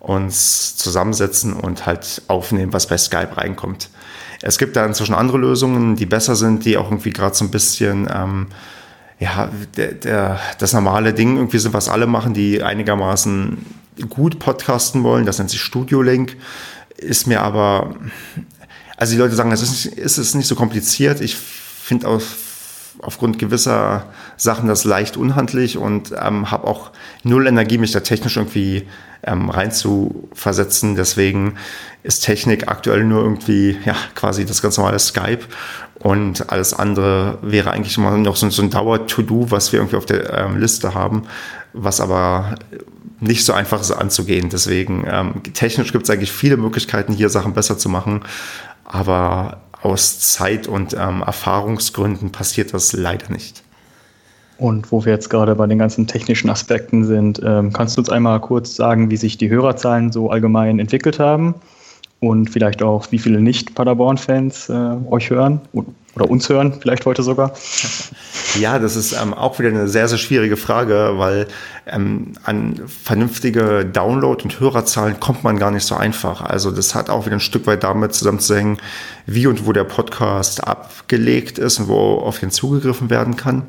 uns 0.00 0.76
zusammensetzen 0.76 1.52
und 1.52 1.86
halt 1.86 2.22
aufnehmen, 2.26 2.72
was 2.72 2.88
bei 2.88 2.98
Skype 2.98 3.36
reinkommt. 3.36 3.90
Es 4.42 4.58
gibt 4.58 4.74
da 4.74 4.84
inzwischen 4.84 5.14
andere 5.14 5.38
Lösungen, 5.38 5.94
die 5.94 6.04
besser 6.04 6.34
sind, 6.34 6.64
die 6.64 6.78
auch 6.78 6.86
irgendwie 6.86 7.12
gerade 7.12 7.36
so 7.36 7.44
ein 7.44 7.52
bisschen 7.52 8.08
ähm, 8.12 8.48
ja, 9.18 9.48
der, 9.76 9.92
der, 9.92 10.40
das 10.58 10.72
normale 10.72 11.14
Ding 11.14 11.36
irgendwie 11.36 11.58
sind, 11.58 11.74
was 11.74 11.88
alle 11.88 12.06
machen, 12.06 12.34
die 12.34 12.62
einigermaßen 12.62 13.64
gut 14.08 14.38
podcasten 14.38 15.02
wollen. 15.02 15.24
Das 15.24 15.38
nennt 15.38 15.50
sich 15.50 15.60
Studio 15.60 16.02
Link. 16.02 16.36
ist 16.96 17.26
mir 17.26 17.42
aber, 17.42 17.94
also 18.96 19.12
die 19.12 19.18
Leute 19.18 19.34
sagen, 19.34 19.52
es 19.52 19.62
ist, 19.62 19.86
ist 19.86 20.18
es 20.18 20.34
nicht 20.34 20.48
so 20.48 20.54
kompliziert. 20.54 21.20
Ich 21.20 21.36
finde 21.36 22.08
auch 22.08 22.22
aufgrund 23.00 23.38
gewisser 23.38 24.06
Sachen 24.36 24.68
das 24.68 24.84
leicht 24.84 25.16
unhandlich 25.16 25.76
und 25.76 26.12
ähm, 26.20 26.50
habe 26.50 26.66
auch 26.66 26.90
null 27.22 27.46
Energie, 27.46 27.78
mich 27.78 27.92
da 27.92 28.00
technisch 28.00 28.36
irgendwie 28.36 28.88
ähm, 29.26 29.50
rein 29.50 29.72
zu 29.72 30.28
versetzen. 30.32 30.94
Deswegen 30.94 31.56
ist 32.02 32.20
Technik 32.20 32.68
aktuell 32.68 33.04
nur 33.04 33.22
irgendwie, 33.22 33.78
ja, 33.84 33.96
quasi 34.14 34.44
das 34.44 34.62
ganz 34.62 34.76
normale 34.76 34.98
Skype 34.98 35.40
und 36.00 36.50
alles 36.50 36.74
andere 36.74 37.38
wäre 37.42 37.70
eigentlich 37.70 37.96
immer 37.96 38.16
noch 38.16 38.36
so, 38.36 38.48
so 38.50 38.62
ein 38.62 38.70
Dauer-To-Do, 38.70 39.50
was 39.50 39.72
wir 39.72 39.80
irgendwie 39.80 39.96
auf 39.96 40.06
der 40.06 40.32
ähm, 40.34 40.58
Liste 40.58 40.94
haben, 40.94 41.22
was 41.72 42.00
aber 42.00 42.56
nicht 43.20 43.44
so 43.44 43.52
einfach 43.52 43.80
ist 43.80 43.90
anzugehen. 43.90 44.50
Deswegen, 44.50 45.06
ähm, 45.08 45.42
technisch 45.54 45.92
gibt 45.92 46.04
es 46.04 46.10
eigentlich 46.10 46.32
viele 46.32 46.56
Möglichkeiten, 46.56 47.12
hier 47.12 47.30
Sachen 47.30 47.54
besser 47.54 47.78
zu 47.78 47.88
machen, 47.88 48.22
aber 48.84 49.62
aus 49.82 50.18
Zeit- 50.20 50.66
und 50.66 50.94
ähm, 50.94 51.22
Erfahrungsgründen 51.22 52.32
passiert 52.32 52.74
das 52.74 52.92
leider 52.92 53.30
nicht. 53.30 53.62
Und 54.56 54.92
wo 54.92 55.04
wir 55.04 55.12
jetzt 55.12 55.30
gerade 55.30 55.54
bei 55.56 55.66
den 55.66 55.78
ganzen 55.78 56.06
technischen 56.06 56.48
Aspekten 56.48 57.04
sind, 57.04 57.40
ähm, 57.44 57.72
kannst 57.72 57.96
du 57.96 58.00
uns 58.00 58.10
einmal 58.10 58.40
kurz 58.40 58.76
sagen, 58.76 59.10
wie 59.10 59.16
sich 59.16 59.36
die 59.36 59.50
Hörerzahlen 59.50 60.12
so 60.12 60.30
allgemein 60.30 60.78
entwickelt 60.78 61.18
haben 61.18 61.54
und 62.20 62.50
vielleicht 62.50 62.82
auch, 62.82 63.10
wie 63.10 63.18
viele 63.18 63.40
Nicht-Paderborn-Fans 63.40 64.68
äh, 64.68 64.96
euch 65.10 65.30
hören 65.30 65.60
oder 66.14 66.30
uns 66.30 66.48
hören, 66.48 66.74
vielleicht 66.80 67.06
heute 67.06 67.22
sogar? 67.22 67.52
Ja, 68.60 68.78
das 68.78 68.94
ist 68.94 69.20
ähm, 69.20 69.34
auch 69.34 69.58
wieder 69.58 69.70
eine 69.70 69.88
sehr, 69.88 70.06
sehr 70.06 70.18
schwierige 70.18 70.56
Frage, 70.56 71.14
weil 71.16 71.48
ähm, 71.86 72.34
an 72.44 72.80
vernünftige 72.86 73.84
Download- 73.84 74.44
und 74.44 74.60
Hörerzahlen 74.60 75.18
kommt 75.18 75.42
man 75.42 75.58
gar 75.58 75.72
nicht 75.72 75.84
so 75.84 75.96
einfach. 75.96 76.40
Also 76.40 76.70
das 76.70 76.94
hat 76.94 77.10
auch 77.10 77.26
wieder 77.26 77.34
ein 77.34 77.40
Stück 77.40 77.66
weit 77.66 77.82
damit 77.82 78.14
zusammenzuhängen, 78.14 78.78
wie 79.26 79.48
und 79.48 79.66
wo 79.66 79.72
der 79.72 79.82
Podcast 79.82 80.62
abgelegt 80.62 81.58
ist 81.58 81.80
und 81.80 81.88
wo 81.88 82.18
auf 82.18 82.44
ihn 82.44 82.52
zugegriffen 82.52 83.10
werden 83.10 83.36
kann. 83.36 83.64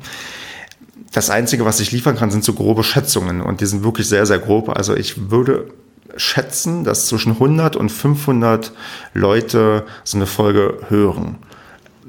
Das 1.16 1.30
Einzige, 1.30 1.64
was 1.64 1.80
ich 1.80 1.92
liefern 1.92 2.14
kann, 2.14 2.30
sind 2.30 2.44
so 2.44 2.52
grobe 2.52 2.84
Schätzungen 2.84 3.40
und 3.40 3.62
die 3.62 3.66
sind 3.66 3.82
wirklich 3.82 4.06
sehr, 4.06 4.26
sehr 4.26 4.38
grob. 4.38 4.68
Also 4.68 4.94
ich 4.94 5.30
würde 5.30 5.70
schätzen, 6.14 6.84
dass 6.84 7.06
zwischen 7.06 7.32
100 7.32 7.74
und 7.74 7.88
500 7.88 8.72
Leute 9.14 9.86
so 10.04 10.18
eine 10.18 10.26
Folge 10.26 10.76
hören. 10.90 11.36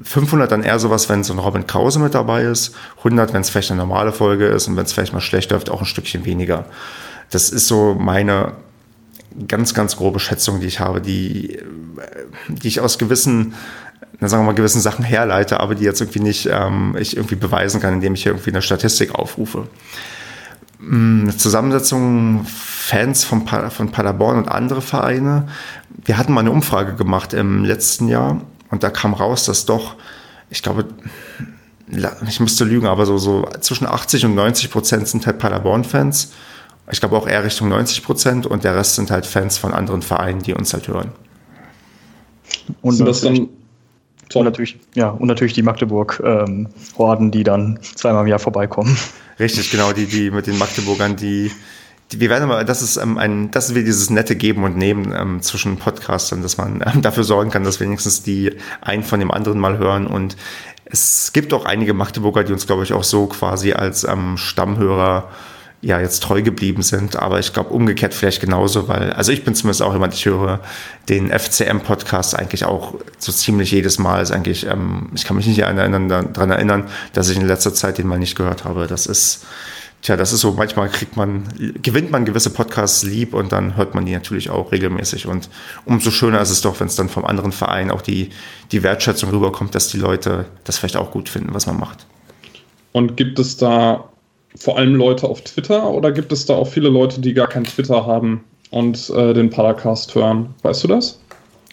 500 0.02 0.52
dann 0.52 0.62
eher 0.62 0.78
sowas, 0.78 1.08
wenn 1.08 1.24
so 1.24 1.32
ein 1.32 1.38
Robin 1.38 1.66
Krause 1.66 2.00
mit 2.00 2.12
dabei 2.12 2.42
ist. 2.42 2.74
100, 2.98 3.32
wenn 3.32 3.40
es 3.40 3.48
vielleicht 3.48 3.70
eine 3.70 3.80
normale 3.80 4.12
Folge 4.12 4.44
ist 4.44 4.68
und 4.68 4.76
wenn 4.76 4.84
es 4.84 4.92
vielleicht 4.92 5.14
mal 5.14 5.22
schlecht 5.22 5.52
läuft, 5.52 5.70
auch 5.70 5.80
ein 5.80 5.86
Stückchen 5.86 6.26
weniger. 6.26 6.66
Das 7.30 7.48
ist 7.48 7.66
so 7.66 7.94
meine 7.94 8.52
ganz, 9.46 9.72
ganz 9.72 9.96
grobe 9.96 10.20
Schätzung, 10.20 10.60
die 10.60 10.66
ich 10.66 10.80
habe, 10.80 11.00
die, 11.00 11.60
die 12.48 12.68
ich 12.68 12.80
aus 12.80 12.98
gewissen, 12.98 13.54
sagen 14.26 14.42
wir 14.42 14.46
mal, 14.46 14.54
gewissen 14.54 14.80
Sachen 14.80 15.04
herleite, 15.04 15.60
aber 15.60 15.74
die 15.74 15.84
jetzt 15.84 16.00
irgendwie 16.00 16.20
nicht 16.20 16.48
ähm, 16.50 16.96
ich 16.98 17.16
irgendwie 17.16 17.36
beweisen 17.36 17.80
kann, 17.80 17.94
indem 17.94 18.14
ich 18.14 18.24
hier 18.24 18.32
irgendwie 18.32 18.50
eine 18.50 18.62
Statistik 18.62 19.14
aufrufe. 19.14 19.68
Eine 20.80 21.30
hm, 21.30 21.38
Zusammensetzung 21.38 22.44
Fans 22.46 23.24
von, 23.24 23.46
von 23.46 23.90
Paderborn 23.90 24.38
und 24.38 24.48
andere 24.48 24.82
Vereine. 24.82 25.48
Wir 26.04 26.18
hatten 26.18 26.32
mal 26.32 26.40
eine 26.40 26.50
Umfrage 26.50 26.94
gemacht 26.94 27.32
im 27.32 27.64
letzten 27.64 28.08
Jahr 28.08 28.40
und 28.70 28.82
da 28.82 28.90
kam 28.90 29.14
raus, 29.14 29.44
dass 29.44 29.66
doch, 29.66 29.94
ich 30.50 30.62
glaube, 30.62 30.86
ich 32.26 32.40
müsste 32.40 32.64
lügen, 32.64 32.86
aber 32.86 33.06
so, 33.06 33.18
so 33.18 33.48
zwischen 33.60 33.86
80 33.86 34.26
und 34.26 34.34
90 34.34 34.70
Prozent 34.70 35.08
sind 35.08 35.26
halt 35.26 35.38
Paderborn-Fans. 35.38 36.32
Ich 36.90 37.00
glaube 37.00 37.16
auch 37.16 37.28
eher 37.28 37.44
Richtung 37.44 37.68
90 37.68 38.02
Prozent 38.02 38.46
und 38.46 38.64
der 38.64 38.74
Rest 38.74 38.96
sind 38.96 39.10
halt 39.10 39.26
Fans 39.26 39.58
von 39.58 39.72
anderen 39.72 40.02
Vereinen, 40.02 40.42
die 40.42 40.54
uns 40.54 40.72
halt 40.72 40.88
hören. 40.88 41.12
Und 42.82 42.94
sind 42.94 43.06
das 43.06 43.20
dann 43.20 43.48
und 44.34 44.44
natürlich, 44.44 44.78
ja, 44.94 45.08
und 45.08 45.26
natürlich 45.26 45.54
die 45.54 45.62
Magdeburg-Horden, 45.62 47.26
ähm, 47.26 47.30
die 47.30 47.44
dann 47.44 47.78
zweimal 47.82 48.22
im 48.22 48.28
Jahr 48.28 48.38
vorbeikommen. 48.38 48.96
Richtig, 49.38 49.70
genau, 49.70 49.92
die, 49.92 50.06
die 50.06 50.30
mit 50.30 50.46
den 50.46 50.58
Magdeburgern, 50.58 51.16
die 51.16 51.50
wir 52.10 52.30
werden 52.30 52.44
aber, 52.44 52.64
das 52.64 52.80
ist 52.80 52.96
ähm, 52.96 53.18
ein, 53.18 53.50
das 53.50 53.68
ist 53.68 53.74
wie 53.74 53.84
dieses 53.84 54.08
nette 54.08 54.34
Geben 54.34 54.64
und 54.64 54.76
Nehmen 54.76 55.14
ähm, 55.14 55.42
zwischen 55.42 55.76
Podcastern, 55.76 56.42
dass 56.42 56.56
man 56.56 56.82
ähm, 56.86 57.02
dafür 57.02 57.24
sorgen 57.24 57.50
kann, 57.50 57.64
dass 57.64 57.80
wenigstens 57.80 58.22
die 58.22 58.52
einen 58.80 59.02
von 59.02 59.20
dem 59.20 59.30
anderen 59.30 59.58
mal 59.58 59.76
hören. 59.76 60.06
Und 60.06 60.36
es 60.86 61.32
gibt 61.34 61.52
auch 61.52 61.66
einige 61.66 61.92
Magdeburger, 61.92 62.44
die 62.44 62.52
uns, 62.52 62.66
glaube 62.66 62.82
ich, 62.84 62.94
auch 62.94 63.04
so 63.04 63.26
quasi 63.26 63.72
als 63.72 64.04
ähm, 64.04 64.38
Stammhörer 64.38 65.28
ja 65.80 66.00
jetzt 66.00 66.22
treu 66.22 66.42
geblieben 66.42 66.82
sind. 66.82 67.16
Aber 67.16 67.38
ich 67.38 67.52
glaube 67.52 67.70
umgekehrt 67.70 68.14
vielleicht 68.14 68.40
genauso, 68.40 68.88
weil, 68.88 69.12
also 69.12 69.32
ich 69.32 69.44
bin 69.44 69.54
zumindest 69.54 69.82
auch 69.82 69.92
jemand, 69.92 70.14
ich 70.14 70.26
höre 70.26 70.60
den 71.08 71.30
FCM-Podcast 71.30 72.38
eigentlich 72.38 72.64
auch 72.64 72.94
so 73.18 73.32
ziemlich 73.32 73.70
jedes 73.70 73.98
Mal. 73.98 74.22
Ist 74.22 74.32
eigentlich, 74.32 74.66
ähm, 74.66 75.10
ich 75.14 75.24
kann 75.24 75.36
mich 75.36 75.46
nicht 75.46 75.60
daran 75.60 75.78
erinnern, 76.50 76.84
dass 77.12 77.28
ich 77.30 77.36
in 77.36 77.46
letzter 77.46 77.74
Zeit 77.74 77.98
den 77.98 78.06
mal 78.06 78.18
nicht 78.18 78.36
gehört 78.36 78.64
habe. 78.64 78.86
Das 78.86 79.06
ist 79.06 79.46
Tja, 80.00 80.16
das 80.16 80.32
ist 80.32 80.42
so, 80.42 80.52
manchmal 80.52 80.88
kriegt 80.90 81.16
man, 81.16 81.48
gewinnt 81.82 82.12
man 82.12 82.24
gewisse 82.24 82.50
Podcasts 82.50 83.02
lieb 83.02 83.34
und 83.34 83.50
dann 83.50 83.76
hört 83.76 83.96
man 83.96 84.06
die 84.06 84.12
natürlich 84.12 84.48
auch 84.48 84.70
regelmäßig. 84.70 85.26
Und 85.26 85.50
umso 85.84 86.12
schöner 86.12 86.40
ist 86.40 86.50
es 86.50 86.60
doch, 86.60 86.78
wenn 86.78 86.86
es 86.86 86.94
dann 86.94 87.08
vom 87.08 87.24
anderen 87.24 87.50
Verein 87.50 87.90
auch 87.90 88.00
die, 88.00 88.30
die 88.70 88.84
Wertschätzung 88.84 89.30
rüberkommt, 89.30 89.74
dass 89.74 89.88
die 89.88 89.96
Leute 89.96 90.46
das 90.62 90.78
vielleicht 90.78 90.96
auch 90.96 91.10
gut 91.10 91.28
finden, 91.28 91.52
was 91.52 91.66
man 91.66 91.80
macht. 91.80 92.06
Und 92.92 93.16
gibt 93.16 93.40
es 93.40 93.56
da 93.56 94.08
vor 94.58 94.78
allem 94.78 94.94
Leute 94.94 95.28
auf 95.28 95.42
Twitter 95.42 95.88
oder 95.90 96.12
gibt 96.12 96.32
es 96.32 96.46
da 96.46 96.54
auch 96.54 96.68
viele 96.68 96.88
Leute, 96.88 97.20
die 97.20 97.34
gar 97.34 97.48
kein 97.48 97.64
Twitter 97.64 98.06
haben 98.06 98.44
und 98.70 99.10
äh, 99.10 99.34
den 99.34 99.50
Paracast 99.50 100.14
hören? 100.14 100.54
Weißt 100.62 100.84
du 100.84 100.88
das? 100.88 101.18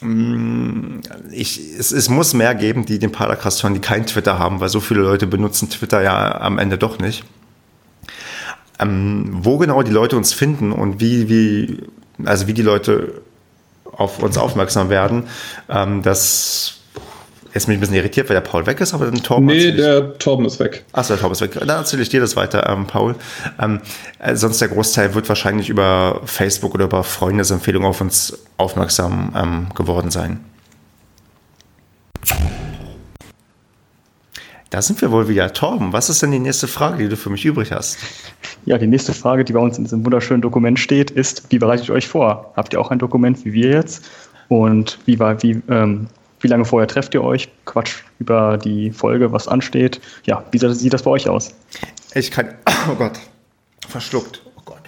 Mm, 0.01 0.99
ich, 1.31 1.59
es, 1.77 1.91
es, 1.91 2.09
muss 2.09 2.33
mehr 2.33 2.53
geben, 2.53 2.85
die 2.85 2.99
den 2.99 3.11
Paracast 3.11 3.63
hören, 3.63 3.73
die 3.73 3.79
kein 3.79 4.05
Twitter 4.05 4.37
haben, 4.39 4.59
weil 4.59 4.69
so 4.69 4.79
viele 4.79 5.01
Leute 5.01 5.25
benutzen 5.27 5.69
Twitter 5.69 6.01
ja 6.01 6.39
am 6.41 6.57
Ende 6.57 6.77
doch 6.77 6.99
nicht. 6.99 7.23
Ähm, 8.77 9.29
wo 9.31 9.57
genau 9.57 9.83
die 9.83 9.91
Leute 9.91 10.17
uns 10.17 10.33
finden 10.33 10.73
und 10.73 10.99
wie, 10.99 11.29
wie, 11.29 11.77
also 12.25 12.47
wie 12.47 12.53
die 12.53 12.61
Leute 12.61 13.21
auf 13.91 14.21
uns 14.21 14.37
aufmerksam 14.37 14.89
werden, 14.89 15.23
ähm, 15.69 16.01
das 16.01 16.81
Jetzt 17.55 17.67
bin 17.67 17.73
ich 17.73 17.77
ein 17.77 17.79
bisschen 17.79 17.95
irritiert, 17.95 18.27
weil 18.27 18.33
der 18.33 18.41
Paul 18.41 18.65
weg 18.65 18.81
ist, 18.81 18.93
aber 18.93 19.05
dann 19.05 19.15
Torben. 19.23 19.45
Nee, 19.45 19.71
der 19.71 20.17
Torben 20.17 20.45
ist 20.45 20.59
weg. 20.59 20.83
Achso, 20.91 21.13
der 21.13 21.21
Torben 21.21 21.31
ist 21.31 21.39
weg. 21.41 21.53
Dann 21.53 21.69
erzähle 21.69 22.01
ich 22.01 22.09
dir 22.09 22.19
das 22.19 22.35
weiter, 22.35 22.69
ähm, 22.69 22.85
Paul. 22.85 23.15
Ähm, 23.61 23.79
äh, 24.19 24.35
sonst 24.35 24.59
der 24.59 24.67
Großteil 24.67 25.15
wird 25.15 25.29
wahrscheinlich 25.29 25.69
über 25.69 26.19
Facebook 26.25 26.73
oder 26.73 26.83
über 26.83 27.05
Freundesempfehlungen 27.05 27.87
auf 27.87 28.01
uns 28.01 28.37
aufmerksam 28.57 29.33
ähm, 29.37 29.67
geworden 29.73 30.11
sein. 30.11 30.41
Da 34.69 34.81
sind 34.81 35.01
wir 35.01 35.09
wohl 35.13 35.29
wieder. 35.29 35.53
Torben, 35.53 35.93
was 35.93 36.09
ist 36.09 36.21
denn 36.21 36.31
die 36.31 36.39
nächste 36.39 36.67
Frage, 36.67 37.03
die 37.03 37.07
du 37.07 37.15
für 37.15 37.29
mich 37.29 37.45
übrig 37.45 37.71
hast? 37.71 37.99
Ja, 38.65 38.77
die 38.77 38.87
nächste 38.87 39.13
Frage, 39.13 39.45
die 39.45 39.53
bei 39.53 39.61
uns 39.61 39.77
in 39.77 39.85
diesem 39.85 40.03
wunderschönen 40.03 40.41
Dokument 40.41 40.77
steht, 40.77 41.09
ist, 41.09 41.49
wie 41.51 41.59
bereitet 41.59 41.87
ihr 41.87 41.95
euch 41.95 42.09
vor? 42.09 42.51
Habt 42.57 42.73
ihr 42.73 42.81
auch 42.81 42.91
ein 42.91 42.99
Dokument 42.99 43.45
wie 43.45 43.53
wir 43.53 43.69
jetzt? 43.69 44.03
Und 44.49 44.99
wie, 45.05 45.19
war, 45.19 45.41
wie, 45.41 45.61
ähm, 45.69 46.07
wie 46.45 46.47
lange 46.47 46.63
vorher 46.63 46.87
trefft 46.87 47.15
ihr 47.15 47.23
euch? 47.23 47.49
Quatsch 47.65 48.03
über 48.19 48.59
die 48.59 48.91
Folge, 48.91 49.31
was 49.31 49.47
ansteht. 49.47 49.99
Ja, 50.25 50.43
wie 50.51 50.59
sieht 50.59 50.93
das 50.93 51.01
bei 51.01 51.09
euch 51.09 51.27
aus? 51.27 51.55
Ich 52.13 52.29
kann, 52.29 52.53
oh 52.91 52.93
Gott, 52.93 53.19
verschluckt. 53.89 54.43
Oh 54.55 54.61
Gott. 54.63 54.81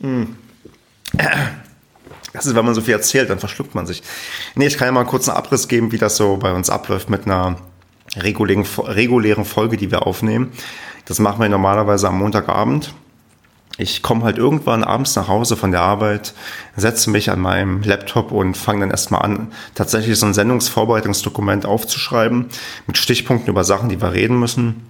Hm. 0.00 0.34
Das 2.32 2.46
ist, 2.46 2.54
wenn 2.54 2.64
man 2.64 2.74
so 2.74 2.80
viel 2.80 2.94
erzählt, 2.94 3.28
dann 3.28 3.38
verschluckt 3.38 3.74
man 3.74 3.86
sich. 3.86 4.02
Nee, 4.54 4.66
ich 4.66 4.78
kann 4.78 4.86
ja 4.86 4.92
mal 4.92 5.00
einen 5.00 5.10
kurzen 5.10 5.32
Abriss 5.32 5.68
geben, 5.68 5.92
wie 5.92 5.98
das 5.98 6.16
so 6.16 6.38
bei 6.38 6.54
uns 6.54 6.70
abläuft 6.70 7.10
mit 7.10 7.26
einer 7.26 7.56
regulären, 8.16 8.64
regulären 8.78 9.44
Folge, 9.44 9.76
die 9.76 9.90
wir 9.90 10.06
aufnehmen. 10.06 10.52
Das 11.04 11.18
machen 11.18 11.42
wir 11.42 11.50
normalerweise 11.50 12.08
am 12.08 12.18
Montagabend. 12.18 12.94
Ich 13.78 14.02
komme 14.02 14.24
halt 14.24 14.38
irgendwann 14.38 14.84
abends 14.84 15.16
nach 15.16 15.28
Hause 15.28 15.56
von 15.56 15.70
der 15.70 15.82
Arbeit, 15.82 16.32
setze 16.76 17.10
mich 17.10 17.30
an 17.30 17.40
meinem 17.40 17.82
Laptop 17.82 18.32
und 18.32 18.56
fange 18.56 18.80
dann 18.80 18.90
erstmal 18.90 19.22
an, 19.22 19.52
tatsächlich 19.74 20.18
so 20.18 20.24
ein 20.24 20.32
Sendungsvorbereitungsdokument 20.32 21.66
aufzuschreiben 21.66 22.46
mit 22.86 22.96
Stichpunkten 22.96 23.50
über 23.50 23.64
Sachen, 23.64 23.90
die 23.90 24.00
wir 24.00 24.12
reden 24.12 24.40
müssen. 24.40 24.86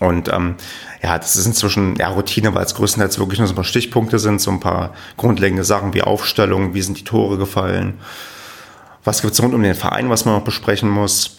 Und 0.00 0.32
ähm, 0.32 0.56
ja, 1.00 1.16
das 1.16 1.36
ist 1.36 1.46
inzwischen 1.46 1.94
ja, 1.94 2.08
Routine, 2.08 2.52
weil 2.54 2.64
es 2.64 2.74
größtenteils 2.74 3.20
wirklich 3.20 3.38
nur 3.38 3.46
so 3.46 3.52
ein 3.52 3.56
paar 3.56 3.62
Stichpunkte 3.62 4.18
sind, 4.18 4.40
so 4.40 4.50
ein 4.50 4.58
paar 4.58 4.94
grundlegende 5.16 5.62
Sachen 5.62 5.94
wie 5.94 6.02
Aufstellung, 6.02 6.74
wie 6.74 6.82
sind 6.82 6.98
die 6.98 7.04
Tore 7.04 7.38
gefallen, 7.38 8.00
was 9.04 9.22
gibt 9.22 9.34
es 9.34 9.42
rund 9.42 9.54
um 9.54 9.62
den 9.62 9.76
Verein, 9.76 10.10
was 10.10 10.24
man 10.24 10.34
noch 10.34 10.44
besprechen 10.44 10.88
muss. 10.88 11.38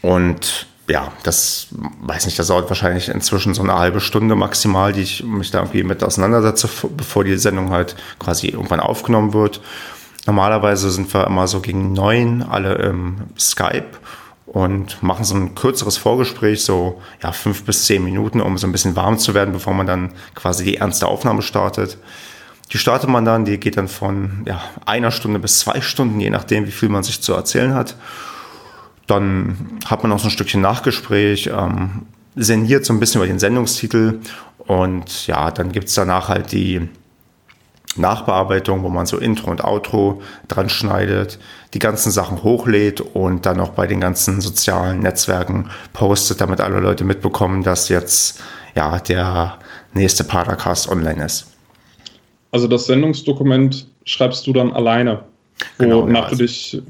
Und 0.00 0.66
ja, 0.90 1.12
das 1.22 1.68
weiß 2.00 2.26
nicht, 2.26 2.38
das 2.38 2.48
dauert 2.48 2.68
wahrscheinlich 2.68 3.08
inzwischen 3.08 3.54
so 3.54 3.62
eine 3.62 3.78
halbe 3.78 4.00
Stunde 4.00 4.34
maximal, 4.34 4.92
die 4.92 5.02
ich 5.02 5.22
mich 5.22 5.50
da 5.50 5.60
irgendwie 5.60 5.84
mit 5.84 6.02
auseinandersetze, 6.02 6.68
bevor 6.96 7.22
die 7.24 7.36
Sendung 7.36 7.70
halt 7.70 7.94
quasi 8.18 8.48
irgendwann 8.48 8.80
aufgenommen 8.80 9.32
wird. 9.32 9.60
Normalerweise 10.26 10.90
sind 10.90 11.12
wir 11.14 11.26
immer 11.26 11.46
so 11.46 11.60
gegen 11.60 11.92
neun 11.92 12.42
alle 12.42 12.74
im 12.74 13.18
Skype 13.38 13.98
und 14.46 15.00
machen 15.00 15.24
so 15.24 15.36
ein 15.36 15.54
kürzeres 15.54 15.96
Vorgespräch, 15.96 16.64
so 16.64 17.00
ja, 17.22 17.30
fünf 17.30 17.64
bis 17.64 17.86
zehn 17.86 18.02
Minuten, 18.02 18.40
um 18.40 18.58
so 18.58 18.66
ein 18.66 18.72
bisschen 18.72 18.96
warm 18.96 19.16
zu 19.16 19.32
werden, 19.32 19.52
bevor 19.52 19.74
man 19.74 19.86
dann 19.86 20.12
quasi 20.34 20.64
die 20.64 20.76
ernste 20.78 21.06
Aufnahme 21.06 21.42
startet. 21.42 21.98
Die 22.72 22.78
startet 22.78 23.08
man 23.08 23.24
dann, 23.24 23.44
die 23.44 23.58
geht 23.58 23.76
dann 23.76 23.88
von 23.88 24.42
ja, 24.44 24.60
einer 24.86 25.12
Stunde 25.12 25.38
bis 25.38 25.60
zwei 25.60 25.80
Stunden, 25.80 26.18
je 26.20 26.30
nachdem, 26.30 26.66
wie 26.66 26.72
viel 26.72 26.88
man 26.88 27.04
sich 27.04 27.20
zu 27.20 27.32
erzählen 27.32 27.74
hat. 27.74 27.94
Dann 29.10 29.78
hat 29.86 30.02
man 30.02 30.12
auch 30.12 30.20
so 30.20 30.28
ein 30.28 30.30
Stückchen 30.30 30.60
Nachgespräch, 30.60 31.50
ähm, 31.52 32.02
sendiert 32.36 32.84
so 32.84 32.92
ein 32.92 33.00
bisschen 33.00 33.20
über 33.20 33.26
den 33.26 33.40
Sendungstitel 33.40 34.20
und 34.58 35.26
ja, 35.26 35.50
dann 35.50 35.72
gibt 35.72 35.88
es 35.88 35.94
danach 35.94 36.28
halt 36.28 36.52
die 36.52 36.88
Nachbearbeitung, 37.96 38.84
wo 38.84 38.88
man 38.88 39.06
so 39.06 39.18
Intro 39.18 39.50
und 39.50 39.64
Outro 39.64 40.22
dran 40.46 40.68
schneidet, 40.68 41.40
die 41.74 41.80
ganzen 41.80 42.12
Sachen 42.12 42.44
hochlädt 42.44 43.00
und 43.00 43.46
dann 43.46 43.58
auch 43.58 43.70
bei 43.70 43.88
den 43.88 44.00
ganzen 44.00 44.40
sozialen 44.40 45.00
Netzwerken 45.00 45.70
postet, 45.92 46.40
damit 46.40 46.60
alle 46.60 46.78
Leute 46.78 47.02
mitbekommen, 47.02 47.64
dass 47.64 47.88
jetzt 47.88 48.40
ja 48.76 49.00
der 49.00 49.58
nächste 49.92 50.22
Paracast 50.22 50.88
online 50.88 51.24
ist. 51.24 51.48
Also 52.52 52.68
das 52.68 52.86
Sendungsdokument 52.86 53.88
schreibst 54.04 54.46
du 54.46 54.52
dann 54.52 54.72
alleine, 54.72 55.24
genau, 55.78 56.02
wonach 56.02 56.14
ja, 56.14 56.20
du 56.20 56.30
also, 56.30 56.42
dich. 56.44 56.82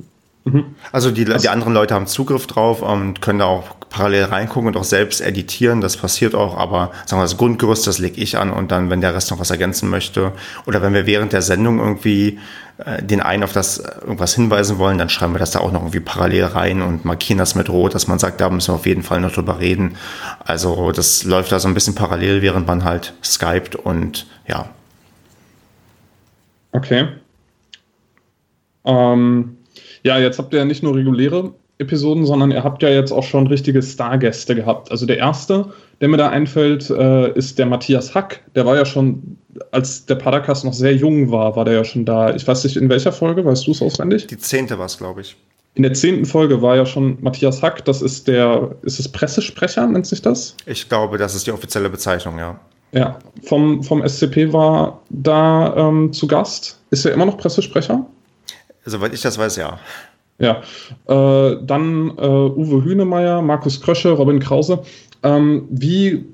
Mhm. 0.44 0.74
Also 0.92 1.10
die, 1.10 1.24
die 1.24 1.48
anderen 1.48 1.74
Leute 1.74 1.94
haben 1.94 2.06
Zugriff 2.06 2.46
drauf 2.46 2.82
und 2.82 3.20
können 3.20 3.40
da 3.40 3.44
auch 3.44 3.76
parallel 3.90 4.24
reingucken 4.24 4.68
und 4.68 4.76
auch 4.76 4.84
selbst 4.84 5.20
editieren. 5.20 5.80
Das 5.80 5.96
passiert 5.96 6.34
auch, 6.34 6.56
aber 6.56 6.92
sagen 7.06 7.20
wir 7.20 7.24
das 7.24 7.36
Grundgerüst, 7.36 7.86
das 7.86 7.98
lege 7.98 8.20
ich 8.20 8.38
an 8.38 8.50
und 8.50 8.70
dann, 8.70 8.88
wenn 8.88 9.00
der 9.00 9.14
Rest 9.14 9.30
noch 9.30 9.38
was 9.38 9.50
ergänzen 9.50 9.90
möchte 9.90 10.32
oder 10.66 10.80
wenn 10.80 10.94
wir 10.94 11.06
während 11.06 11.32
der 11.32 11.42
Sendung 11.42 11.78
irgendwie 11.78 12.38
äh, 12.78 13.02
den 13.02 13.20
einen 13.20 13.42
auf 13.42 13.52
das 13.52 13.78
äh, 13.78 14.00
irgendwas 14.00 14.34
hinweisen 14.34 14.78
wollen, 14.78 14.96
dann 14.96 15.10
schreiben 15.10 15.34
wir 15.34 15.40
das 15.40 15.50
da 15.50 15.58
auch 15.58 15.72
noch 15.72 15.80
irgendwie 15.80 16.00
parallel 16.00 16.44
rein 16.44 16.82
und 16.82 17.04
markieren 17.04 17.38
das 17.38 17.54
mit 17.54 17.68
Rot, 17.68 17.94
dass 17.94 18.06
man 18.06 18.18
sagt, 18.18 18.40
da 18.40 18.48
müssen 18.48 18.68
wir 18.68 18.76
auf 18.76 18.86
jeden 18.86 19.02
Fall 19.02 19.20
noch 19.20 19.32
drüber 19.32 19.58
reden. 19.58 19.96
Also 20.44 20.92
das 20.92 21.24
läuft 21.24 21.52
da 21.52 21.58
so 21.58 21.68
ein 21.68 21.74
bisschen 21.74 21.94
parallel, 21.94 22.40
während 22.40 22.66
man 22.66 22.84
halt 22.84 23.12
skypt 23.22 23.76
und 23.76 24.26
ja, 24.46 24.70
Okay. 26.72 27.08
Ähm, 28.84 29.56
ja, 30.02 30.18
jetzt 30.18 30.38
habt 30.38 30.52
ihr 30.52 30.60
ja 30.60 30.64
nicht 30.64 30.82
nur 30.82 30.94
reguläre 30.94 31.52
Episoden, 31.78 32.26
sondern 32.26 32.50
ihr 32.50 32.62
habt 32.62 32.82
ja 32.82 32.90
jetzt 32.90 33.10
auch 33.10 33.24
schon 33.24 33.46
richtige 33.46 33.82
Stargäste 33.82 34.54
gehabt. 34.54 34.90
Also 34.90 35.06
der 35.06 35.16
erste, 35.16 35.72
der 36.00 36.08
mir 36.08 36.18
da 36.18 36.28
einfällt, 36.28 36.90
äh, 36.90 37.32
ist 37.32 37.58
der 37.58 37.66
Matthias 37.66 38.14
Hack. 38.14 38.42
Der 38.54 38.66
war 38.66 38.76
ja 38.76 38.84
schon, 38.84 39.38
als 39.72 40.04
der 40.04 40.16
Padercast 40.16 40.64
noch 40.64 40.74
sehr 40.74 40.94
jung 40.94 41.30
war, 41.30 41.56
war 41.56 41.64
der 41.64 41.74
ja 41.74 41.84
schon 41.84 42.04
da. 42.04 42.34
Ich 42.34 42.46
weiß 42.46 42.64
nicht, 42.64 42.76
in 42.76 42.88
welcher 42.90 43.12
Folge, 43.12 43.44
weißt 43.44 43.66
du 43.66 43.70
es 43.70 43.80
auswendig? 43.80 44.26
Die 44.26 44.38
zehnte 44.38 44.78
war 44.78 44.86
es, 44.86 44.98
glaube 44.98 45.22
ich. 45.22 45.36
In 45.74 45.82
der 45.82 45.94
zehnten 45.94 46.26
Folge 46.26 46.60
war 46.60 46.76
ja 46.76 46.84
schon 46.84 47.16
Matthias 47.20 47.62
Hack, 47.62 47.84
das 47.84 48.02
ist 48.02 48.28
der, 48.28 48.74
ist 48.82 48.98
es 48.98 49.08
Pressesprecher, 49.08 49.86
nennt 49.86 50.06
sich 50.06 50.20
das? 50.20 50.56
Ich 50.66 50.88
glaube, 50.88 51.16
das 51.16 51.34
ist 51.34 51.46
die 51.46 51.52
offizielle 51.52 51.88
Bezeichnung, 51.88 52.38
ja. 52.38 52.58
Ja, 52.92 53.18
vom, 53.44 53.82
vom 53.84 54.06
SCP 54.06 54.52
war 54.52 55.00
da 55.10 55.76
ähm, 55.76 56.12
zu 56.12 56.26
Gast. 56.26 56.80
Ist 56.90 57.04
er 57.04 57.12
immer 57.12 57.24
noch 57.24 57.38
Pressesprecher? 57.38 58.04
Soweit 58.90 59.14
ich 59.14 59.22
das 59.22 59.38
weiß, 59.38 59.56
ja. 59.56 59.78
Ja, 60.38 60.62
äh, 61.06 61.56
dann 61.62 62.16
äh, 62.16 62.26
Uwe 62.26 62.82
Hünemeyer, 62.82 63.42
Markus 63.42 63.80
Krösche, 63.80 64.10
Robin 64.12 64.40
Krause. 64.40 64.82
Ähm, 65.22 65.68
wie 65.70 66.24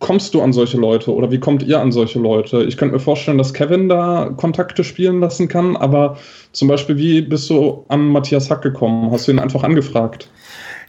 kommst 0.00 0.34
du 0.34 0.42
an 0.42 0.52
solche 0.52 0.76
Leute 0.76 1.14
oder 1.14 1.30
wie 1.30 1.40
kommt 1.40 1.62
ihr 1.62 1.80
an 1.80 1.92
solche 1.92 2.18
Leute? 2.18 2.62
Ich 2.64 2.76
könnte 2.76 2.94
mir 2.94 3.00
vorstellen, 3.00 3.38
dass 3.38 3.54
Kevin 3.54 3.88
da 3.88 4.30
Kontakte 4.36 4.84
spielen 4.84 5.20
lassen 5.20 5.48
kann, 5.48 5.76
aber 5.76 6.18
zum 6.52 6.68
Beispiel, 6.68 6.98
wie 6.98 7.22
bist 7.22 7.48
du 7.48 7.86
an 7.88 8.08
Matthias 8.08 8.50
Hack 8.50 8.60
gekommen? 8.60 9.10
Hast 9.10 9.28
du 9.28 9.32
ihn 9.32 9.38
einfach 9.38 9.62
angefragt? 9.62 10.28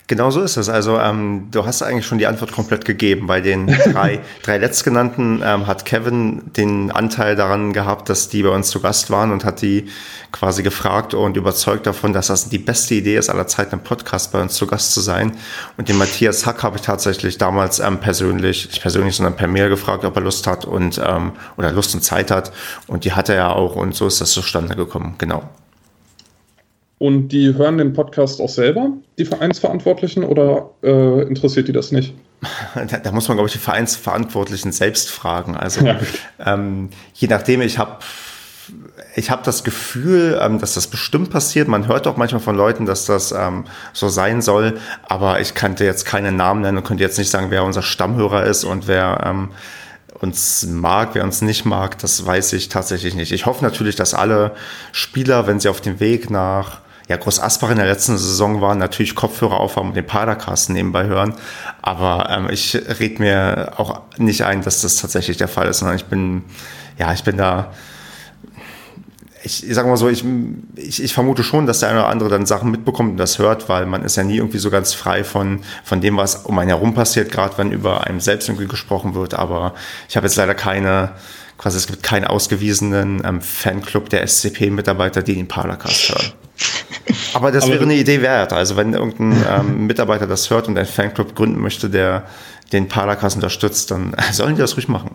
Genau 0.07 0.29
so 0.29 0.41
ist 0.41 0.55
es. 0.55 0.69
Also 0.69 0.99
ähm, 0.99 1.47
du 1.49 1.65
hast 1.65 1.81
eigentlich 1.81 2.05
schon 2.05 2.19
die 2.19 2.27
Antwort 2.27 2.51
komplett 2.51 2.85
gegeben. 2.85 3.25
Bei 3.25 3.41
den 3.41 3.65
drei, 3.91 4.19
drei 4.43 4.59
letztgenannten 4.59 5.41
ähm, 5.43 5.65
hat 5.65 5.85
Kevin 5.85 6.43
den 6.55 6.91
Anteil 6.91 7.35
daran 7.35 7.73
gehabt, 7.73 8.07
dass 8.09 8.29
die 8.29 8.43
bei 8.43 8.49
uns 8.49 8.69
zu 8.69 8.79
Gast 8.81 9.09
waren 9.09 9.31
und 9.31 9.45
hat 9.45 9.63
die 9.63 9.89
quasi 10.31 10.61
gefragt 10.61 11.15
und 11.15 11.37
überzeugt 11.37 11.87
davon, 11.87 12.13
dass 12.13 12.27
das 12.27 12.49
die 12.49 12.59
beste 12.59 12.93
Idee 12.93 13.17
ist, 13.17 13.29
aller 13.29 13.47
Zeit 13.47 13.73
im 13.73 13.79
Podcast 13.79 14.31
bei 14.31 14.39
uns 14.39 14.53
zu 14.53 14.67
Gast 14.67 14.93
zu 14.93 15.01
sein. 15.01 15.31
Und 15.77 15.89
den 15.89 15.97
Matthias 15.97 16.45
Hack 16.45 16.61
habe 16.61 16.75
ich 16.75 16.83
tatsächlich 16.83 17.39
damals 17.39 17.79
ähm, 17.79 17.99
persönlich, 17.99 18.67
nicht 18.67 18.81
persönlich, 18.81 19.15
sondern 19.15 19.35
per 19.35 19.47
Mail 19.47 19.69
gefragt, 19.69 20.05
ob 20.05 20.15
er 20.15 20.21
Lust 20.21 20.45
hat 20.45 20.65
und 20.65 21.01
ähm, 21.03 21.31
oder 21.57 21.71
Lust 21.71 21.95
und 21.95 22.01
Zeit 22.01 22.29
hat. 22.29 22.51
Und 22.85 23.05
die 23.05 23.13
hatte 23.13 23.33
er 23.33 23.55
auch 23.55 23.75
und 23.75 23.95
so 23.95 24.05
ist 24.05 24.21
das 24.21 24.29
zustande 24.31 24.75
gekommen. 24.75 25.15
Genau. 25.17 25.49
Und 26.97 27.29
die 27.29 27.53
hören 27.55 27.77
den 27.77 27.93
Podcast 27.93 28.39
auch 28.39 28.49
selber, 28.49 28.93
die 29.17 29.25
Vereinsverantwortlichen, 29.25 30.23
oder 30.23 30.69
äh, 30.81 31.23
interessiert 31.23 31.67
die 31.67 31.73
das 31.73 31.91
nicht? 31.91 32.13
Da, 32.75 32.97
da, 32.97 33.11
muss 33.11 33.27
man, 33.27 33.37
glaube 33.37 33.47
ich, 33.47 33.53
die 33.53 33.59
Vereinsverantwortlichen 33.59 34.71
selbst 34.71 35.09
fragen. 35.09 35.55
Also 35.55 35.85
ja. 35.85 35.97
ähm, 36.45 36.89
je 37.13 37.27
nachdem, 37.27 37.61
ich 37.61 37.79
habe 37.79 37.99
ich 39.15 39.29
habe 39.29 39.43
das 39.43 39.63
Gefühl, 39.63 40.39
ähm, 40.41 40.59
dass 40.59 40.73
das 40.73 40.87
bestimmt 40.87 41.29
passiert. 41.29 41.67
Man 41.67 41.87
hört 41.87 42.07
auch 42.07 42.17
manchmal 42.17 42.41
von 42.41 42.55
Leuten, 42.55 42.85
dass 42.85 43.05
das 43.05 43.31
ähm, 43.31 43.65
so 43.93 44.09
sein 44.09 44.41
soll, 44.41 44.79
aber 45.07 45.39
ich 45.39 45.53
kannte 45.53 45.85
jetzt 45.85 46.05
keinen 46.05 46.35
Namen 46.35 46.61
nennen 46.61 46.77
und 46.77 46.83
könnte 46.83 47.03
jetzt 47.03 47.17
nicht 47.17 47.29
sagen, 47.29 47.47
wer 47.49 47.63
unser 47.63 47.81
Stammhörer 47.81 48.43
ist 48.43 48.63
und 48.63 48.87
wer 48.87 49.21
ähm, 49.25 49.51
uns 50.19 50.65
mag, 50.65 51.09
wer 51.13 51.23
uns 51.23 51.41
nicht 51.41 51.65
mag, 51.65 51.97
das 51.99 52.25
weiß 52.25 52.53
ich 52.53 52.69
tatsächlich 52.69 53.15
nicht. 53.15 53.31
Ich 53.31 53.45
hoffe 53.45 53.63
natürlich, 53.63 53.95
dass 53.95 54.13
alle 54.13 54.51
Spieler, 54.91 55.47
wenn 55.47 55.59
sie 55.59 55.69
auf 55.69 55.81
dem 55.81 55.99
Weg 55.99 56.29
nach 56.29 56.79
ja, 57.07 57.17
Groß 57.17 57.39
Asbach 57.39 57.69
in 57.69 57.77
der 57.77 57.85
letzten 57.85 58.17
Saison 58.17 58.61
waren, 58.61 58.79
natürlich 58.79 59.15
Kopfhörer 59.15 59.59
aufhaben 59.59 59.89
und 59.89 59.95
den 59.95 60.05
Padercast 60.05 60.71
nebenbei 60.71 61.05
hören. 61.05 61.35
Aber 61.81 62.29
ähm, 62.31 62.49
ich 62.49 62.75
rede 62.99 63.21
mir 63.21 63.73
auch 63.77 64.01
nicht 64.17 64.43
ein, 64.43 64.61
dass 64.61 64.81
das 64.81 64.97
tatsächlich 64.97 65.37
der 65.37 65.47
Fall 65.47 65.67
ist, 65.67 65.79
sondern 65.79 65.97
ich 65.97 66.05
bin, 66.05 66.43
ja, 66.97 67.13
ich 67.13 67.23
bin 67.23 67.37
da, 67.37 67.71
ich, 69.43 69.67
ich 69.67 69.75
sag 69.75 69.85
mal 69.85 69.97
so, 69.97 70.09
ich, 70.09 70.25
ich, 70.75 71.03
ich 71.03 71.13
vermute 71.13 71.43
schon, 71.43 71.67
dass 71.67 71.81
der 71.81 71.89
eine 71.89 71.99
oder 71.99 72.09
andere 72.09 72.29
dann 72.29 72.47
Sachen 72.47 72.71
mitbekommt 72.71 73.11
und 73.11 73.17
das 73.17 73.37
hört, 73.37 73.69
weil 73.69 73.85
man 73.85 74.03
ist 74.03 74.15
ja 74.15 74.23
nie 74.23 74.37
irgendwie 74.37 74.57
so 74.57 74.71
ganz 74.71 74.95
frei 74.95 75.23
von, 75.23 75.61
von 75.83 76.01
dem, 76.01 76.17
was 76.17 76.37
um 76.37 76.57
einen 76.57 76.69
herum 76.69 76.95
passiert, 76.95 77.31
gerade 77.31 77.55
wenn 77.59 77.71
über 77.71 78.07
einem 78.07 78.19
selbst 78.19 78.49
irgendwie 78.49 78.67
gesprochen 78.67 79.13
wird. 79.13 79.35
Aber 79.35 79.75
ich 80.09 80.17
habe 80.17 80.25
jetzt 80.25 80.37
leider 80.37 80.55
keine, 80.55 81.11
quasi 81.59 81.77
es 81.77 81.85
gibt 81.85 82.01
keinen 82.01 82.25
ausgewiesenen 82.25 83.21
ähm, 83.23 83.41
Fanclub 83.41 84.09
der 84.09 84.25
SCP-Mitarbeiter, 84.27 85.21
die 85.21 85.35
den 85.35 85.47
Paracast 85.47 86.09
hören. 86.09 86.44
Aber 87.33 87.51
das 87.51 87.65
Aber 87.65 87.73
wäre 87.73 87.83
eine 87.83 87.95
Idee 87.95 88.21
wert. 88.21 88.53
Also 88.53 88.75
wenn 88.75 88.93
irgendein 88.93 89.35
ähm, 89.49 89.87
Mitarbeiter 89.87 90.27
das 90.27 90.49
hört 90.49 90.67
und 90.67 90.77
einen 90.77 90.87
Fanclub 90.87 91.35
gründen 91.35 91.61
möchte, 91.61 91.89
der 91.89 92.25
den 92.71 92.87
Paracast 92.87 93.35
unterstützt, 93.35 93.91
dann 93.91 94.15
sollen 94.31 94.55
die 94.55 94.61
das 94.61 94.75
ruhig 94.75 94.87
machen. 94.87 95.11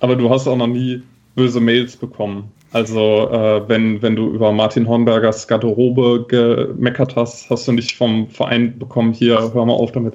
Aber 0.00 0.16
du 0.16 0.30
hast 0.30 0.48
auch 0.48 0.56
noch 0.56 0.66
nie 0.66 1.02
böse 1.34 1.60
Mails 1.60 1.96
bekommen. 1.96 2.50
Also 2.72 3.28
äh, 3.30 3.68
wenn, 3.68 4.00
wenn 4.00 4.16
du 4.16 4.30
über 4.30 4.50
Martin 4.50 4.88
Hornbergers 4.88 5.46
Garderobe 5.46 6.24
gemeckert 6.26 7.16
hast, 7.16 7.50
hast 7.50 7.68
du 7.68 7.72
nicht 7.72 7.96
vom 7.96 8.28
Verein 8.28 8.78
bekommen, 8.78 9.12
hier, 9.12 9.38
hör 9.52 9.66
mal 9.66 9.74
auf 9.74 9.92
damit. 9.92 10.14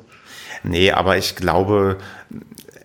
Nee, 0.63 0.91
aber 0.91 1.17
ich 1.17 1.35
glaube, 1.35 1.97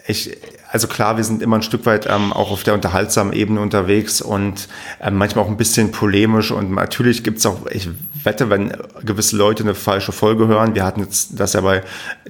ich, 0.06 0.36
also 0.72 0.88
klar, 0.88 1.18
wir 1.18 1.24
sind 1.24 1.42
immer 1.42 1.56
ein 1.56 1.62
Stück 1.62 1.84
weit 1.84 2.06
ähm, 2.08 2.32
auch 2.32 2.50
auf 2.50 2.62
der 2.62 2.72
unterhaltsamen 2.72 3.34
Ebene 3.34 3.60
unterwegs 3.60 4.22
und 4.22 4.68
ähm, 5.02 5.16
manchmal 5.16 5.44
auch 5.44 5.48
ein 5.48 5.58
bisschen 5.58 5.92
polemisch 5.92 6.50
und 6.50 6.72
natürlich 6.72 7.22
gibt 7.22 7.38
es 7.38 7.46
auch, 7.46 7.66
ich 7.70 7.90
wette, 8.24 8.48
wenn 8.48 8.72
gewisse 9.04 9.36
Leute 9.36 9.64
eine 9.64 9.74
falsche 9.74 10.12
Folge 10.12 10.48
hören, 10.48 10.74
wir 10.74 10.84
hatten 10.84 11.00
jetzt 11.00 11.38
das 11.38 11.52
ja 11.52 11.60
bei 11.60 11.82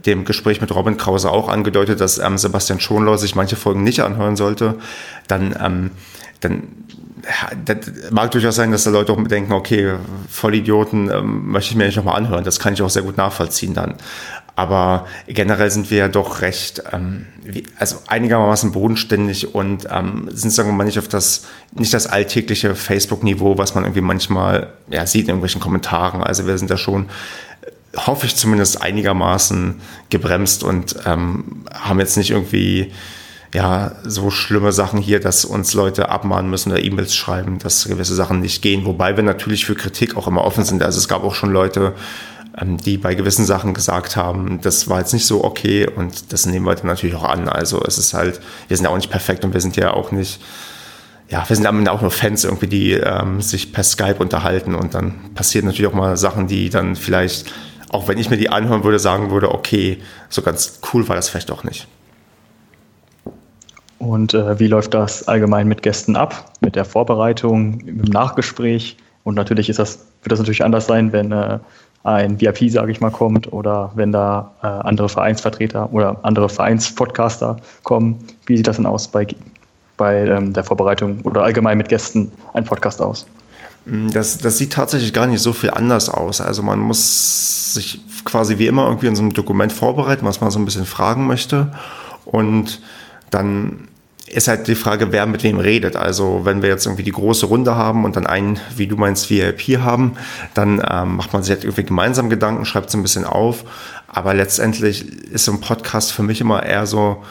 dem 0.06 0.24
Gespräch 0.24 0.60
mit 0.60 0.74
Robin 0.74 0.96
Krause 0.96 1.30
auch 1.30 1.48
angedeutet, 1.48 2.00
dass 2.00 2.18
ähm, 2.18 2.36
Sebastian 2.36 2.80
Schonlau 2.80 3.16
sich 3.16 3.36
manche 3.36 3.54
Folgen 3.54 3.84
nicht 3.84 4.00
anhören 4.00 4.34
sollte, 4.34 4.74
dann, 5.28 5.54
ähm, 5.62 5.90
dann 6.40 6.64
das 7.64 7.76
mag 8.10 8.30
durchaus 8.32 8.56
sein, 8.56 8.72
dass 8.72 8.84
da 8.84 8.90
Leute 8.90 9.12
auch 9.12 9.24
denken, 9.24 9.52
okay, 9.52 9.94
Vollidioten 10.28 11.10
ähm, 11.10 11.50
möchte 11.50 11.70
ich 11.70 11.76
mir 11.76 11.86
nicht 11.86 11.96
nochmal 11.96 12.16
anhören. 12.16 12.44
Das 12.44 12.58
kann 12.58 12.74
ich 12.74 12.82
auch 12.82 12.90
sehr 12.90 13.02
gut 13.02 13.16
nachvollziehen 13.16 13.74
dann. 13.74 13.94
Aber 14.54 15.06
generell 15.26 15.70
sind 15.70 15.90
wir 15.90 15.98
ja 15.98 16.08
doch 16.08 16.42
recht, 16.42 16.82
ähm, 16.92 17.26
wie, 17.42 17.64
also 17.78 17.96
einigermaßen 18.06 18.72
bodenständig 18.72 19.54
und 19.54 19.88
ähm, 19.90 20.28
sind, 20.30 20.50
sagen 20.50 20.68
wir 20.68 20.74
mal, 20.74 20.84
nicht 20.84 20.98
auf 20.98 21.08
das, 21.08 21.46
nicht 21.72 21.94
das 21.94 22.06
alltägliche 22.06 22.74
Facebook-Niveau, 22.74 23.56
was 23.56 23.74
man 23.74 23.84
irgendwie 23.84 24.02
manchmal 24.02 24.72
ja, 24.90 25.06
sieht 25.06 25.22
in 25.22 25.28
irgendwelchen 25.28 25.60
Kommentaren. 25.60 26.22
Also 26.22 26.46
wir 26.46 26.58
sind 26.58 26.70
da 26.70 26.76
schon, 26.76 27.08
hoffe 27.96 28.26
ich 28.26 28.36
zumindest, 28.36 28.82
einigermaßen 28.82 29.80
gebremst 30.10 30.64
und 30.64 30.96
ähm, 31.06 31.64
haben 31.72 31.98
jetzt 31.98 32.18
nicht 32.18 32.30
irgendwie 32.30 32.92
ja, 33.54 33.92
so 34.04 34.30
schlimme 34.30 34.72
Sachen 34.72 34.98
hier, 35.00 35.20
dass 35.20 35.44
uns 35.44 35.74
Leute 35.74 36.08
abmahnen 36.08 36.50
müssen 36.50 36.72
oder 36.72 36.82
E-Mails 36.82 37.14
schreiben, 37.14 37.58
dass 37.58 37.86
gewisse 37.86 38.14
Sachen 38.14 38.40
nicht 38.40 38.62
gehen. 38.62 38.86
Wobei 38.86 39.16
wir 39.16 39.22
natürlich 39.22 39.66
für 39.66 39.74
Kritik 39.74 40.16
auch 40.16 40.26
immer 40.26 40.44
offen 40.44 40.64
sind. 40.64 40.82
Also 40.82 40.98
es 40.98 41.08
gab 41.08 41.22
auch 41.22 41.34
schon 41.34 41.52
Leute, 41.52 41.92
die 42.60 42.98
bei 42.98 43.14
gewissen 43.14 43.46
Sachen 43.46 43.72
gesagt 43.72 44.16
haben, 44.16 44.60
das 44.60 44.88
war 44.88 44.98
jetzt 44.98 45.12
nicht 45.12 45.26
so 45.26 45.42
okay 45.42 45.88
und 45.88 46.32
das 46.32 46.44
nehmen 46.46 46.66
wir 46.66 46.74
dann 46.74 46.86
natürlich 46.86 47.16
auch 47.16 47.24
an. 47.24 47.48
Also 47.48 47.82
es 47.82 47.96
ist 47.96 48.12
halt, 48.12 48.40
wir 48.68 48.76
sind 48.76 48.84
ja 48.84 48.90
auch 48.90 48.96
nicht 48.96 49.10
perfekt 49.10 49.44
und 49.44 49.54
wir 49.54 49.60
sind 49.60 49.76
ja 49.76 49.92
auch 49.92 50.12
nicht, 50.12 50.42
ja, 51.28 51.44
wir 51.48 51.56
sind 51.56 51.66
am 51.66 51.78
Ende 51.78 51.92
auch 51.92 52.02
nur 52.02 52.10
Fans 52.10 52.44
irgendwie, 52.44 52.66
die 52.66 52.92
ähm, 52.92 53.40
sich 53.40 53.72
per 53.72 53.84
Skype 53.84 54.16
unterhalten 54.18 54.74
und 54.74 54.94
dann 54.94 55.14
passieren 55.34 55.64
natürlich 55.64 55.90
auch 55.90 55.96
mal 55.96 56.16
Sachen, 56.18 56.46
die 56.46 56.68
dann 56.68 56.94
vielleicht, 56.94 57.50
auch 57.88 58.06
wenn 58.06 58.18
ich 58.18 58.28
mir 58.28 58.36
die 58.36 58.50
anhören 58.50 58.84
würde, 58.84 58.98
sagen 58.98 59.30
würde, 59.30 59.50
okay, 59.50 59.98
so 60.28 60.42
ganz 60.42 60.80
cool 60.92 61.08
war 61.08 61.16
das 61.16 61.30
vielleicht 61.30 61.50
auch 61.50 61.64
nicht. 61.64 61.88
Und 63.98 64.34
äh, 64.34 64.58
wie 64.58 64.66
läuft 64.66 64.92
das 64.94 65.26
allgemein 65.28 65.68
mit 65.68 65.82
Gästen 65.82 66.16
ab, 66.16 66.52
mit 66.60 66.76
der 66.76 66.84
Vorbereitung, 66.84 67.80
im 67.80 68.02
Nachgespräch? 68.02 68.98
Und 69.24 69.36
natürlich 69.36 69.70
ist 69.70 69.78
das, 69.78 70.06
wird 70.22 70.32
das 70.32 70.40
natürlich 70.40 70.64
anders 70.64 70.86
sein, 70.86 71.12
wenn 71.12 71.30
äh, 71.30 71.60
ein 72.04 72.40
VIP, 72.40 72.70
sage 72.70 72.90
ich 72.90 73.00
mal, 73.00 73.10
kommt 73.10 73.52
oder 73.52 73.92
wenn 73.94 74.12
da 74.12 74.52
äh, 74.62 74.66
andere 74.66 75.08
Vereinsvertreter 75.08 75.92
oder 75.92 76.18
andere 76.22 76.48
Vereinspodcaster 76.48 77.56
kommen. 77.84 78.18
Wie 78.46 78.56
sieht 78.56 78.66
das 78.66 78.76
denn 78.76 78.86
aus 78.86 79.08
bei, 79.08 79.26
bei 79.96 80.26
ähm, 80.26 80.52
der 80.52 80.64
Vorbereitung 80.64 81.20
oder 81.22 81.42
allgemein 81.42 81.78
mit 81.78 81.88
Gästen 81.88 82.32
ein 82.54 82.64
Podcast 82.64 83.00
aus? 83.00 83.26
Mm, 83.84 84.10
das, 84.10 84.38
das 84.38 84.58
sieht 84.58 84.72
tatsächlich 84.72 85.12
gar 85.12 85.26
nicht 85.26 85.40
so 85.40 85.52
viel 85.52 85.70
anders 85.70 86.08
aus. 86.08 86.40
Also 86.40 86.62
man 86.62 86.80
muss 86.80 87.74
sich 87.74 88.00
quasi 88.24 88.58
wie 88.58 88.66
immer 88.66 88.86
irgendwie 88.86 89.06
in 89.06 89.16
so 89.16 89.22
einem 89.22 89.32
Dokument 89.32 89.72
vorbereiten, 89.72 90.26
was 90.26 90.40
man 90.40 90.50
so 90.50 90.58
ein 90.58 90.64
bisschen 90.64 90.86
fragen 90.86 91.26
möchte. 91.26 91.72
Und 92.24 92.80
dann 93.30 93.88
ist 94.32 94.48
halt 94.48 94.66
die 94.66 94.74
Frage, 94.74 95.12
wer 95.12 95.26
mit 95.26 95.42
wem 95.42 95.58
redet. 95.58 95.94
Also 95.94 96.40
wenn 96.44 96.62
wir 96.62 96.70
jetzt 96.70 96.86
irgendwie 96.86 97.02
die 97.02 97.12
große 97.12 97.46
Runde 97.46 97.76
haben 97.76 98.04
und 98.04 98.16
dann 98.16 98.26
einen, 98.26 98.58
wie 98.74 98.86
du 98.86 98.96
meinst, 98.96 99.30
VIP 99.30 99.78
haben, 99.80 100.14
dann 100.54 100.82
ähm, 100.90 101.16
macht 101.16 101.34
man 101.34 101.42
sich 101.42 101.50
halt 101.50 101.64
irgendwie 101.64 101.84
gemeinsam 101.84 102.30
Gedanken, 102.30 102.64
schreibt 102.64 102.88
es 102.88 102.94
ein 102.94 103.02
bisschen 103.02 103.24
auf. 103.24 103.64
Aber 104.08 104.32
letztendlich 104.32 105.06
ist 105.30 105.44
so 105.44 105.52
ein 105.52 105.60
Podcast 105.60 106.12
für 106.12 106.22
mich 106.22 106.40
immer 106.40 106.62
eher 106.62 106.86
so, 106.86 107.22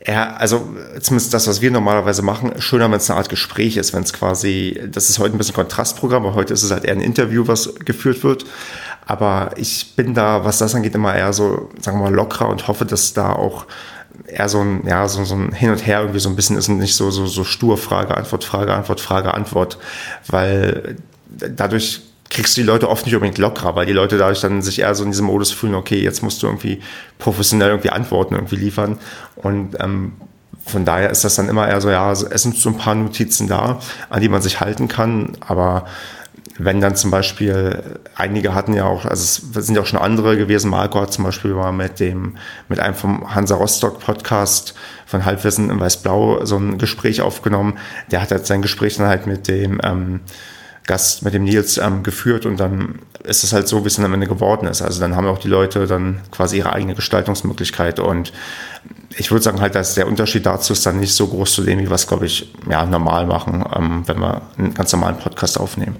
eher, 0.00 0.40
also 0.40 0.66
zumindest 1.00 1.34
das, 1.34 1.48
was 1.48 1.60
wir 1.60 1.70
normalerweise 1.70 2.22
machen, 2.22 2.52
schöner, 2.60 2.90
wenn 2.90 2.96
es 2.98 3.10
eine 3.10 3.18
Art 3.18 3.28
Gespräch 3.28 3.76
ist, 3.76 3.92
wenn 3.92 4.02
es 4.02 4.14
quasi, 4.14 4.80
das 4.90 5.10
ist 5.10 5.18
heute 5.18 5.34
ein 5.34 5.38
bisschen 5.38 5.54
Kontrastprogramm, 5.54 6.24
aber 6.24 6.34
heute 6.34 6.54
ist 6.54 6.62
es 6.62 6.70
halt 6.70 6.84
eher 6.84 6.92
ein 6.92 7.00
Interview, 7.00 7.46
was 7.46 7.74
geführt 7.84 8.24
wird. 8.24 8.46
Aber 9.04 9.50
ich 9.56 9.94
bin 9.96 10.14
da, 10.14 10.44
was 10.44 10.58
das 10.58 10.74
angeht, 10.74 10.94
immer 10.94 11.14
eher 11.14 11.32
so, 11.32 11.70
sagen 11.80 11.98
wir 11.98 12.04
mal, 12.04 12.14
lockerer 12.14 12.48
und 12.48 12.68
hoffe, 12.68 12.86
dass 12.86 13.12
da 13.12 13.32
auch 13.32 13.66
eher 14.26 14.48
so 14.48 14.60
ein, 14.60 14.86
ja, 14.86 15.08
so, 15.08 15.24
so 15.24 15.34
ein 15.34 15.52
Hin 15.52 15.70
und 15.70 15.86
Her 15.86 16.00
irgendwie 16.00 16.20
so 16.20 16.28
ein 16.28 16.36
bisschen 16.36 16.56
ist 16.56 16.68
und 16.68 16.78
nicht 16.78 16.94
so, 16.94 17.10
so, 17.10 17.26
so 17.26 17.44
stur 17.44 17.78
Frage, 17.78 18.16
Antwort, 18.16 18.44
Frage, 18.44 18.74
Antwort, 18.74 19.00
Frage, 19.00 19.34
Antwort, 19.34 19.78
weil 20.26 20.96
dadurch 21.28 22.02
kriegst 22.28 22.56
du 22.56 22.60
die 22.60 22.66
Leute 22.66 22.88
oft 22.88 23.06
nicht 23.06 23.14
unbedingt 23.14 23.38
lockerer, 23.38 23.76
weil 23.76 23.86
die 23.86 23.92
Leute 23.92 24.18
dadurch 24.18 24.40
dann 24.40 24.62
sich 24.62 24.80
eher 24.80 24.94
so 24.94 25.04
in 25.04 25.10
diesem 25.10 25.26
Modus 25.26 25.52
fühlen, 25.52 25.74
okay, 25.74 26.00
jetzt 26.00 26.22
musst 26.22 26.42
du 26.42 26.46
irgendwie 26.46 26.80
professionell 27.18 27.68
irgendwie 27.68 27.90
Antworten 27.90 28.34
irgendwie 28.34 28.56
liefern. 28.56 28.98
Und 29.36 29.76
ähm, 29.80 30.12
von 30.64 30.84
daher 30.84 31.10
ist 31.10 31.24
das 31.24 31.36
dann 31.36 31.48
immer 31.48 31.68
eher 31.68 31.80
so, 31.80 31.90
ja, 31.90 32.10
es 32.10 32.42
sind 32.42 32.56
so 32.56 32.70
ein 32.70 32.76
paar 32.76 32.96
Notizen 32.96 33.46
da, 33.46 33.78
an 34.10 34.20
die 34.20 34.28
man 34.28 34.42
sich 34.42 34.60
halten 34.60 34.88
kann, 34.88 35.36
aber 35.40 35.86
wenn 36.58 36.80
dann 36.80 36.96
zum 36.96 37.10
Beispiel, 37.10 37.82
einige 38.14 38.54
hatten 38.54 38.72
ja 38.72 38.84
auch, 38.84 39.04
also 39.04 39.22
es 39.22 39.66
sind 39.66 39.74
ja 39.74 39.82
auch 39.82 39.86
schon 39.86 39.98
andere 39.98 40.36
gewesen, 40.36 40.70
Marco 40.70 41.00
hat 41.00 41.12
zum 41.12 41.24
Beispiel 41.24 41.52
mal 41.52 41.72
mit 41.72 42.00
dem, 42.00 42.36
mit 42.68 42.80
einem 42.80 42.94
vom 42.94 43.34
Hansa 43.34 43.56
Rostock 43.56 44.00
Podcast 44.00 44.74
von 45.06 45.24
Halbwissen 45.24 45.70
in 45.70 45.80
Weiß-Blau 45.80 46.44
so 46.44 46.56
ein 46.56 46.78
Gespräch 46.78 47.20
aufgenommen. 47.20 47.78
Der 48.10 48.22
hat 48.22 48.30
halt 48.30 48.46
sein 48.46 48.62
Gespräch 48.62 48.96
dann 48.96 49.06
halt 49.06 49.26
mit 49.26 49.48
dem 49.48 49.80
ähm, 49.82 50.20
Gast, 50.86 51.22
mit 51.22 51.34
dem 51.34 51.44
Nils 51.44 51.78
ähm, 51.78 52.02
geführt 52.02 52.46
und 52.46 52.60
dann 52.60 53.00
ist 53.24 53.42
es 53.42 53.52
halt 53.52 53.66
so, 53.66 53.82
wie 53.82 53.88
es 53.88 53.96
dann 53.96 54.04
am 54.04 54.14
Ende 54.14 54.28
geworden 54.28 54.68
ist. 54.68 54.82
Also 54.82 55.00
dann 55.00 55.16
haben 55.16 55.26
auch 55.26 55.38
die 55.38 55.48
Leute 55.48 55.86
dann 55.86 56.20
quasi 56.30 56.58
ihre 56.58 56.72
eigene 56.72 56.94
Gestaltungsmöglichkeit 56.94 57.98
und 57.98 58.32
ich 59.18 59.30
würde 59.30 59.42
sagen 59.42 59.60
halt, 59.60 59.74
dass 59.74 59.94
der 59.94 60.06
Unterschied 60.06 60.46
dazu 60.46 60.72
ist 60.72 60.86
dann 60.86 61.00
nicht 61.00 61.14
so 61.14 61.26
groß 61.26 61.54
zu 61.54 61.62
dem, 61.62 61.80
wie 61.80 61.88
wir 61.88 61.94
es, 61.94 62.06
glaube 62.06 62.26
ich, 62.26 62.52
ja, 62.70 62.86
normal 62.86 63.26
machen, 63.26 63.64
ähm, 63.74 64.02
wenn 64.06 64.20
wir 64.20 64.42
einen 64.56 64.74
ganz 64.74 64.92
normalen 64.92 65.18
Podcast 65.18 65.58
aufnehmen. 65.58 65.96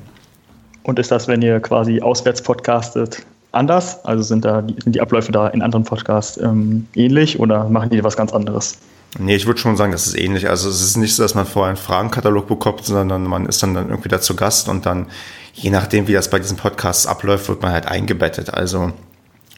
Und 0.87 1.01
ist 1.01 1.11
das, 1.11 1.27
wenn 1.27 1.43
ihr 1.43 1.59
quasi 1.59 2.01
auswärts 2.01 2.41
podcastet, 2.41 3.27
anders? 3.51 4.05
Also 4.05 4.23
sind 4.23 4.45
da 4.45 4.63
die, 4.63 4.81
sind 4.81 4.95
die 4.95 5.01
Abläufe 5.01 5.33
da 5.33 5.49
in 5.49 5.61
anderen 5.61 5.85
Podcasts 5.85 6.39
ähm, 6.39 6.87
ähnlich 6.95 7.41
oder 7.41 7.69
machen 7.69 7.91
die 7.91 8.05
was 8.05 8.17
ganz 8.17 8.33
anderes? 8.33 8.79
Nee, 9.19 9.35
ich 9.35 9.47
würde 9.47 9.59
schon 9.59 9.77
sagen, 9.77 9.91
das 9.91 10.07
ist 10.07 10.17
ähnlich. 10.17 10.49
Also 10.49 10.69
es 10.69 10.81
ist 10.81 10.97
nicht 10.97 11.17
so, 11.17 11.25
dass 11.25 11.35
man 11.35 11.45
vorher 11.45 11.71
einen 11.71 11.77
Fragenkatalog 11.77 12.47
bekommt, 12.47 12.85
sondern 12.85 13.25
man 13.25 13.47
ist 13.47 13.65
dann, 13.65 13.75
dann 13.75 13.89
irgendwie 13.89 14.09
da 14.09 14.21
zu 14.21 14.37
Gast 14.37 14.69
und 14.69 14.87
dann, 14.87 15.07
je 15.55 15.71
nachdem, 15.71 16.07
wie 16.07 16.13
das 16.13 16.31
bei 16.31 16.39
diesen 16.39 16.57
Podcasts 16.57 17.09
abläuft, 17.09 17.49
wird 17.49 17.63
man 17.63 17.73
halt 17.73 17.87
eingebettet. 17.87 18.55
Also 18.55 18.93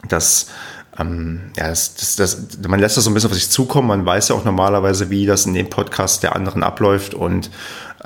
das, 0.08 0.46
ähm, 0.98 1.50
ja, 1.58 1.68
das, 1.68 1.94
das, 1.94 2.16
das, 2.16 2.58
man 2.66 2.80
lässt 2.80 2.96
das 2.96 3.04
so 3.04 3.10
ein 3.10 3.14
bisschen 3.14 3.28
auf 3.28 3.36
sich 3.36 3.50
zukommen. 3.50 3.88
Man 3.88 4.06
weiß 4.06 4.28
ja 4.28 4.34
auch 4.34 4.46
normalerweise, 4.46 5.10
wie 5.10 5.26
das 5.26 5.44
in 5.44 5.52
dem 5.52 5.68
Podcast 5.68 6.22
der 6.22 6.34
anderen 6.34 6.62
abläuft 6.62 7.12
und 7.12 7.50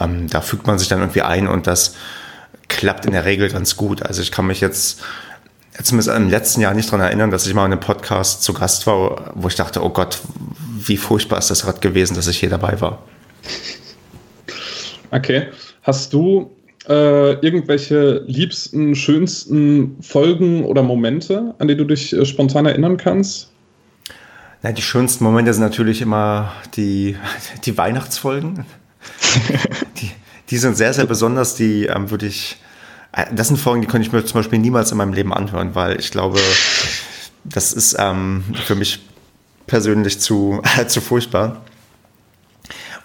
ähm, 0.00 0.28
da 0.28 0.40
fügt 0.40 0.66
man 0.66 0.80
sich 0.80 0.88
dann 0.88 0.98
irgendwie 0.98 1.22
ein 1.22 1.46
und 1.46 1.68
das 1.68 1.94
klappt 2.76 3.06
in 3.06 3.12
der 3.12 3.24
Regel 3.24 3.48
ganz 3.50 3.76
gut. 3.76 4.02
Also 4.02 4.22
ich 4.22 4.30
kann 4.30 4.46
mich 4.46 4.60
jetzt 4.60 5.02
zumindest 5.82 6.16
im 6.16 6.28
letzten 6.28 6.60
Jahr 6.60 6.74
nicht 6.74 6.88
daran 6.88 7.00
erinnern, 7.00 7.30
dass 7.30 7.46
ich 7.46 7.54
mal 7.54 7.66
in 7.66 7.72
einem 7.72 7.80
Podcast 7.80 8.42
zu 8.42 8.52
Gast 8.52 8.86
war, 8.86 9.32
wo 9.34 9.48
ich 9.48 9.54
dachte, 9.54 9.82
oh 9.82 9.90
Gott, 9.90 10.20
wie 10.86 10.96
furchtbar 10.96 11.38
ist 11.38 11.50
das 11.50 11.62
gerade 11.62 11.80
gewesen, 11.80 12.14
dass 12.14 12.26
ich 12.26 12.38
hier 12.38 12.50
dabei 12.50 12.80
war. 12.80 13.02
Okay. 15.10 15.48
Hast 15.82 16.12
du 16.12 16.50
äh, 16.88 17.32
irgendwelche 17.44 18.24
liebsten, 18.26 18.94
schönsten 18.94 19.96
Folgen 20.02 20.64
oder 20.64 20.82
Momente, 20.82 21.54
an 21.58 21.68
die 21.68 21.76
du 21.76 21.84
dich 21.84 22.12
äh, 22.12 22.24
spontan 22.24 22.66
erinnern 22.66 22.96
kannst? 22.96 23.50
Na, 24.62 24.72
die 24.72 24.82
schönsten 24.82 25.24
Momente 25.24 25.52
sind 25.52 25.62
natürlich 25.62 26.00
immer 26.02 26.52
die, 26.76 27.16
die 27.64 27.76
Weihnachtsfolgen. 27.76 28.64
die, 30.00 30.10
die 30.52 30.58
sind 30.58 30.76
sehr, 30.76 30.92
sehr 30.92 31.06
besonders. 31.06 31.56
Die 31.56 31.86
ähm, 31.86 32.10
würde 32.10 32.26
ich 32.26 32.58
äh, 33.12 33.26
das 33.32 33.48
sind 33.48 33.58
Folgen, 33.58 33.80
die 33.80 33.86
könnte 33.86 34.06
ich 34.06 34.12
mir 34.12 34.24
zum 34.24 34.40
Beispiel 34.40 34.58
niemals 34.58 34.90
in 34.90 34.98
meinem 34.98 35.12
Leben 35.12 35.32
anhören, 35.32 35.74
weil 35.74 35.98
ich 35.98 36.10
glaube, 36.10 36.38
das 37.44 37.72
ist 37.72 37.96
ähm, 37.98 38.44
für 38.66 38.74
mich 38.74 39.00
persönlich 39.66 40.20
zu, 40.20 40.60
äh, 40.78 40.86
zu 40.88 41.00
furchtbar. 41.00 41.62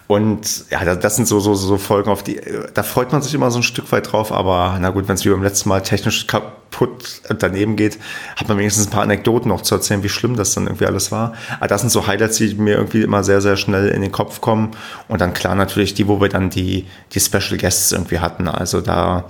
Und 0.08 0.64
ja, 0.70 0.94
das 0.94 1.16
sind 1.16 1.28
so, 1.28 1.38
so, 1.38 1.54
so 1.54 1.76
Folgen, 1.76 2.10
auf 2.10 2.22
die, 2.22 2.40
da 2.72 2.82
freut 2.82 3.12
man 3.12 3.20
sich 3.20 3.34
immer 3.34 3.50
so 3.50 3.58
ein 3.58 3.62
Stück 3.62 3.92
weit 3.92 4.10
drauf, 4.10 4.32
aber 4.32 4.78
na 4.80 4.88
gut, 4.88 5.06
wenn 5.06 5.16
es 5.16 5.24
wie 5.26 5.28
beim 5.28 5.42
letzten 5.42 5.68
Mal 5.68 5.82
technisch 5.82 6.26
kaputt 6.26 7.20
daneben 7.38 7.76
geht, 7.76 7.98
hat 8.36 8.48
man 8.48 8.56
wenigstens 8.56 8.86
ein 8.86 8.90
paar 8.90 9.02
Anekdoten 9.02 9.50
noch 9.50 9.60
zu 9.60 9.74
erzählen, 9.74 10.02
wie 10.02 10.08
schlimm 10.08 10.34
das 10.34 10.54
dann 10.54 10.66
irgendwie 10.66 10.86
alles 10.86 11.12
war. 11.12 11.34
Aber 11.58 11.68
das 11.68 11.82
sind 11.82 11.90
so 11.90 12.06
Highlights, 12.06 12.38
die 12.38 12.54
mir 12.54 12.76
irgendwie 12.76 13.02
immer 13.02 13.22
sehr, 13.22 13.42
sehr 13.42 13.58
schnell 13.58 13.88
in 13.88 14.00
den 14.00 14.10
Kopf 14.10 14.40
kommen. 14.40 14.70
Und 15.08 15.20
dann 15.20 15.34
klar 15.34 15.54
natürlich 15.54 15.92
die, 15.92 16.08
wo 16.08 16.22
wir 16.22 16.30
dann 16.30 16.48
die, 16.48 16.86
die 17.12 17.20
Special 17.20 17.58
Guests 17.58 17.92
irgendwie 17.92 18.20
hatten. 18.20 18.48
Also 18.48 18.80
da, 18.80 19.24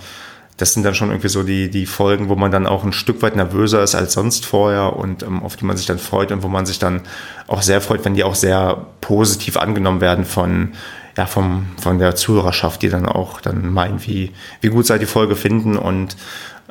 das 0.58 0.74
sind 0.74 0.82
dann 0.82 0.94
schon 0.94 1.10
irgendwie 1.10 1.28
so 1.28 1.44
die, 1.44 1.70
die 1.70 1.86
Folgen, 1.86 2.28
wo 2.28 2.34
man 2.34 2.50
dann 2.50 2.66
auch 2.66 2.84
ein 2.84 2.92
Stück 2.92 3.22
weit 3.22 3.36
nervöser 3.36 3.82
ist 3.82 3.94
als 3.94 4.12
sonst 4.12 4.44
vorher 4.44 4.96
und 4.96 5.22
ähm, 5.22 5.42
auf 5.42 5.56
die 5.56 5.64
man 5.64 5.76
sich 5.76 5.86
dann 5.86 5.98
freut 5.98 6.32
und 6.32 6.42
wo 6.42 6.48
man 6.48 6.66
sich 6.66 6.80
dann 6.80 7.02
auch 7.46 7.62
sehr 7.62 7.80
freut, 7.80 8.04
wenn 8.04 8.14
die 8.14 8.24
auch 8.24 8.34
sehr 8.34 8.86
positiv 9.00 9.56
angenommen 9.56 10.00
werden 10.00 10.24
von, 10.24 10.72
ja, 11.16 11.26
vom, 11.26 11.68
von 11.80 12.00
der 12.00 12.16
Zuhörerschaft, 12.16 12.82
die 12.82 12.88
dann 12.88 13.06
auch 13.06 13.40
dann 13.40 13.72
meinen, 13.72 14.04
wie, 14.04 14.32
wie 14.60 14.68
gut 14.68 14.84
sei 14.84 14.98
die 14.98 15.06
Folge 15.06 15.36
finden 15.36 15.78
und 15.78 16.16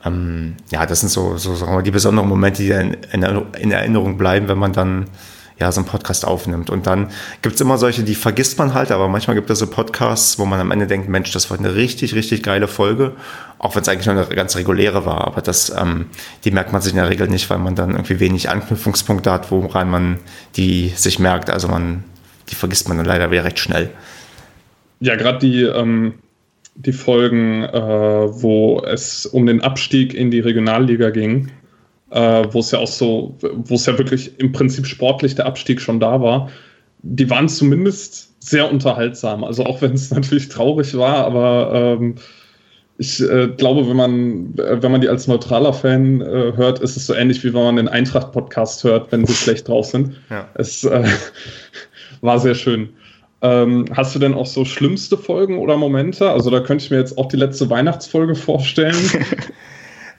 ähm, 0.06 0.58
ja, 0.70 0.86
das 0.86 1.00
sind 1.00 1.10
so, 1.10 1.38
so 1.38 1.56
sagen 1.56 1.74
wir, 1.74 1.82
die 1.82 1.92
besonderen 1.92 2.28
Momente, 2.28 2.64
die 2.64 2.72
in, 2.72 2.98
in, 3.14 3.24
in 3.58 3.72
Erinnerung 3.72 4.18
bleiben, 4.18 4.50
wenn 4.50 4.60
man 4.60 4.74
dann 4.74 5.06
ja, 5.60 5.72
so 5.72 5.82
einen 5.82 5.88
Podcast 5.88 6.26
aufnimmt. 6.26 6.70
Und 6.70 6.86
dann 6.86 7.10
gibt's 7.42 7.60
immer 7.62 7.78
solche, 7.78 8.04
die 8.04 8.16
vergisst 8.16 8.60
man 8.60 8.74
halt, 8.74 8.92
aber 8.92 9.08
manchmal 9.08 9.36
gibt 9.36 9.50
es 9.50 9.60
so 9.60 9.68
Podcasts, 9.68 10.38
wo 10.38 10.46
man 10.46 10.60
am 10.60 10.72
Ende 10.72 10.88
denkt, 10.88 11.10
Mensch, 11.10 11.32
das 11.32 11.50
war 11.50 11.58
eine 11.58 11.76
richtig, 11.76 12.14
richtig 12.14 12.44
geile 12.44 12.68
Folge, 12.68 13.14
auch 13.58 13.76
wenn 13.76 13.82
es 13.82 13.90
eigentlich 13.90 14.06
nur 14.06 14.16
eine 14.16 14.36
ganz 14.36 14.56
reguläre 14.56 15.06
war. 15.06 15.26
Aber 15.26 15.42
das, 15.42 15.74
ähm, 15.76 16.08
die 16.44 16.52
merkt 16.52 16.74
man 16.74 16.82
sich 16.82 16.94
in 16.94 16.98
der 16.98 17.10
Regel 17.10 17.28
nicht, 17.28 17.50
weil 17.50 17.58
man 17.58 17.76
dann 17.76 17.92
irgendwie 17.92 18.20
wenig 18.20 18.50
Anknüpfungspunkte 18.50 19.32
hat, 19.32 19.52
woran 19.52 19.90
man 19.90 20.20
die 20.56 20.90
sich 20.96 21.18
merkt. 21.18 21.50
Also 21.50 21.68
man, 21.68 22.04
die 22.50 22.56
vergisst 22.56 22.88
man 22.88 22.98
dann 22.98 23.08
leider 23.08 23.32
wieder 23.32 23.44
recht 23.44 23.60
schnell. 23.60 23.90
Ja, 25.00 25.16
gerade 25.16 25.40
die, 25.40 25.64
ähm, 25.64 26.16
die 26.76 26.94
Folgen, 26.94 27.64
äh, 27.64 27.80
wo 27.80 28.82
es 28.82 29.26
um 29.26 29.48
den 29.48 29.62
Abstieg 29.62 30.14
in 30.14 30.30
die 30.30 30.40
Regionalliga 30.40 31.10
ging, 31.10 31.52
äh, 32.12 32.46
wo 32.52 32.60
es 32.60 32.72
ja 32.72 32.80
auch 32.80 32.88
so, 32.88 33.36
wo 33.42 33.76
es 33.76 33.86
ja 33.86 33.98
wirklich 33.98 34.40
im 34.40 34.52
Prinzip 34.52 34.86
sportlich 34.86 35.36
der 35.36 35.46
Abstieg 35.46 35.82
schon 35.82 36.00
da 36.00 36.22
war, 36.22 36.50
die 37.02 37.30
waren 37.30 37.50
zumindest 37.50 38.34
sehr 38.40 38.72
unterhaltsam. 38.72 39.44
Also 39.44 39.66
auch 39.66 39.82
wenn 39.82 39.94
es 39.94 40.12
natürlich 40.14 40.50
traurig 40.50 40.96
war, 40.98 41.26
aber 41.26 41.98
ähm, 42.00 42.16
ich 43.00 43.22
äh, 43.22 43.50
glaube, 43.50 43.88
wenn 43.88 43.96
man, 43.96 44.56
äh, 44.58 44.82
wenn 44.82 44.92
man 44.92 45.02
die 45.02 45.10
als 45.10 45.28
neutraler 45.28 45.74
Fan 45.74 46.22
äh, 46.22 46.54
hört, 46.56 46.80
ist 46.80 46.98
es 46.98 47.06
so 47.06 47.14
ähnlich 47.14 47.44
wie 47.44 47.54
wenn 47.54 47.64
man 47.64 47.76
den 47.76 47.88
Eintracht-Podcast 47.88 48.84
hört, 48.84 49.12
wenn 49.12 49.26
sie 49.26 49.34
schlecht 49.34 49.68
drauf 49.68 49.86
sind. 49.86 50.16
Ja. 50.30 50.48
Es 50.56 50.84
äh, 50.84 51.04
war 52.22 52.40
sehr 52.40 52.56
schön. 52.56 52.90
Ähm, 53.44 53.86
hast 53.96 54.16
du 54.16 54.20
denn 54.20 54.34
auch 54.34 54.48
so 54.48 54.66
schlimmste 54.66 55.16
Folgen 55.16 55.60
oder 55.60 55.78
Momente? 55.78 56.32
Also 56.32 56.50
da 56.50 56.60
könnte 56.60 56.86
ich 56.86 56.90
mir 56.90 56.98
jetzt 56.98 57.20
auch 57.20 57.28
die 57.28 57.38
letzte 57.38 57.70
Weihnachtsfolge 57.70 58.34
vorstellen. 58.34 58.96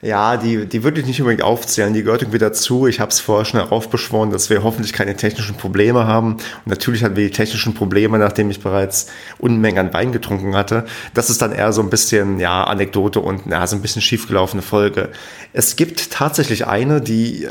Ja, 0.01 0.37
die, 0.37 0.65
die 0.65 0.83
würde 0.83 1.01
ich 1.01 1.07
nicht 1.07 1.19
unbedingt 1.19 1.43
aufzählen. 1.43 1.93
Die 1.93 2.03
gehört 2.03 2.21
irgendwie 2.21 2.37
dazu. 2.37 2.87
Ich 2.87 3.01
habe 3.01 3.11
es 3.11 3.19
vorher 3.19 3.43
schon 3.43 3.59
aufbeschworen, 3.59 4.31
dass 4.31 4.49
wir 4.49 4.63
hoffentlich 4.63 4.93
keine 4.93 5.17
technischen 5.17 5.55
Probleme 5.55 6.07
haben. 6.07 6.33
Und 6.33 6.67
natürlich 6.67 7.03
hatten 7.03 7.17
wir 7.17 7.25
die 7.25 7.33
technischen 7.33 7.73
Probleme, 7.73 8.17
nachdem 8.17 8.49
ich 8.49 8.61
bereits 8.61 9.07
Unmengen 9.39 9.87
an 9.87 9.93
Wein 9.93 10.13
getrunken 10.13 10.55
hatte. 10.55 10.85
Das 11.13 11.29
ist 11.29 11.41
dann 11.41 11.51
eher 11.51 11.73
so 11.73 11.81
ein 11.81 11.89
bisschen, 11.89 12.39
ja, 12.39 12.63
Anekdote 12.63 13.19
und 13.19 13.47
ja, 13.47 13.67
so 13.67 13.75
ein 13.75 13.81
bisschen 13.81 14.01
schiefgelaufene 14.01 14.61
Folge. 14.61 15.09
Es 15.51 15.75
gibt 15.75 16.11
tatsächlich 16.11 16.65
eine, 16.65 17.01
die, 17.01 17.49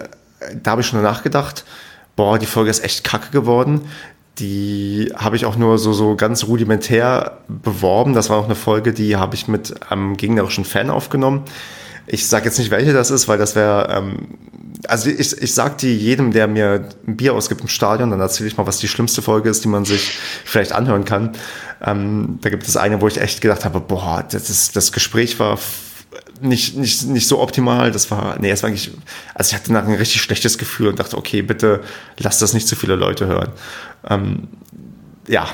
da 0.63 0.71
habe 0.71 0.81
ich 0.81 0.87
schon 0.87 1.03
nachgedacht, 1.03 1.67
boah, 2.17 2.39
die 2.39 2.47
Folge 2.47 2.71
ist 2.71 2.83
echt 2.83 3.05
kacke 3.05 3.31
geworden 3.31 3.83
die 4.39 5.13
habe 5.17 5.35
ich 5.35 5.47
auch 5.47 5.57
nur 5.57 5.79
so, 5.79 5.93
so 5.93 6.15
ganz 6.15 6.45
rudimentär 6.45 7.39
beworben. 7.49 8.15
Das 8.15 8.31
war 8.31 8.39
auch 8.39 8.45
eine 8.45 8.55
Folge, 8.55 8.93
die 8.93 9.17
habe 9.17 9.35
ich 9.35 9.49
mit 9.49 9.91
einem 9.91 10.17
gegnerischen 10.17 10.65
Fan 10.65 10.91
aufgenommen. 10.91 11.43
Ich 12.11 12.27
sage 12.27 12.47
jetzt 12.47 12.59
nicht, 12.59 12.71
welche 12.71 12.93
das 12.93 13.11
ist, 13.11 13.29
weil 13.29 13.39
das 13.39 13.55
wäre, 13.55 13.89
ähm, 13.91 14.39
also 14.87 15.11
ich, 15.11 15.41
ich 15.41 15.55
sage 15.55 15.77
die 15.81 15.97
jedem, 15.97 16.33
der 16.33 16.47
mir 16.47 16.89
ein 17.07 17.17
Bier 17.17 17.35
ausgibt 17.35 17.61
im 17.61 17.69
Stadion, 17.69 18.11
dann 18.11 18.21
erzähle 18.21 18.49
ich 18.49 18.57
mal, 18.57 18.67
was 18.67 18.79
die 18.79 18.89
schlimmste 18.89 19.23
Folge 19.23 19.51
ist, 19.51 19.65
die 19.65 19.69
man 19.69 19.85
sich 19.85 20.19
vielleicht 20.45 20.73
anhören 20.73 21.05
kann. 21.05 21.33
Ähm, 21.85 22.39
da 22.41 22.51
gibt 22.51 22.67
es 22.67 22.77
eine, 22.77 23.01
wo 23.01 23.09
ich 23.09 23.21
echt 23.21 23.41
gedacht 23.41 23.65
habe, 23.65 23.81
boah, 23.81 24.25
das, 24.29 24.49
ist, 24.51 24.75
das 24.77 24.93
Gespräch 24.93 25.39
war 25.39 25.59
nicht, 26.41 26.77
nicht, 26.77 27.05
nicht 27.05 27.29
so 27.29 27.41
optimal. 27.41 27.91
Das 27.91 28.11
war, 28.11 28.39
nee, 28.39 28.51
es 28.51 28.63
war 28.63 28.69
eigentlich, 28.71 28.91
also 29.35 29.51
ich 29.51 29.55
hatte 29.55 29.73
nachher 29.73 29.89
ein 29.89 29.95
richtig 29.95 30.23
schlechtes 30.23 30.59
Gefühl 30.59 30.89
und 30.89 30.99
dachte, 30.99 31.17
okay, 31.17 31.43
bitte 31.43 31.83
lass 32.17 32.39
das 32.39 32.55
nicht 32.55 32.69
zu 32.69 32.77
viele 32.77 32.95
Leute 32.95 33.27
hören. 33.27 33.51
Ähm, 34.09 34.49
ja, 35.29 35.47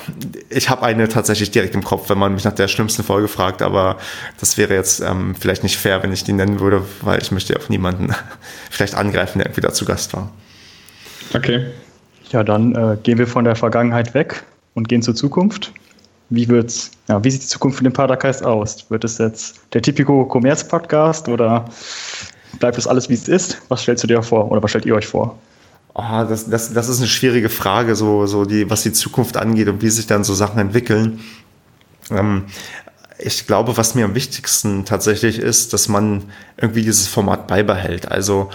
ich 0.51 0.71
habe 0.71 0.83
eine 0.83 1.09
tatsächlich 1.09 1.51
direkt 1.51 1.75
im 1.75 1.83
Kopf, 1.83 2.09
wenn 2.09 2.19
man 2.19 2.35
mich 2.35 2.45
nach 2.45 2.53
der 2.53 2.69
schlimmsten 2.69 3.03
Folge 3.03 3.29
fragt, 3.29 3.61
aber 3.61 3.99
das 4.39 4.57
wäre 4.57 4.75
jetzt 4.75 5.01
ähm, 5.01 5.35
vielleicht 5.35 5.63
nicht 5.63 5.77
fair, 5.77 6.03
wenn 6.03 6.13
ich 6.13 6.25
die 6.25 6.33
nennen 6.33 6.61
würde, 6.61 6.83
weil 7.03 7.21
ich 7.21 7.33
möchte 7.33 7.57
auf 7.57 7.69
niemanden 7.69 8.15
vielleicht 8.71 8.95
angreifen, 8.95 9.39
der 9.39 9.47
irgendwie 9.47 9.63
da 9.63 9.73
zu 9.73 9.85
Gast 9.85 10.15
war. 10.15 10.31
Okay. 11.35 11.67
Ja, 12.31 12.43
dann 12.45 12.75
äh, 12.75 12.97
gehen 13.03 13.19
wir 13.19 13.27
von 13.27 13.45
der 13.45 13.57
Vergangenheit 13.57 14.15
weg 14.15 14.45
und 14.75 14.89
gehen 14.89 15.03
zur 15.03 15.15
Zukunft. 15.15 15.73
Wie 16.31 16.49
wird's, 16.49 16.91
ja, 17.09 17.23
wie 17.23 17.31
sieht 17.31 17.43
die 17.43 17.47
Zukunft 17.47 17.79
für 17.79 17.85
den 17.85 17.93
Padergeist 17.93 18.45
aus? 18.45 18.91
Wird 18.91 19.05
es 19.05 19.19
jetzt 19.19 19.61
der 19.73 19.83
typische 19.83 20.27
Commerz-Podcast 20.27 21.29
oder 21.29 21.67
bleibt 22.59 22.79
es 22.79 22.87
alles 22.87 23.09
wie 23.09 23.15
es 23.15 23.29
ist? 23.29 23.61
Was 23.69 23.83
stellst 23.83 24.05
du 24.05 24.09
dir 24.09 24.23
vor 24.23 24.51
oder 24.51 24.63
was 24.63 24.71
stellt 24.71 24.87
ihr 24.87 24.95
euch 24.95 25.07
vor? 25.07 25.39
Oh, 25.95 26.25
das, 26.29 26.51
das, 26.51 26.73
das 26.73 26.89
ist 26.89 26.99
eine 26.99 27.07
schwierige 27.07 27.49
Frage, 27.49 27.95
so, 27.95 28.27
so 28.27 28.45
die, 28.45 28.69
was 28.69 28.83
die 28.83 28.93
Zukunft 28.93 29.37
angeht 29.37 29.69
und 29.69 29.81
wie 29.81 29.91
sich 29.91 30.07
dann 30.07 30.25
so 30.25 30.35
Sachen 30.35 30.59
entwickeln. 30.59 31.21
Ähm, 32.11 32.47
ich 33.19 33.47
glaube, 33.47 33.77
was 33.77 33.95
mir 33.95 34.05
am 34.05 34.17
wichtigsten 34.17 34.85
tatsächlich 34.85 35.39
ist, 35.39 35.73
dass 35.73 35.89
man 35.89 36.25
irgendwie 36.57 36.83
dieses 36.83 37.07
Format 37.07 37.47
beibehält. 37.47 38.11
Also 38.11 38.51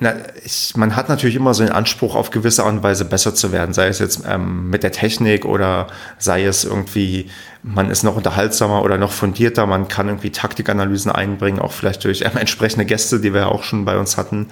na, 0.00 0.14
ich, 0.44 0.76
man 0.76 0.94
hat 0.94 1.08
natürlich 1.08 1.34
immer 1.34 1.54
so 1.54 1.64
den 1.64 1.72
Anspruch, 1.72 2.14
auf 2.14 2.30
gewisse 2.30 2.62
Art 2.62 2.72
und 2.72 2.82
Weise 2.82 3.04
besser 3.04 3.34
zu 3.34 3.52
werden, 3.52 3.72
sei 3.72 3.88
es 3.88 3.98
jetzt 3.98 4.22
ähm, 4.26 4.70
mit 4.70 4.82
der 4.82 4.92
Technik 4.92 5.44
oder 5.44 5.88
sei 6.18 6.44
es 6.44 6.64
irgendwie, 6.64 7.30
man 7.62 7.90
ist 7.90 8.04
noch 8.04 8.16
unterhaltsamer 8.16 8.82
oder 8.82 8.98
noch 8.98 9.12
fundierter, 9.12 9.66
man 9.66 9.88
kann 9.88 10.08
irgendwie 10.08 10.30
Taktikanalysen 10.30 11.10
einbringen, 11.10 11.58
auch 11.58 11.72
vielleicht 11.72 12.04
durch 12.04 12.22
ähm, 12.22 12.36
entsprechende 12.36 12.84
Gäste, 12.84 13.20
die 13.20 13.32
wir 13.32 13.42
ja 13.42 13.46
auch 13.48 13.64
schon 13.64 13.84
bei 13.84 13.98
uns 13.98 14.16
hatten. 14.16 14.48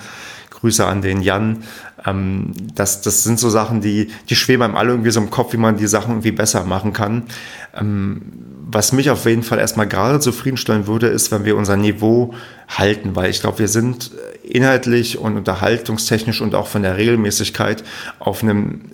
Grüße 0.60 0.84
an 0.84 1.02
den 1.02 1.20
Jan. 1.20 1.64
Ähm, 2.04 2.52
das, 2.74 3.02
das 3.02 3.24
sind 3.24 3.38
so 3.38 3.50
Sachen, 3.50 3.80
die, 3.80 4.08
die 4.28 4.36
schweben 4.36 4.62
einem 4.62 4.76
alle 4.76 4.90
irgendwie 4.90 5.10
so 5.10 5.20
im 5.20 5.30
Kopf, 5.30 5.52
wie 5.52 5.58
man 5.58 5.76
die 5.76 5.86
Sachen 5.86 6.12
irgendwie 6.12 6.32
besser 6.32 6.64
machen 6.64 6.92
kann. 6.92 7.24
Ähm, 7.74 8.22
was 8.68 8.92
mich 8.92 9.10
auf 9.10 9.26
jeden 9.26 9.42
Fall 9.42 9.58
erstmal 9.58 9.86
gerade 9.86 10.18
zufriedenstellen 10.18 10.86
würde, 10.86 11.06
ist, 11.06 11.30
wenn 11.30 11.44
wir 11.44 11.56
unser 11.56 11.76
Niveau 11.76 12.34
halten, 12.68 13.14
weil 13.14 13.30
ich 13.30 13.40
glaube, 13.40 13.60
wir 13.60 13.68
sind 13.68 14.10
inhaltlich 14.42 15.18
und 15.18 15.36
unterhaltungstechnisch 15.36 16.40
und 16.40 16.54
auch 16.54 16.66
von 16.66 16.82
der 16.82 16.96
Regelmäßigkeit 16.96 17.84
auf 18.18 18.42
einem 18.42 18.90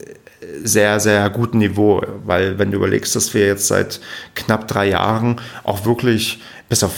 sehr, 0.62 1.00
sehr 1.00 1.28
guten 1.30 1.58
Niveau, 1.58 2.02
weil 2.24 2.58
wenn 2.58 2.70
du 2.70 2.76
überlegst, 2.76 3.16
dass 3.16 3.34
wir 3.34 3.46
jetzt 3.46 3.66
seit 3.68 4.00
knapp 4.34 4.68
drei 4.68 4.88
Jahren 4.88 5.40
auch 5.64 5.84
wirklich 5.84 6.40
bis 6.68 6.82
auf 6.82 6.92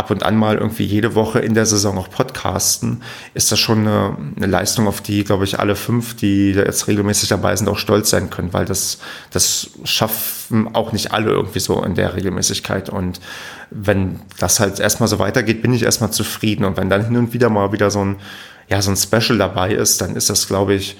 ab 0.00 0.10
und 0.10 0.22
an 0.22 0.34
mal 0.34 0.56
irgendwie 0.56 0.84
jede 0.84 1.14
Woche 1.14 1.40
in 1.40 1.52
der 1.52 1.66
Saison 1.66 1.98
auch 1.98 2.08
podcasten, 2.08 3.02
ist 3.34 3.52
das 3.52 3.58
schon 3.58 3.80
eine, 3.80 4.16
eine 4.34 4.46
Leistung, 4.46 4.88
auf 4.88 5.02
die, 5.02 5.24
glaube 5.24 5.44
ich, 5.44 5.60
alle 5.60 5.76
fünf, 5.76 6.16
die 6.16 6.52
jetzt 6.52 6.88
regelmäßig 6.88 7.28
dabei 7.28 7.54
sind, 7.54 7.68
auch 7.68 7.76
stolz 7.76 8.08
sein 8.08 8.30
können, 8.30 8.54
weil 8.54 8.64
das, 8.64 8.98
das 9.30 9.68
schaffen 9.84 10.74
auch 10.74 10.92
nicht 10.92 11.12
alle 11.12 11.30
irgendwie 11.32 11.60
so 11.60 11.84
in 11.84 11.94
der 11.94 12.16
Regelmäßigkeit. 12.16 12.88
Und 12.88 13.20
wenn 13.70 14.20
das 14.38 14.58
halt 14.58 14.80
erstmal 14.80 15.08
so 15.10 15.18
weitergeht, 15.18 15.60
bin 15.60 15.74
ich 15.74 15.82
erstmal 15.82 16.10
zufrieden. 16.10 16.64
Und 16.64 16.78
wenn 16.78 16.88
dann 16.88 17.04
hin 17.04 17.18
und 17.18 17.34
wieder 17.34 17.50
mal 17.50 17.70
wieder 17.72 17.90
so 17.90 18.02
ein, 18.02 18.16
ja, 18.70 18.80
so 18.80 18.90
ein 18.90 18.96
Special 18.96 19.36
dabei 19.36 19.74
ist, 19.74 20.00
dann 20.00 20.16
ist 20.16 20.30
das, 20.30 20.48
glaube 20.48 20.72
ich, 20.72 20.96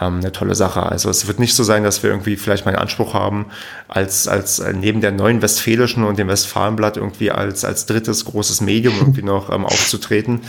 ähm, 0.00 0.18
eine 0.18 0.32
tolle 0.32 0.54
Sache. 0.54 0.82
Also 0.82 1.10
es 1.10 1.26
wird 1.26 1.38
nicht 1.38 1.54
so 1.54 1.62
sein, 1.62 1.84
dass 1.84 2.02
wir 2.02 2.10
irgendwie 2.10 2.36
vielleicht 2.36 2.64
mal 2.64 2.72
einen 2.72 2.82
Anspruch 2.82 3.14
haben, 3.14 3.46
als, 3.88 4.28
als 4.28 4.58
äh, 4.58 4.72
neben 4.72 5.00
der 5.00 5.12
neuen 5.12 5.42
Westfälischen 5.42 6.04
und 6.04 6.18
dem 6.18 6.28
Westfalenblatt 6.28 6.96
irgendwie 6.96 7.30
als, 7.30 7.64
als 7.64 7.86
drittes 7.86 8.24
großes 8.24 8.60
Medium 8.60 8.94
irgendwie 8.98 9.22
noch 9.24 9.52
ähm, 9.52 9.64
aufzutreten, 9.66 10.40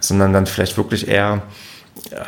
sondern 0.00 0.32
dann 0.32 0.46
vielleicht 0.46 0.76
wirklich 0.76 1.08
eher 1.08 1.42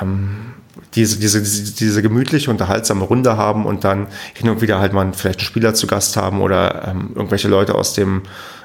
ähm, 0.01 0.55
diese, 0.95 1.19
diese, 1.19 1.43
diese, 1.43 2.03
gemütliche, 2.03 2.51
unterhaltsame 2.51 3.05
Runde 3.05 3.37
haben 3.37 3.67
und 3.67 3.85
dann 3.85 4.09
hin 4.35 4.49
und 4.49 4.61
wieder 4.61 4.81
halt 4.81 4.93
mal 4.93 5.13
vielleicht 5.13 5.41
einen 5.41 5.47
Spieler 5.47 5.75
zu 5.75 5.87
Gast 5.87 6.17
haben 6.17 6.41
oder 6.41 6.89
ähm, 6.89 7.11
irgendwelche 7.15 7.49
Leute 7.49 7.75
aus 7.75 7.95
dem 7.95 8.23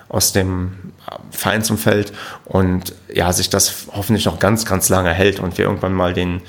aus 0.10 0.34
dem 0.34 0.72
äh, 1.08 1.16
Vereinsumfeld 1.30 2.12
und 2.46 2.96
ja, 3.14 3.32
sich 3.32 3.50
das 3.52 3.86
hoffentlich 3.92 4.26
noch 4.26 4.40
ganz, 4.40 4.66
ganz 4.66 4.90
lange 4.90 5.12
hält 5.12 5.40
und 5.40 5.58
wir 5.58 5.66
irgendwann 5.66 5.94
mal 5.94 6.14
den, 6.14 6.42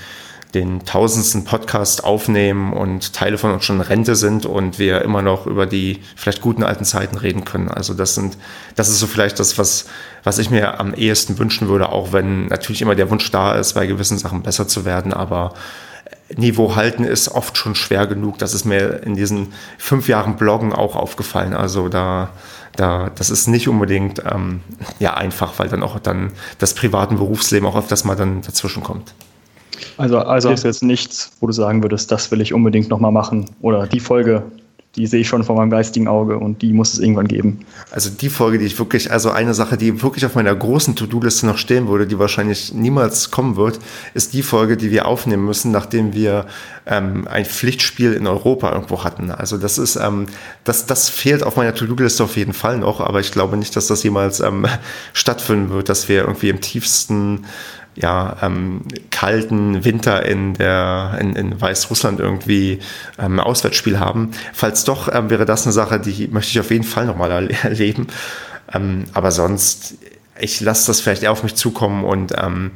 den 0.55 0.85
tausendsten 0.85 1.45
Podcast 1.45 2.05
aufnehmen 2.05 2.73
und 2.73 3.13
Teile 3.13 3.39
von 3.39 3.53
uns 3.53 3.65
schon 3.65 3.77
in 3.77 3.83
Rente 3.83 4.17
sind 4.17 4.47
und 4.47 4.79
wir 4.79 5.03
immer 5.03 5.23
noch 5.23 5.47
über 5.47 5.67
die 5.67 6.01
vielleicht 6.17 6.41
guten 6.41 6.63
alten 6.63 6.85
Zeiten 6.85 7.17
reden 7.17 7.45
können. 7.45 7.69
Also 7.69 7.95
das 7.95 8.15
sind, 8.15 8.37
das 8.75 8.89
ist 8.89 8.99
so 8.99 9.07
vielleicht 9.07 9.39
das, 9.39 9.59
was, 9.59 9.87
was 10.25 10.39
ich 10.39 10.51
mir 10.51 10.81
am 10.81 10.95
ehesten 10.95 11.39
wünschen 11.39 11.69
würde, 11.69 11.91
auch 11.91 12.13
wenn 12.13 12.47
natürlich 12.47 12.83
immer 12.83 12.95
der 12.95 13.11
Wunsch 13.11 13.31
da 13.31 13.55
ist, 13.55 13.75
bei 13.75 13.87
gewissen 13.87 14.19
Sachen 14.19 14.43
besser 14.43 14.67
zu 14.67 14.85
werden, 14.85 15.13
aber 15.13 15.55
Niveau 16.37 16.77
halten 16.77 17.05
ist 17.05 17.29
oft 17.29 17.57
schon 17.57 17.75
schwer 17.75 18.07
genug. 18.07 18.39
Das 18.39 18.55
ist 18.55 18.65
mir 18.65 19.03
in 19.03 19.15
diesen 19.15 19.53
fünf 19.79 20.09
Jahren 20.09 20.37
Bloggen 20.37 20.73
auch 20.73 20.95
aufgefallen. 20.95 21.55
Also 21.55 21.89
da, 21.89 22.31
da, 22.77 23.11
das 23.15 23.31
ist 23.31 23.49
nicht 23.49 23.69
unbedingt 23.69 24.23
ähm, 24.31 24.61
ja 25.01 25.15
einfach, 25.15 25.59
weil 25.59 25.69
dann 25.69 25.83
auch 25.83 25.99
dann 25.99 26.33
das 26.59 26.75
private 26.75 27.17
Berufsleben 27.17 27.69
auch 27.69 27.77
öfters 27.77 28.05
mal 28.05 28.15
dann 28.15 28.43
dazwischen 28.43 28.83
kommt. 28.83 29.13
Also, 29.97 30.19
also 30.19 30.51
hast 30.51 30.65
du 30.65 30.69
jetzt 30.69 30.83
nichts, 30.83 31.33
wo 31.41 31.47
du 31.47 31.53
sagen 31.53 31.83
würdest, 31.83 32.11
das 32.11 32.31
will 32.31 32.41
ich 32.41 32.53
unbedingt 32.53 32.89
nochmal 32.89 33.13
machen 33.13 33.47
oder 33.61 33.87
die 33.87 34.01
Folge, 34.01 34.45
die 34.97 35.07
sehe 35.07 35.21
ich 35.21 35.29
schon 35.29 35.45
vor 35.45 35.55
meinem 35.55 35.71
geistigen 35.71 36.09
Auge 36.09 36.37
und 36.37 36.63
die 36.63 36.73
muss 36.73 36.95
es 36.95 36.99
irgendwann 36.99 37.29
geben. 37.29 37.61
Also 37.93 38.11
die 38.11 38.29
Folge, 38.29 38.59
die 38.59 38.65
ich 38.65 38.77
wirklich, 38.79 39.13
also 39.13 39.31
eine 39.31 39.55
Sache, 39.55 39.77
die 39.77 40.03
wirklich 40.03 40.27
auf 40.27 40.35
meiner 40.35 40.55
großen 40.55 40.97
To-Do-Liste 40.97 41.47
noch 41.47 41.59
stehen 41.59 41.87
würde, 41.87 42.09
die 42.09 42.19
wahrscheinlich 42.19 42.75
niemals 42.75 43.31
kommen 43.31 43.55
wird, 43.55 43.79
ist 44.15 44.35
die 44.35 44.43
Folge, 44.43 44.77
die 44.77 44.91
wir 44.91 45.07
aufnehmen 45.07 45.45
müssen, 45.45 45.71
nachdem 45.71 46.13
wir 46.13 46.47
ähm, 46.87 47.29
ein 47.29 47.45
Pflichtspiel 47.45 48.15
in 48.15 48.27
Europa 48.27 48.73
irgendwo 48.73 49.05
hatten. 49.05 49.31
Also 49.31 49.59
das 49.59 49.79
ist, 49.79 49.95
ähm, 49.95 50.27
das, 50.65 50.87
das 50.87 51.09
fehlt 51.09 51.45
auf 51.45 51.57
meiner 51.57 51.75
To-Do-Liste 51.75 52.25
auf 52.25 52.37
jeden 52.37 52.53
Fall 52.53 52.79
noch, 52.79 53.01
aber 53.01 53.21
ich 53.21 53.31
glaube 53.31 53.57
nicht, 53.57 53.77
dass 53.77 53.87
das 53.87 54.03
jemals 54.03 54.41
ähm, 54.41 54.67
stattfinden 55.13 55.71
wird, 55.71 55.89
dass 55.89 56.09
wir 56.09 56.23
irgendwie 56.23 56.49
im 56.49 56.61
tiefsten 56.61 57.45
ja, 58.01 58.37
ähm, 58.43 58.83
kalten 59.11 59.85
Winter 59.85 60.25
in, 60.25 60.55
der, 60.55 61.19
in, 61.21 61.37
in 61.37 61.61
Weißrussland 61.61 62.21
irgendwie 62.21 62.79
ähm, 63.19 63.41
Auswärtsspiel 63.41 63.99
haben. 63.99 64.31
Falls 64.53 64.85
doch, 64.85 65.13
ähm, 65.13 65.31
wäre 65.31 65.45
das 65.45 65.65
eine 65.65 65.73
Sache, 65.73 66.01
die 66.01 66.29
möchte 66.29 66.51
ich 66.51 66.61
auf 66.61 66.71
jeden 66.71 66.85
Fall 66.85 67.07
nochmal 67.07 67.51
erleben. 67.63 68.07
Ähm, 68.73 69.05
aber 69.13 69.31
sonst, 69.31 69.95
ich 70.39 70.61
lasse 70.61 70.87
das 70.87 71.01
vielleicht 71.01 71.23
eher 71.23 71.33
auf 71.33 71.43
mich 71.43 71.55
zukommen 71.55 72.05
und 72.05 72.33
ähm, 72.37 72.73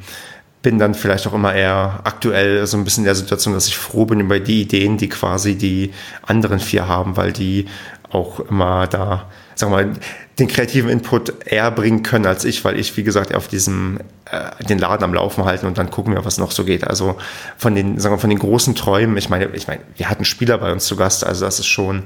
bin 0.61 0.79
dann 0.79 0.95
vielleicht 0.95 1.27
auch 1.27 1.33
immer 1.33 1.53
eher 1.53 1.99
aktuell 2.03 2.65
so 2.65 2.77
ein 2.77 2.83
bisschen 2.83 3.03
in 3.03 3.05
der 3.05 3.15
Situation, 3.15 3.53
dass 3.53 3.67
ich 3.67 3.77
froh 3.77 4.05
bin 4.05 4.19
über 4.19 4.39
die 4.39 4.61
Ideen, 4.61 4.97
die 4.97 5.09
quasi 5.09 5.55
die 5.55 5.91
anderen 6.25 6.59
vier 6.59 6.87
haben, 6.87 7.17
weil 7.17 7.31
die 7.31 7.67
auch 8.09 8.39
immer 8.39 8.87
da, 8.87 9.29
wir 9.59 9.69
mal, 9.69 9.93
den 10.39 10.47
kreativen 10.47 10.89
Input 10.89 11.45
eher 11.45 11.71
bringen 11.71 12.03
können 12.03 12.25
als 12.25 12.43
ich, 12.43 12.65
weil 12.65 12.77
ich, 12.77 12.95
wie 12.97 13.03
gesagt, 13.03 13.33
auf 13.33 13.47
diesem, 13.47 13.99
äh, 14.29 14.63
den 14.65 14.79
Laden 14.79 15.03
am 15.03 15.13
Laufen 15.13 15.45
halten 15.45 15.65
und 15.65 15.77
dann 15.77 15.89
gucken 15.89 16.13
wir, 16.13 16.25
was 16.25 16.37
noch 16.37 16.51
so 16.51 16.65
geht. 16.65 16.85
Also 16.85 17.15
von 17.57 17.73
den, 17.73 17.99
sagen 17.99 18.15
wir, 18.15 18.19
von 18.19 18.29
den 18.29 18.39
großen 18.39 18.75
Träumen, 18.75 19.15
ich 19.17 19.29
meine, 19.29 19.45
ich 19.53 19.67
meine, 19.67 19.81
wir 19.95 20.09
hatten 20.09 20.25
Spieler 20.25 20.57
bei 20.57 20.71
uns 20.71 20.85
zu 20.85 20.97
Gast, 20.97 21.25
also 21.25 21.45
das 21.45 21.59
ist 21.59 21.67
schon, 21.67 22.03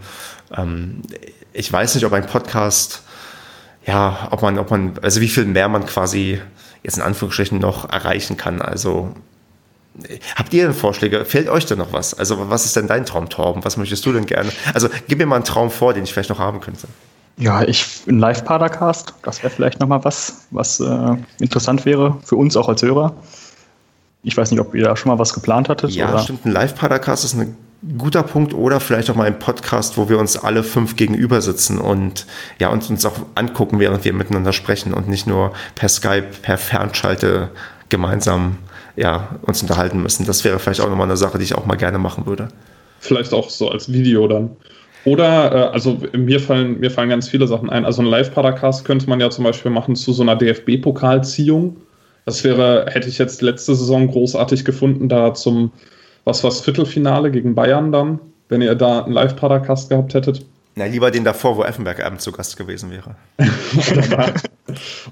ähm, 0.56 1.02
ich 1.54 1.72
weiß 1.72 1.96
nicht, 1.96 2.06
ob 2.06 2.14
ein 2.14 2.28
Podcast, 2.28 3.02
ja, 3.88 4.28
ob 4.30 4.44
man, 4.44 4.60
ob 4.60 4.70
man, 4.70 4.94
also 5.02 5.22
wie 5.22 5.28
viel 5.28 5.46
mehr 5.46 5.68
man 5.68 5.86
quasi 5.88 6.40
jetzt 6.84 6.98
in 6.98 7.04
Anführungsstrichen 7.04 7.58
noch 7.58 7.92
erreichen 7.92 8.38
kann. 8.38 8.62
Also 8.62 9.16
Habt 10.36 10.54
ihr 10.54 10.64
denn 10.64 10.74
Vorschläge? 10.74 11.26
Fällt 11.26 11.50
euch 11.50 11.66
denn 11.66 11.80
noch 11.80 11.92
was? 11.92 12.14
Also, 12.14 12.50
was 12.50 12.64
ist 12.64 12.76
denn 12.76 12.88
dein 12.88 13.06
Traum, 13.06 13.28
Torben? 13.28 13.66
Was 13.66 13.76
möchtest 13.76 14.06
du 14.06 14.14
denn 14.14 14.26
gerne? 14.26 14.50
Also, 14.74 14.88
gib 15.08 15.18
mir 15.18 15.26
mal 15.26 15.36
einen 15.38 15.46
Traum 15.46 15.72
vor, 15.72 15.94
den 15.94 16.04
ich 16.04 16.14
vielleicht 16.14 16.30
noch 16.30 16.40
haben 16.40 16.62
könnte. 16.62 16.88
Ja, 17.40 17.64
ich 17.64 18.02
ein 18.06 18.20
Live-Padercast, 18.20 19.14
das 19.24 19.42
wäre 19.42 19.50
vielleicht 19.50 19.80
nochmal 19.80 20.04
was, 20.04 20.46
was 20.52 20.82
äh, 20.82 21.16
interessant 21.40 21.86
wäre 21.86 22.18
für 22.22 22.36
uns 22.36 22.58
auch 22.58 22.68
als 22.68 22.82
Hörer. 22.82 23.16
Ich 24.24 24.36
weiß 24.36 24.52
nicht, 24.52 24.60
ob 24.60 24.76
ihr 24.76 24.84
da 24.84 24.98
schon 24.98 25.10
mal 25.10 25.20
was 25.20 25.34
geplant 25.34 25.70
hattet. 25.70 25.92
Ja, 25.92 26.10
oder? 26.10 26.20
stimmt. 26.20 26.46
Ein 26.46 26.52
Live-Padercast 26.52 27.24
ist 27.24 27.36
ein 27.36 27.56
guter 27.98 28.24
Punkt 28.24 28.54
oder 28.54 28.82
vielleicht 28.82 29.10
auch 29.10 29.16
mal 29.16 29.26
ein 29.26 29.40
Podcast, 29.40 29.98
wo 29.98 30.10
wir 30.10 30.20
uns 30.20 30.38
alle 30.38 30.64
fünf 30.64 30.98
gegenüber 30.98 31.42
sitzen 31.42 31.78
und 31.78 32.26
ja, 32.60 32.68
uns, 32.68 32.90
uns 32.90 33.06
auch 33.06 33.16
angucken, 33.36 33.80
während 33.80 34.04
wir 34.04 34.12
miteinander 34.12 34.52
sprechen 34.52 34.94
und 34.94 35.08
nicht 35.08 35.26
nur 35.26 35.54
per 35.76 35.88
Skype, 35.88 36.28
per 36.42 36.58
Fernschalte 36.58 37.52
gemeinsam 37.88 38.58
ja, 38.98 39.30
uns 39.44 39.62
unterhalten 39.62 40.04
müssen. 40.04 40.26
Das 40.26 40.44
wäre 40.44 40.60
vielleicht 40.60 40.82
auch 40.82 40.90
nochmal 40.90 41.08
eine 41.08 41.16
Sache, 41.16 41.38
die 41.38 41.46
ich 41.46 41.56
auch 41.56 41.66
mal 41.66 41.78
gerne 41.78 42.00
machen 42.00 42.26
würde. 42.26 42.50
Vielleicht 43.00 43.34
auch 43.34 43.50
so 43.50 43.70
als 43.70 43.90
Video 43.90 44.28
dann. 44.28 44.58
Oder, 45.10 45.52
äh, 45.52 45.74
also 45.74 45.98
mir 46.16 46.40
fallen, 46.40 46.80
mir 46.80 46.92
fallen 46.92 47.10
ganz 47.10 47.28
viele 47.28 47.48
Sachen 47.48 47.72
ein. 47.72 47.84
Also 47.84 48.04
ein 48.04 48.06
Live-Podcast 48.06 48.86
könnte 48.86 49.10
man 49.10 49.20
ja 49.20 49.32
zum 49.32 49.44
Beispiel 49.44 49.72
machen 49.72 49.96
zu 49.96 50.14
so 50.14 50.22
einer 50.22 50.36
DFB-Pokalziehung. 50.36 51.78
Das 52.26 52.44
wäre, 52.44 52.86
hätte 52.90 53.10
ich 53.10 53.18
jetzt 53.18 53.42
letzte 53.42 53.74
Saison 53.74 54.08
großartig 54.08 54.66
gefunden, 54.66 55.10
da 55.10 55.34
zum, 55.34 55.72
was 56.26 56.44
war's, 56.44 56.62
Viertelfinale 56.62 57.32
gegen 57.32 57.56
Bayern 57.56 57.92
dann, 57.92 58.20
wenn 58.50 58.62
ihr 58.62 58.76
da 58.76 59.04
einen 59.04 59.14
Live-Podcast 59.14 59.90
gehabt 59.90 60.14
hättet. 60.14 60.46
Na, 60.76 60.86
lieber 60.86 61.10
den 61.10 61.24
davor, 61.24 61.58
wo 61.58 61.64
Effenberg 61.64 62.06
abends 62.06 62.24
zu 62.24 62.32
Gast 62.32 62.56
gewesen 62.56 62.92
wäre. 62.92 63.16
Oder 63.92 64.08
da. 64.08 64.34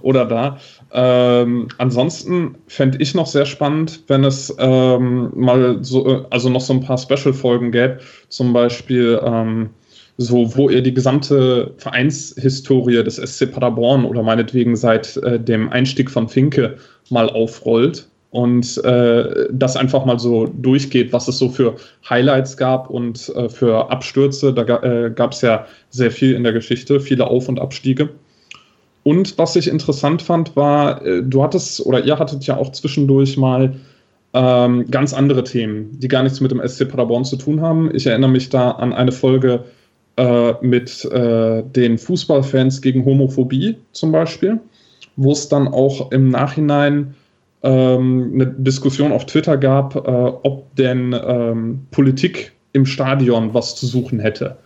Oder 0.02 0.26
da. 0.26 0.58
Ähm, 0.94 1.70
ansonsten 1.80 2.56
fände 2.68 3.00
ich 3.00 3.16
noch 3.16 3.26
sehr 3.26 3.48
spannend, 3.48 4.04
wenn 4.08 4.24
es 4.24 4.56
ähm, 4.60 5.32
mal 5.34 5.84
so, 5.84 6.08
äh, 6.08 6.26
also 6.30 6.50
noch 6.50 6.62
so 6.62 6.74
ein 6.74 6.82
paar 6.82 7.00
Special-Folgen 7.00 7.72
gäbe, 7.72 8.00
zum 8.30 8.54
Beispiel 8.54 9.20
ähm, 9.26 9.72
so, 10.18 10.56
wo 10.56 10.70
ihr 10.70 10.82
die 10.82 10.94
gesamte 10.94 11.74
Vereinshistorie 11.78 13.04
des 13.04 13.18
SC 13.18 13.52
Paderborn 13.52 14.04
oder 14.04 14.24
meinetwegen 14.24 14.76
seit 14.76 15.18
äh, 15.18 15.40
dem 15.40 15.70
Einstieg 15.70 16.10
von 16.10 16.28
Finke 16.28 16.78
mal 17.10 17.30
aufrollt 17.30 18.08
und 18.32 18.84
äh, 18.84 19.48
das 19.52 19.78
einfach 19.78 20.06
mal 20.06 20.20
so 20.20 20.48
durchgeht, 20.48 21.14
was 21.14 21.28
es 21.28 21.38
so 21.38 21.50
für 21.50 21.76
Highlights 22.10 22.58
gab 22.58 22.90
und 22.90 23.30
äh, 23.36 23.48
für 23.48 23.90
Abstürze. 23.92 24.54
Da 24.54 24.64
äh, 24.64 25.12
gab 25.12 25.32
es 25.32 25.42
ja 25.42 25.66
sehr 25.92 26.12
viel 26.12 26.34
in 26.34 26.44
der 26.44 26.54
Geschichte, 26.54 27.00
viele 27.00 27.28
Auf- 27.28 27.48
und 27.48 27.60
Abstiege. 27.60 28.10
Und 29.04 29.38
was 29.38 29.56
ich 29.56 29.70
interessant 29.70 30.22
fand, 30.22 30.56
war, 30.56 31.06
äh, 31.06 31.24
du 31.24 31.42
hattest 31.42 31.86
oder 31.86 32.04
ihr 32.04 32.20
hattet 32.20 32.46
ja 32.46 32.58
auch 32.58 32.72
zwischendurch 32.72 33.38
mal 33.38 33.76
ähm, 34.34 34.86
ganz 34.92 35.14
andere 35.14 35.44
Themen, 35.44 35.98
die 36.00 36.08
gar 36.08 36.24
nichts 36.24 36.42
mit 36.42 36.52
dem 36.52 36.62
SC 36.68 36.90
Paderborn 36.90 37.24
zu 37.24 37.38
tun 37.38 37.62
haben. 37.62 37.94
Ich 37.96 38.06
erinnere 38.08 38.32
mich 38.32 38.50
da 38.50 38.72
an 38.72 38.94
eine 38.94 39.12
Folge 39.14 39.64
äh, 40.18 40.54
mit 40.62 41.06
äh, 41.06 41.64
den 41.64 41.98
Fußballfans 41.98 42.82
gegen 42.82 43.06
Homophobie 43.06 43.78
zum 43.92 44.12
Beispiel, 44.12 44.60
wo 45.16 45.32
es 45.32 45.48
dann 45.48 45.68
auch 45.68 46.12
im 46.12 46.30
Nachhinein 46.30 47.16
ähm, 47.64 48.32
eine 48.34 48.48
Diskussion 48.48 49.12
auf 49.12 49.26
Twitter 49.26 49.58
gab, 49.58 49.96
äh, 49.96 50.00
ob 50.00 50.76
denn 50.76 51.16
ähm, 51.20 51.88
Politik 51.92 52.54
im 52.74 52.86
Stadion 52.86 53.54
was 53.54 53.76
zu 53.76 53.86
suchen 53.86 54.20
hätte. 54.20 54.58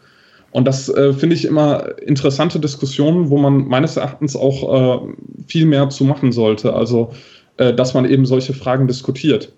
Und 0.51 0.67
das 0.67 0.89
äh, 0.89 1.13
finde 1.13 1.35
ich 1.35 1.45
immer 1.45 1.97
interessante 2.01 2.59
Diskussionen, 2.59 3.29
wo 3.29 3.37
man 3.37 3.67
meines 3.67 3.95
Erachtens 3.95 4.35
auch 4.35 5.01
äh, 5.01 5.13
viel 5.47 5.65
mehr 5.65 5.89
zu 5.89 6.03
machen 6.03 6.31
sollte. 6.31 6.73
Also, 6.73 7.11
äh, 7.57 7.73
dass 7.73 7.93
man 7.93 8.05
eben 8.05 8.25
solche 8.25 8.53
Fragen 8.53 8.87
diskutiert. 8.87 9.53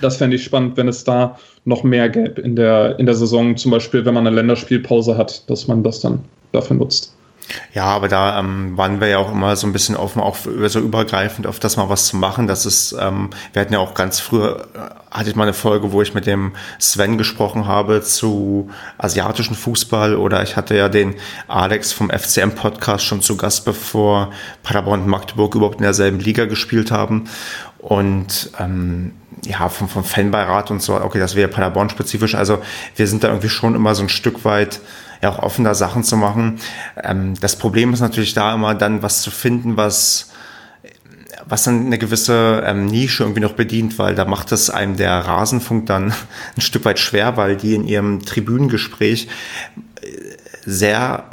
Das 0.00 0.16
fände 0.16 0.36
ich 0.36 0.44
spannend, 0.44 0.76
wenn 0.76 0.88
es 0.88 1.04
da 1.04 1.38
noch 1.64 1.82
mehr 1.82 2.08
gäbe 2.08 2.40
in 2.40 2.56
der, 2.56 2.98
in 2.98 3.06
der 3.06 3.14
Saison, 3.14 3.56
zum 3.56 3.70
Beispiel, 3.70 4.04
wenn 4.04 4.14
man 4.14 4.26
eine 4.26 4.36
Länderspielpause 4.36 5.16
hat, 5.16 5.48
dass 5.48 5.68
man 5.68 5.82
das 5.82 6.00
dann 6.00 6.24
dafür 6.52 6.76
nutzt. 6.76 7.14
Ja, 7.74 7.84
aber 7.84 8.08
da 8.08 8.38
ähm, 8.38 8.76
waren 8.76 9.00
wir 9.00 9.08
ja 9.08 9.18
auch 9.18 9.32
immer 9.32 9.56
so 9.56 9.66
ein 9.66 9.72
bisschen 9.72 9.96
offen, 9.96 10.20
auch 10.20 10.36
so 10.36 10.80
übergreifend 10.80 11.46
auf 11.46 11.58
das 11.58 11.76
mal 11.76 11.88
was 11.88 12.06
zu 12.06 12.16
machen. 12.16 12.46
Das 12.46 12.66
ist, 12.66 12.96
ähm, 12.98 13.30
wir 13.52 13.60
hatten 13.60 13.72
ja 13.72 13.80
auch 13.80 13.94
ganz 13.94 14.20
früher, 14.20 14.66
äh, 14.74 14.78
hatte 15.10 15.30
ich 15.30 15.36
mal 15.36 15.44
eine 15.44 15.52
Folge, 15.52 15.92
wo 15.92 16.00
ich 16.00 16.14
mit 16.14 16.26
dem 16.26 16.52
Sven 16.78 17.18
gesprochen 17.18 17.66
habe 17.66 18.02
zu 18.02 18.70
asiatischen 18.98 19.54
Fußball 19.54 20.16
oder 20.16 20.42
ich 20.42 20.56
hatte 20.56 20.74
ja 20.74 20.88
den 20.88 21.14
Alex 21.46 21.92
vom 21.92 22.10
FCM-Podcast 22.10 23.04
schon 23.04 23.20
zu 23.20 23.36
Gast, 23.36 23.64
bevor 23.64 24.30
Paderborn 24.62 25.02
und 25.02 25.08
Magdeburg 25.08 25.54
überhaupt 25.54 25.76
in 25.76 25.82
derselben 25.82 26.20
Liga 26.20 26.46
gespielt 26.46 26.90
haben. 26.90 27.24
Und 27.78 28.50
ähm, 28.58 29.12
ja, 29.44 29.68
vom, 29.68 29.88
vom 29.88 30.04
Fanbeirat 30.04 30.70
und 30.70 30.82
so, 30.82 30.94
okay, 30.94 31.18
das 31.18 31.36
wäre 31.36 31.48
Paderborn-spezifisch. 31.48 32.34
Also 32.34 32.62
wir 32.96 33.06
sind 33.06 33.22
da 33.22 33.28
irgendwie 33.28 33.50
schon 33.50 33.74
immer 33.74 33.94
so 33.94 34.02
ein 34.02 34.08
Stück 34.08 34.44
weit 34.44 34.80
ja 35.24 35.30
auch 35.30 35.38
offener 35.40 35.74
Sachen 35.74 36.04
zu 36.04 36.16
machen. 36.16 36.60
Ähm, 37.02 37.34
das 37.40 37.56
Problem 37.56 37.92
ist 37.92 38.00
natürlich 38.00 38.34
da 38.34 38.54
immer 38.54 38.74
dann 38.74 39.02
was 39.02 39.22
zu 39.22 39.30
finden, 39.30 39.76
was 39.76 40.30
was 41.46 41.64
dann 41.64 41.86
eine 41.86 41.98
gewisse 41.98 42.62
ähm, 42.64 42.86
Nische 42.86 43.22
irgendwie 43.22 43.42
noch 43.42 43.52
bedient, 43.52 43.98
weil 43.98 44.14
da 44.14 44.24
macht 44.24 44.50
es 44.52 44.70
einem 44.70 44.96
der 44.96 45.12
Rasenfunk 45.12 45.86
dann 45.86 46.14
ein 46.56 46.60
Stück 46.60 46.84
weit 46.84 46.98
schwer, 46.98 47.36
weil 47.36 47.56
die 47.56 47.74
in 47.74 47.86
ihrem 47.86 48.24
Tribünengespräch 48.24 49.28
äh, 50.00 50.06
sehr 50.64 51.24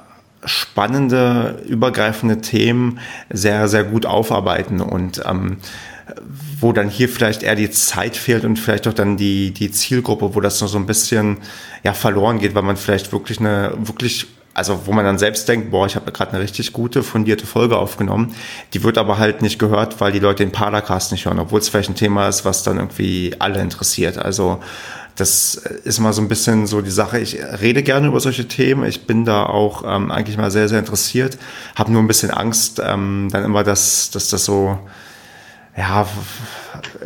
spannende, 0.44 1.64
übergreifende 1.68 2.42
Themen 2.42 3.00
sehr, 3.30 3.68
sehr 3.68 3.84
gut 3.84 4.06
aufarbeiten 4.06 4.82
und 4.82 5.22
ähm, 5.26 5.58
wo 6.62 6.72
dann 6.72 6.90
hier 6.90 7.10
vielleicht 7.10 7.44
eher 7.44 7.56
die 7.56 7.70
Zeit 7.72 8.16
fehlt 8.16 8.46
und 8.46 8.58
vielleicht 8.58 8.88
auch 8.88 8.94
dann 8.94 9.18
die, 9.18 9.52
die 9.52 9.72
Zielgruppe, 9.72 10.36
wo 10.36 10.42
das 10.42 10.62
noch 10.62 10.68
so 10.68 10.78
ein 10.78 10.86
bisschen 10.86 11.38
ja, 11.84 11.94
verloren 11.94 12.40
geht, 12.40 12.56
weil 12.56 12.64
man 12.64 12.78
vielleicht 12.78 13.12
wirklich 13.12 13.40
eine, 13.40 13.74
wirklich, 13.78 14.28
also 14.54 14.82
wo 14.86 14.92
man 14.92 15.04
dann 15.04 15.18
selbst 15.18 15.50
denkt, 15.50 15.72
boah, 15.72 15.88
ich 15.88 15.96
habe 15.96 16.12
gerade 16.12 16.34
eine 16.34 16.42
richtig 16.42 16.72
gute, 16.72 17.02
fundierte 17.02 17.48
Folge 17.48 17.78
aufgenommen, 17.78 18.36
die 18.74 18.84
wird 18.84 18.98
aber 18.98 19.18
halt 19.18 19.42
nicht 19.42 19.58
gehört, 19.58 20.00
weil 20.00 20.12
die 20.12 20.20
Leute 20.20 20.44
den 20.44 20.52
Paracast 20.52 21.12
nicht 21.12 21.26
hören, 21.26 21.40
obwohl 21.40 21.60
es 21.60 21.70
vielleicht 21.70 21.90
ein 21.90 21.96
Thema 21.96 22.28
ist, 22.30 22.46
was 22.46 22.64
dann 22.64 22.78
irgendwie 22.78 23.36
alle 23.40 23.60
interessiert. 23.60 24.20
Also 24.20 24.60
das 25.16 25.56
ist 25.56 26.00
mal 26.00 26.14
so 26.14 26.22
ein 26.22 26.28
bisschen 26.28 26.68
so 26.68 26.82
die 26.82 26.92
Sache. 26.92 27.20
Ich 27.20 27.38
rede 27.62 27.84
gerne 27.84 28.08
über 28.08 28.20
solche 28.20 28.48
Themen. 28.48 28.86
Ich 28.86 29.06
bin 29.08 29.26
da 29.26 29.46
auch 29.46 29.84
ähm, 29.86 30.10
eigentlich 30.10 30.38
mal 30.38 30.52
sehr, 30.52 30.70
sehr 30.70 30.80
interessiert. 30.80 31.38
Habe 31.76 31.92
nur 31.92 32.02
ein 32.02 32.08
bisschen 32.08 32.32
Angst, 32.32 32.82
ähm, 32.84 33.28
dann 33.32 33.44
immer, 33.44 33.64
dass, 33.64 34.10
dass 34.12 34.30
das 34.30 34.46
so 34.46 34.80
ja, 35.78 36.06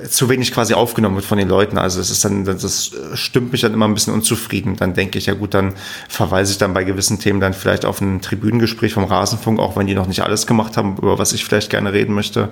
zu 0.10 0.28
wenig 0.28 0.52
quasi 0.52 0.74
aufgenommen 0.74 1.16
wird 1.16 1.26
von 1.26 1.38
den 1.38 1.48
Leuten. 1.48 1.78
Also 1.78 2.02
es 2.02 2.10
ist 2.10 2.26
dann, 2.26 2.46
das 2.46 2.92
stimmt 3.14 3.52
mich 3.52 3.62
dann 3.62 3.74
immer 3.74 3.88
ein 3.88 3.94
bisschen 3.94 4.14
unzufrieden. 4.14 4.76
Dann 4.76 4.96
denke 4.96 5.20
ich, 5.20 5.28
ja 5.28 5.36
gut, 5.36 5.54
dann 5.54 5.74
verweise 6.10 6.52
ich 6.52 6.58
dann 6.58 6.74
bei 6.74 6.84
gewissen 6.84 7.20
Themen 7.20 7.40
dann 7.40 7.54
vielleicht 7.54 7.86
auf 7.86 8.02
ein 8.02 8.22
Tribünengespräch 8.22 8.94
vom 8.94 9.04
Rasenfunk, 9.04 9.60
auch 9.60 9.78
wenn 9.78 9.86
die 9.86 9.94
noch 9.94 10.08
nicht 10.08 10.22
alles 10.22 10.48
gemacht 10.48 10.78
haben, 10.78 10.98
über 10.98 11.20
was 11.20 11.34
ich 11.34 11.46
vielleicht 11.46 11.70
gerne 11.70 11.94
reden 11.94 12.16
möchte. 12.16 12.50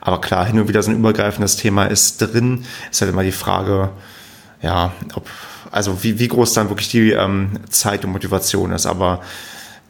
Aber 0.00 0.20
klar, 0.20 0.46
hin 0.46 0.58
und 0.58 0.68
wieder 0.68 0.82
so 0.82 0.90
ein 0.90 0.96
übergreifendes 0.96 1.56
Thema 1.56 1.84
ist 1.84 2.18
drin. 2.18 2.64
Ist 2.90 3.02
halt 3.02 3.12
immer 3.12 3.24
die 3.24 3.32
Frage, 3.32 3.90
ja, 4.62 4.92
ob, 5.14 5.28
also 5.70 6.02
wie, 6.02 6.18
wie 6.18 6.28
groß 6.28 6.54
dann 6.54 6.70
wirklich 6.70 6.90
die 6.90 7.10
ähm, 7.10 7.60
Zeit 7.68 8.04
und 8.04 8.12
Motivation 8.12 8.72
ist. 8.72 8.86
Aber 8.86 9.20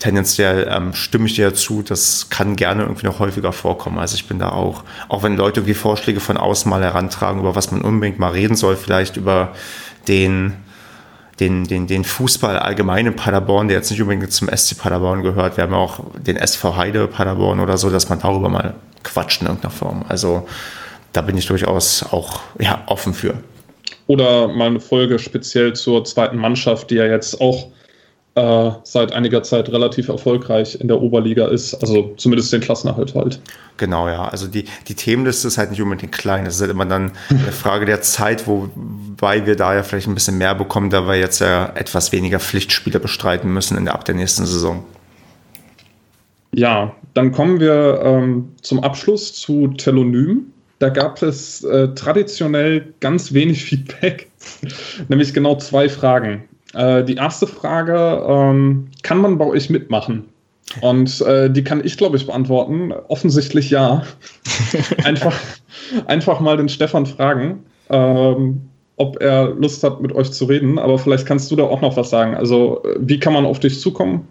tendenziell 0.01 0.67
ähm, 0.69 0.95
stimme 0.95 1.27
ich 1.27 1.35
dir 1.35 1.55
zu, 1.55 1.83
das 1.83 2.29
kann 2.31 2.57
gerne 2.57 2.83
irgendwie 2.83 3.07
noch 3.07 3.21
häufiger 3.21 3.53
vorkommen. 3.53 3.99
Also 3.99 4.17
ich 4.17 4.27
bin 4.27 4.39
da 4.39 4.49
auch, 4.49 4.83
auch 5.09 5.23
wenn 5.23 5.37
Leute 5.37 5.61
irgendwie 5.61 5.75
Vorschläge 5.75 6.21
von 6.21 6.37
außen 6.37 6.69
mal 6.69 6.83
herantragen, 6.83 7.41
über 7.41 7.55
was 7.55 7.71
man 7.71 7.83
unbedingt 7.83 8.19
mal 8.19 8.33
reden 8.33 8.57
soll, 8.57 8.77
vielleicht 8.77 9.19
über 9.19 9.55
den, 10.09 10.55
den, 11.39 11.65
den, 11.65 11.87
den 11.87 12.05
Fußball 12.05 12.59
allgemein 12.59 13.07
in 13.07 13.15
Paderborn, 13.15 13.69
der 13.69 13.77
jetzt 13.77 13.91
nicht 13.91 14.01
unbedingt 14.01 14.33
zum 14.33 14.49
SC 14.49 14.79
Paderborn 14.79 15.23
gehört. 15.23 15.59
Wir 15.59 15.65
haben 15.65 15.75
auch 15.75 16.01
den 16.19 16.37
SV 16.37 16.77
Heide 16.77 17.07
Paderborn 17.07 17.61
oder 17.61 17.77
so, 17.77 17.91
dass 17.91 18.09
man 18.09 18.21
darüber 18.21 18.49
mal 18.49 18.75
quatscht 19.05 19.43
in 19.43 19.49
irgendeiner 19.49 19.73
Form. 19.73 20.05
Also 20.09 20.49
da 21.13 21.21
bin 21.21 21.37
ich 21.37 21.47
durchaus 21.47 22.03
auch 22.11 22.41
ja, 22.59 22.83
offen 22.87 23.13
für. 23.13 23.35
Oder 24.07 24.49
mal 24.49 24.69
eine 24.69 24.81
Folge 24.81 25.19
speziell 25.19 25.75
zur 25.75 26.05
zweiten 26.05 26.39
Mannschaft, 26.39 26.91
die 26.91 26.97
ja 26.97 27.05
jetzt 27.05 27.39
auch 27.41 27.69
äh, 28.41 28.73
seit 28.85 29.13
einiger 29.13 29.43
Zeit 29.43 29.69
relativ 29.69 30.09
erfolgreich 30.09 30.81
in 30.81 30.89
der 30.89 31.01
Oberliga 31.01 31.49
ist, 31.49 31.75
also 31.75 32.15
zumindest 32.17 32.53
den 32.53 32.63
Klassenerhalt 32.63 33.15
halt. 33.15 33.41
Genau, 33.77 34.09
ja. 34.09 34.29
Also 34.29 34.47
die, 34.47 34.65
die 34.89 34.95
Themenliste 34.95 35.49
ist 35.49 35.59
halt 35.59 35.71
nicht 35.71 35.83
unbedingt 35.83 36.13
klein. 36.13 36.47
Es 36.47 36.55
ist 36.55 36.61
halt 36.63 36.71
immer 36.71 36.87
dann 36.87 37.13
eine 37.29 37.41
Frage 37.53 37.85
der 37.85 38.01
Zeit, 38.01 38.47
wobei 38.47 39.47
wir 39.47 39.57
da 39.57 39.75
ja 39.75 39.83
vielleicht 39.83 40.09
ein 40.09 40.15
bisschen 40.15 40.39
mehr 40.39 40.55
bekommen, 40.55 40.89
da 40.89 41.07
wir 41.07 41.17
jetzt 41.17 41.41
ja 41.41 41.71
etwas 41.75 42.13
weniger 42.13 42.41
Pflichtspiele 42.41 42.99
bestreiten 42.99 43.53
müssen 43.53 43.77
in 43.77 43.85
der, 43.85 43.95
ab 43.95 44.07
der 44.07 44.15
nächsten 44.15 44.47
Saison. 44.47 44.85
Ja, 46.53 46.95
dann 47.13 47.33
kommen 47.33 47.61
wir 47.61 48.01
ähm, 48.03 48.53
zum 48.63 48.81
Abschluss 48.81 49.35
zu 49.35 49.69
Telonym. 49.69 50.47
Da 50.79 50.89
gab 50.89 51.23
es 51.23 51.63
äh, 51.65 51.89
traditionell 51.95 52.95
ganz 53.01 53.35
wenig 53.35 53.65
Feedback, 53.67 54.31
nämlich 55.09 55.35
genau 55.35 55.57
zwei 55.57 55.91
Fragen. 55.91 56.45
Äh, 56.75 57.05
die 57.05 57.15
erste 57.15 57.47
Frage, 57.47 58.25
ähm, 58.27 58.89
kann 59.03 59.19
man 59.19 59.39
bei 59.39 59.47
euch 59.47 59.71
mitmachen? 59.71 60.29
Und 60.81 61.21
äh, 61.23 61.51
die 61.51 61.65
kann 61.65 61.85
ich, 61.85 61.97
glaube 61.97 62.17
ich, 62.17 62.27
beantworten. 62.27 62.93
Offensichtlich 63.09 63.71
ja. 63.71 64.03
einfach, 65.05 65.37
einfach 66.07 66.41
mal 66.41 66.57
den 66.57 66.69
Stefan 66.69 67.07
fragen, 67.07 67.65
ähm, 67.89 68.63
ob 68.97 69.21
er 69.21 69.49
Lust 69.55 69.83
hat, 69.83 70.01
mit 70.01 70.13
euch 70.15 70.31
zu 70.31 70.45
reden. 70.45 70.79
Aber 70.79 70.99
vielleicht 70.99 71.27
kannst 71.27 71.51
du 71.51 71.57
da 71.57 71.65
auch 71.65 71.81
noch 71.81 71.97
was 71.97 72.11
sagen. 72.11 72.37
Also, 72.37 72.83
wie 72.99 73.19
kann 73.19 73.33
man 73.33 73.47
auf 73.47 73.59
dich 73.59 73.81
zukommen? 73.81 74.29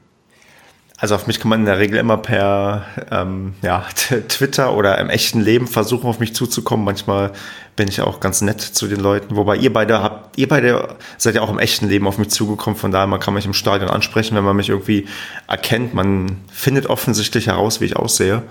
Also 1.02 1.16
auf 1.16 1.28
mich 1.28 1.40
kann 1.40 1.48
man 1.48 1.62
in 1.62 1.66
der 1.66 1.80
Regel 1.80 1.98
immer 1.98 2.18
per 2.18 2.86
ähm, 3.10 3.54
ja, 3.62 3.86
Twitter 4.28 4.76
oder 4.76 4.98
im 4.98 5.10
echten 5.10 5.40
Leben 5.40 5.68
versuchen, 5.68 6.08
auf 6.08 6.20
mich 6.20 6.36
zuzukommen. 6.36 6.86
Manchmal 6.86 7.32
bin 7.78 7.88
ich 7.88 8.02
auch 8.02 8.20
ganz 8.20 8.42
nett 8.42 8.60
zu 8.60 8.88
den 8.88 9.00
Leuten. 9.00 9.38
Wobei 9.38 9.56
ihr 9.56 9.72
beide 9.72 10.04
habt, 10.04 10.38
ihr 10.38 10.50
beide 10.50 10.98
seid 11.18 11.36
ja 11.36 11.42
auch 11.42 11.50
im 11.50 11.60
echten 11.60 11.88
Leben 11.88 12.06
auf 12.06 12.18
mich 12.18 12.30
zugekommen. 12.30 12.78
Von 12.78 12.92
daher, 12.92 13.08
man 13.08 13.22
kann 13.22 13.34
mich 13.34 13.46
im 13.46 13.54
Stadion 13.54 13.90
ansprechen, 13.90 14.36
wenn 14.36 14.44
man 14.44 14.58
mich 14.58 14.68
irgendwie 14.68 15.08
erkennt. 15.48 15.94
Man 15.94 16.42
findet 16.52 16.88
offensichtlich 16.88 17.48
heraus, 17.48 17.80
wie 17.80 17.86
ich 17.86 17.96
aussehe. 17.96 18.44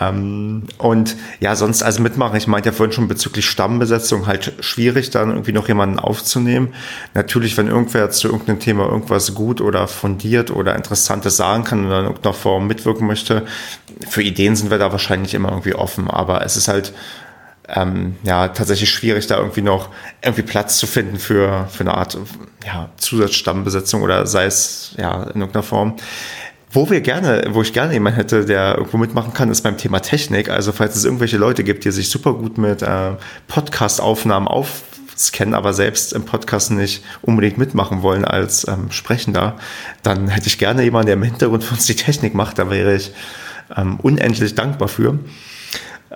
Ähm, 0.00 0.64
und 0.78 1.16
ja, 1.40 1.56
sonst 1.56 1.82
also 1.82 2.02
mitmachen. 2.02 2.36
Ich 2.36 2.46
meinte 2.46 2.70
ja 2.70 2.72
vorhin 2.74 2.92
schon 2.92 3.08
bezüglich 3.08 3.48
Stammbesetzung 3.48 4.26
halt 4.26 4.52
schwierig, 4.60 5.10
dann 5.10 5.30
irgendwie 5.30 5.52
noch 5.52 5.68
jemanden 5.68 5.98
aufzunehmen. 5.98 6.74
Natürlich, 7.14 7.56
wenn 7.56 7.68
irgendwer 7.68 8.10
zu 8.10 8.28
irgendeinem 8.28 8.60
Thema 8.60 8.88
irgendwas 8.88 9.34
gut 9.34 9.60
oder 9.60 9.88
fundiert 9.88 10.50
oder 10.50 10.76
interessantes 10.76 11.36
sagen 11.36 11.64
kann 11.64 11.86
oder 11.86 12.00
in 12.00 12.06
irgendeiner 12.06 12.34
Form 12.34 12.66
mitwirken 12.66 13.06
möchte, 13.06 13.46
für 14.08 14.22
Ideen 14.22 14.56
sind 14.56 14.70
wir 14.70 14.78
da 14.78 14.92
wahrscheinlich 14.92 15.34
immer 15.34 15.50
irgendwie 15.50 15.74
offen. 15.74 16.10
Aber 16.10 16.44
es 16.44 16.56
ist 16.56 16.68
halt 16.68 16.92
ähm, 17.68 18.16
ja 18.22 18.48
tatsächlich 18.48 18.90
schwierig, 18.90 19.26
da 19.26 19.38
irgendwie 19.38 19.62
noch 19.62 19.90
irgendwie 20.20 20.42
Platz 20.42 20.78
zu 20.78 20.86
finden 20.86 21.18
für, 21.18 21.68
für 21.70 21.80
eine 21.80 21.94
Art 21.94 22.18
ja, 22.66 22.90
Zusatzstammbesetzung 22.96 24.02
oder 24.02 24.26
sei 24.26 24.44
es 24.44 24.94
ja 24.98 25.22
in 25.24 25.40
irgendeiner 25.40 25.62
Form. 25.62 25.96
Wo 26.74 26.88
wir 26.88 27.02
gerne, 27.02 27.44
wo 27.50 27.60
ich 27.60 27.74
gerne 27.74 27.92
jemanden 27.92 28.16
hätte, 28.16 28.46
der 28.46 28.76
irgendwo 28.78 28.96
mitmachen 28.96 29.34
kann, 29.34 29.50
ist 29.50 29.60
beim 29.60 29.76
Thema 29.76 30.00
Technik. 30.00 30.48
Also 30.48 30.72
falls 30.72 30.96
es 30.96 31.04
irgendwelche 31.04 31.36
Leute 31.36 31.64
gibt, 31.64 31.84
die 31.84 31.90
sich 31.90 32.08
super 32.08 32.32
gut 32.32 32.56
mit 32.56 32.80
äh, 32.80 33.12
Podcast-Aufnahmen 33.46 34.48
aufscannen, 34.48 35.52
aber 35.52 35.74
selbst 35.74 36.14
im 36.14 36.24
Podcast 36.24 36.70
nicht 36.70 37.04
unbedingt 37.20 37.58
mitmachen 37.58 38.00
wollen 38.00 38.24
als 38.24 38.66
ähm, 38.66 38.90
Sprechender, 38.90 39.58
dann 40.02 40.28
hätte 40.28 40.46
ich 40.46 40.56
gerne 40.56 40.82
jemanden, 40.82 41.08
der 41.08 41.16
im 41.16 41.22
Hintergrund 41.22 41.62
für 41.62 41.74
uns 41.74 41.84
die 41.84 41.94
Technik 41.94 42.34
macht. 42.34 42.58
Da 42.58 42.70
wäre 42.70 42.94
ich 42.94 43.12
ähm, 43.76 44.00
unendlich 44.00 44.54
dankbar 44.54 44.88
für. 44.88 45.18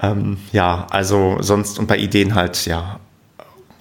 Ähm, 0.00 0.38
ja, 0.52 0.86
also 0.88 1.36
sonst 1.40 1.78
und 1.78 1.86
bei 1.86 1.98
Ideen 1.98 2.34
halt, 2.34 2.64
ja, 2.64 2.98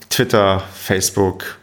Twitter, 0.10 0.62
Facebook, 0.74 1.58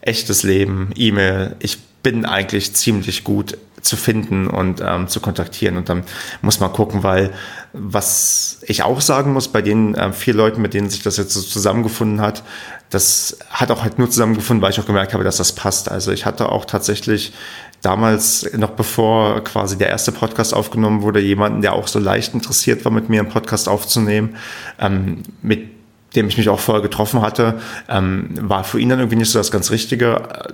echtes 0.00 0.42
Leben, 0.42 0.90
E-Mail. 0.94 1.54
Ich 1.58 1.78
bin 2.02 2.24
eigentlich 2.24 2.74
ziemlich 2.74 3.24
gut 3.24 3.58
zu 3.84 3.96
finden 3.96 4.48
und 4.48 4.82
ähm, 4.84 5.08
zu 5.08 5.20
kontaktieren. 5.20 5.76
Und 5.76 5.88
dann 5.88 6.04
muss 6.40 6.58
man 6.58 6.72
gucken, 6.72 7.02
weil 7.02 7.30
was 7.72 8.58
ich 8.62 8.82
auch 8.82 9.00
sagen 9.00 9.32
muss, 9.32 9.48
bei 9.48 9.60
den 9.60 9.94
ähm, 9.98 10.12
vier 10.12 10.34
Leuten, 10.34 10.62
mit 10.62 10.74
denen 10.74 10.88
sich 10.88 11.02
das 11.02 11.18
jetzt 11.18 11.34
so 11.34 11.42
zusammengefunden 11.42 12.20
hat, 12.20 12.42
das 12.90 13.38
hat 13.50 13.70
auch 13.70 13.82
halt 13.82 13.98
nur 13.98 14.08
zusammengefunden, 14.08 14.62
weil 14.62 14.70
ich 14.70 14.80
auch 14.80 14.86
gemerkt 14.86 15.12
habe, 15.12 15.24
dass 15.24 15.36
das 15.36 15.52
passt. 15.52 15.90
Also 15.90 16.12
ich 16.12 16.24
hatte 16.24 16.48
auch 16.48 16.64
tatsächlich 16.64 17.34
damals, 17.82 18.50
noch 18.56 18.70
bevor 18.70 19.44
quasi 19.44 19.76
der 19.76 19.88
erste 19.88 20.12
Podcast 20.12 20.54
aufgenommen 20.54 21.02
wurde, 21.02 21.20
jemanden, 21.20 21.60
der 21.60 21.74
auch 21.74 21.88
so 21.88 21.98
leicht 21.98 22.32
interessiert 22.32 22.84
war, 22.84 22.92
mit 22.92 23.10
mir 23.10 23.20
einen 23.20 23.28
Podcast 23.28 23.68
aufzunehmen, 23.68 24.36
ähm, 24.78 25.22
mit 25.42 25.68
dem 26.16 26.28
ich 26.28 26.38
mich 26.38 26.48
auch 26.48 26.60
vorher 26.60 26.82
getroffen 26.82 27.20
hatte, 27.20 27.60
ähm, 27.88 28.30
war 28.40 28.64
für 28.64 28.78
ihn 28.78 28.88
dann 28.88 29.00
irgendwie 29.00 29.16
nicht 29.16 29.30
so 29.30 29.38
das 29.38 29.50
ganz 29.50 29.70
Richtige. 29.70 30.16
Äh, 30.16 30.52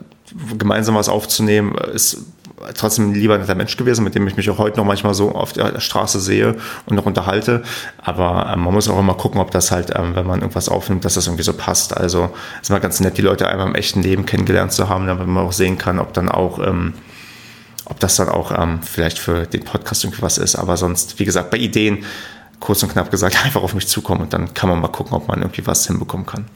gemeinsam 0.59 0.95
was 0.95 1.09
aufzunehmen, 1.09 1.75
ist 1.93 2.19
trotzdem 2.75 3.13
lieber 3.13 3.39
netter 3.39 3.55
Mensch 3.55 3.77
gewesen, 3.77 4.05
mit 4.05 4.15
dem 4.15 4.27
ich 4.27 4.37
mich 4.37 4.49
auch 4.51 4.59
heute 4.59 4.79
noch 4.79 4.85
manchmal 4.85 5.15
so 5.15 5.33
auf 5.33 5.53
der 5.53 5.81
Straße 5.81 6.21
sehe 6.21 6.57
und 6.87 6.97
noch 6.97 7.07
unterhalte. 7.07 7.63
Aber 7.99 8.51
ähm, 8.53 8.61
man 8.61 8.75
muss 8.75 8.89
auch 8.89 8.99
immer 8.99 9.15
gucken, 9.15 9.41
ob 9.41 9.51
das 9.51 9.71
halt, 9.71 9.93
ähm, 9.95 10.15
wenn 10.15 10.27
man 10.27 10.41
irgendwas 10.41 10.69
aufnimmt, 10.69 11.05
dass 11.05 11.15
das 11.15 11.27
irgendwie 11.27 11.43
so 11.43 11.53
passt. 11.53 11.97
Also 11.97 12.31
es 12.57 12.63
ist 12.63 12.71
mal 12.71 12.81
ganz 12.81 13.01
nett, 13.01 13.19
die 13.19 13.23
Leute 13.23 13.49
einmal 13.49 13.69
im 13.69 13.75
echten 13.75 14.03
Leben 14.03 14.27
kennengelernt 14.27 14.73
zu 14.73 14.89
haben, 14.89 15.07
damit 15.07 15.27
man 15.27 15.45
auch 15.45 15.53
sehen 15.53 15.79
kann, 15.79 15.99
ob 15.99 16.13
dann 16.13 16.29
auch 16.29 16.59
ähm, 16.59 16.95
ob 17.87 17.99
das 17.99 18.17
dann 18.17 18.29
auch 18.29 18.57
ähm, 18.57 18.81
vielleicht 18.83 19.19
für 19.19 19.47
den 19.47 19.65
Podcast 19.65 20.05
irgendwie 20.05 20.23
was 20.23 20.39
ist. 20.39 20.55
Aber 20.55 20.77
sonst, 20.77 21.19
wie 21.19 21.25
gesagt, 21.25 21.51
bei 21.51 21.57
Ideen, 21.57 22.05
kurz 22.61 22.83
und 22.83 22.93
knapp 22.93 23.11
gesagt, 23.11 23.37
einfach 23.45 23.63
auf 23.63 23.75
mich 23.75 23.89
zukommen 23.89 24.23
und 24.23 24.33
dann 24.33 24.55
kann 24.55 24.71
man 24.71 24.81
mal 24.81 24.89
gucken, 24.89 25.15
ob 25.15 25.29
man 25.29 25.41
irgendwie 25.41 25.67
was 25.67 25.87
hinbekommen 25.87 26.27
kann. 26.27 26.47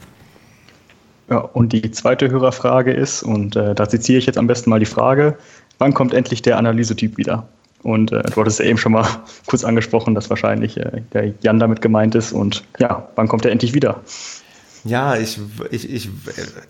Ja, 1.28 1.38
und 1.38 1.72
die 1.72 1.90
zweite 1.90 2.30
Hörerfrage 2.30 2.92
ist, 2.92 3.22
und 3.22 3.57
äh, 3.57 3.74
da 3.74 3.88
zitiere 3.88 4.18
ich 4.18 4.26
jetzt 4.26 4.36
am 4.36 4.46
besten 4.46 4.68
mal 4.68 4.78
die 4.78 4.86
Frage, 4.86 5.38
wann 5.79 5.95
kommt 5.95 6.14
endlich 6.14 6.43
der 6.43 6.59
Analysetyp 6.59 7.16
wieder? 7.16 7.47
Und 7.83 8.12
äh, 8.12 8.22
du 8.22 8.41
hattest 8.41 8.59
ja 8.61 8.64
eben 8.64 8.79
schon 8.79 8.93
mal 8.93 9.07
kurz 9.47 9.64
angesprochen, 9.64 10.14
dass 10.14 10.31
wahrscheinlich 10.31 10.77
äh, 10.79 11.03
der 11.12 11.35
Jan 11.43 11.59
damit 11.59 11.81
gemeint 11.81 12.14
ist. 12.14 12.33
Und 12.33 12.64
ja, 12.79 13.09
wann 13.14 13.29
kommt 13.29 13.45
er 13.45 13.53
endlich 13.53 13.75
wieder? 13.75 14.01
Ja, 14.85 15.16
ich, 15.16 15.39
ich, 15.70 15.91
ich, 15.91 16.11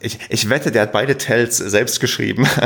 ich, 0.00 0.18
ich 0.28 0.48
wette, 0.48 0.70
der 0.70 0.82
hat 0.82 0.92
beide 0.92 1.16
Tells 1.16 1.56
selbst 1.56 2.00
geschrieben. 2.00 2.46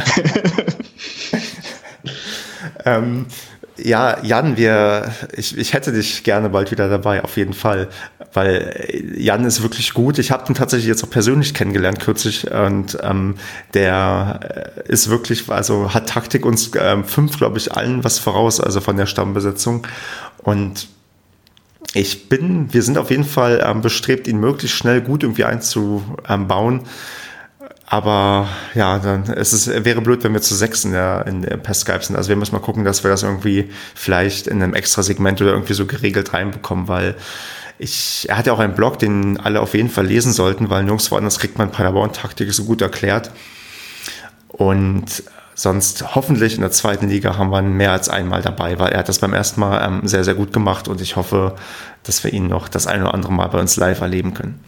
ähm, 2.85 3.27
ja, 3.83 4.23
Jan, 4.23 4.57
wir, 4.57 5.13
ich, 5.37 5.57
ich 5.57 5.73
hätte 5.73 5.93
dich 5.93 6.25
gerne 6.25 6.51
bald 6.51 6.71
wieder 6.71 6.89
dabei, 6.89 7.23
auf 7.23 7.37
jeden 7.37 7.53
Fall, 7.53 7.89
weil 8.33 9.15
Jan 9.17 9.45
ist 9.45 9.63
wirklich 9.63 9.95
gut. 9.95 10.19
Ich 10.19 10.31
habe 10.31 10.51
ihn 10.51 10.55
tatsächlich 10.55 10.89
jetzt 10.89 11.05
auch 11.05 11.11
persönlich 11.11 11.55
kennengelernt 11.55 12.01
kürzlich 12.01 12.51
und 12.51 12.99
ähm, 13.03 13.37
der 13.75 14.73
ist 14.87 15.11
wirklich, 15.11 15.49
also 15.49 15.95
hat 15.95 16.09
Taktik 16.09 16.45
uns 16.45 16.71
ähm, 16.79 17.05
fünf, 17.05 17.39
glaube 17.39 17.59
ich, 17.59 17.73
allen 17.73 18.05
was 18.05 18.19
voraus, 18.19 18.61
also 18.61 18.81
von 18.81 18.97
der 18.97 19.07
Stammbesetzung 19.07 19.87
und 20.39 20.89
ich 21.95 22.29
bin, 22.29 22.73
wir 22.73 22.83
sind 22.83 22.99
auf 22.99 23.11
jeden 23.11 23.25
Fall 23.25 23.65
ähm, 23.65 23.81
bestrebt, 23.81 24.29
ihn 24.29 24.39
möglichst 24.39 24.77
schnell 24.77 25.01
gut 25.01 25.23
irgendwie 25.23 25.45
einzubauen. 25.45 26.83
Aber 27.91 28.49
ja, 28.75 28.99
dann 28.99 29.23
es 29.23 29.55
ist, 29.55 29.67
wäre 29.85 30.03
blöd, 30.03 30.23
wenn 30.23 30.35
wir 30.35 30.43
zu 30.43 30.55
sechs 30.55 30.85
in 30.85 30.93
der, 30.93 31.27
in 31.27 31.41
der, 31.41 31.57
per 31.57 31.73
Skype 31.73 32.03
sind. 32.03 32.17
Also 32.17 32.29
wir 32.29 32.37
müssen 32.37 32.55
mal 32.55 32.61
gucken, 32.61 32.85
dass 32.85 33.03
wir 33.03 33.11
das 33.11 33.23
irgendwie 33.23 33.71
vielleicht 33.95 34.47
in 34.47 34.63
einem 34.63 34.75
extra 34.75 35.03
Segment 35.03 35.41
oder 35.41 35.53
irgendwie 35.53 35.73
so 35.73 35.87
geregelt 35.87 36.35
reinbekommen, 36.35 36.87
weil 36.89 37.15
ich, 37.79 38.27
er 38.29 38.37
hat 38.37 38.47
ja 38.47 38.53
auch 38.53 38.59
einen 38.59 38.75
Blog, 38.75 38.99
den 38.99 39.41
alle 39.41 39.61
auf 39.61 39.73
jeden 39.73 39.89
Fall 39.89 40.05
lesen 40.05 40.33
sollten, 40.33 40.69
weil 40.69 40.83
nirgendwo 40.85 41.17
anders 41.17 41.39
kriegt 41.39 41.57
man 41.57 41.71
Paderborn-Taktik 41.71 42.53
so 42.53 42.65
gut 42.65 42.83
erklärt. 42.83 43.31
Und 44.49 45.23
sonst 45.55 46.15
hoffentlich 46.15 46.57
in 46.57 46.61
der 46.61 46.71
zweiten 46.71 47.09
Liga 47.09 47.39
haben 47.39 47.49
wir 47.49 47.61
ihn 47.61 47.73
mehr 47.73 47.93
als 47.93 48.11
einmal 48.11 48.43
dabei, 48.43 48.79
weil 48.79 48.93
er 48.93 48.99
hat 48.99 49.09
das 49.09 49.21
beim 49.21 49.33
ersten 49.33 49.61
Mal 49.61 49.83
ähm, 49.83 50.07
sehr, 50.07 50.25
sehr 50.25 50.35
gut 50.35 50.53
gemacht 50.53 50.89
und 50.89 51.01
ich 51.01 51.17
hoffe, 51.17 51.57
dass 52.03 52.23
wir 52.23 52.35
ihn 52.35 52.49
noch 52.49 52.69
das 52.69 52.87
eine 52.87 53.05
oder 53.05 53.15
andere 53.15 53.33
Mal 53.33 53.47
bei 53.47 53.59
uns 53.59 53.77
live 53.77 54.03
erleben 54.03 54.35
können 54.35 54.61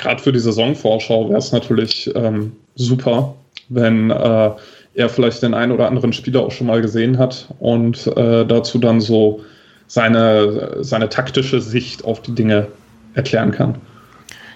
gerade 0.00 0.22
für 0.22 0.32
die 0.32 0.38
Saisonvorschau 0.38 1.28
wäre 1.28 1.38
es 1.38 1.52
natürlich 1.52 2.10
ähm, 2.14 2.52
super, 2.74 3.34
wenn 3.68 4.10
äh, 4.10 4.50
er 4.94 5.08
vielleicht 5.08 5.42
den 5.42 5.54
einen 5.54 5.72
oder 5.72 5.86
anderen 5.86 6.12
Spieler 6.12 6.40
auch 6.40 6.50
schon 6.50 6.66
mal 6.66 6.80
gesehen 6.80 7.18
hat 7.18 7.48
und 7.60 8.06
äh, 8.16 8.44
dazu 8.44 8.78
dann 8.78 9.00
so 9.00 9.40
seine, 9.86 10.82
seine 10.82 11.08
taktische 11.08 11.60
Sicht 11.60 12.04
auf 12.04 12.22
die 12.22 12.34
Dinge 12.34 12.66
erklären 13.14 13.52
kann. 13.52 13.76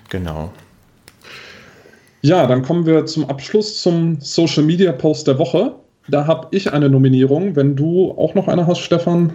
Genau. 0.08 0.50
Ja, 2.22 2.46
dann 2.46 2.62
kommen 2.62 2.86
wir 2.86 3.04
zum 3.04 3.28
Abschluss 3.28 3.82
zum 3.82 4.18
Social 4.20 4.62
Media 4.62 4.92
Post 4.92 5.26
der 5.26 5.38
Woche. 5.38 5.74
Da 6.08 6.26
habe 6.26 6.48
ich 6.52 6.72
eine 6.72 6.88
Nominierung. 6.88 7.54
Wenn 7.54 7.76
du 7.76 8.12
auch 8.12 8.34
noch 8.34 8.48
eine 8.48 8.66
hast, 8.66 8.78
Stefan, 8.78 9.32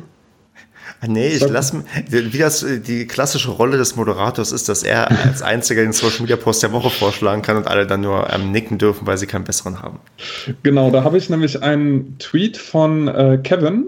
Nee, 1.07 1.29
ich 1.29 1.47
lasse 1.47 1.83
wie 2.09 2.37
das 2.37 2.65
die 2.85 3.07
klassische 3.07 3.51
Rolle 3.51 3.77
des 3.77 3.95
Moderators 3.95 4.51
ist, 4.51 4.67
dass 4.67 4.83
er 4.83 5.09
als 5.25 5.41
einziger 5.41 5.81
den 5.81 5.93
Social 5.93 6.21
Media 6.21 6.35
Post 6.35 6.61
der 6.61 6.73
Woche 6.73 6.89
vorschlagen 6.89 7.41
kann 7.41 7.55
und 7.55 7.67
alle 7.67 7.87
dann 7.87 8.01
nur 8.01 8.29
ähm, 8.33 8.51
nicken 8.51 8.77
dürfen, 8.77 9.07
weil 9.07 9.17
sie 9.17 9.25
keinen 9.25 9.45
besseren 9.45 9.81
haben. 9.81 9.99
Genau, 10.63 10.91
da 10.91 11.03
habe 11.03 11.17
ich 11.17 11.29
nämlich 11.29 11.63
einen 11.63 12.17
Tweet 12.19 12.57
von 12.57 13.07
äh, 13.07 13.39
Kevin 13.41 13.85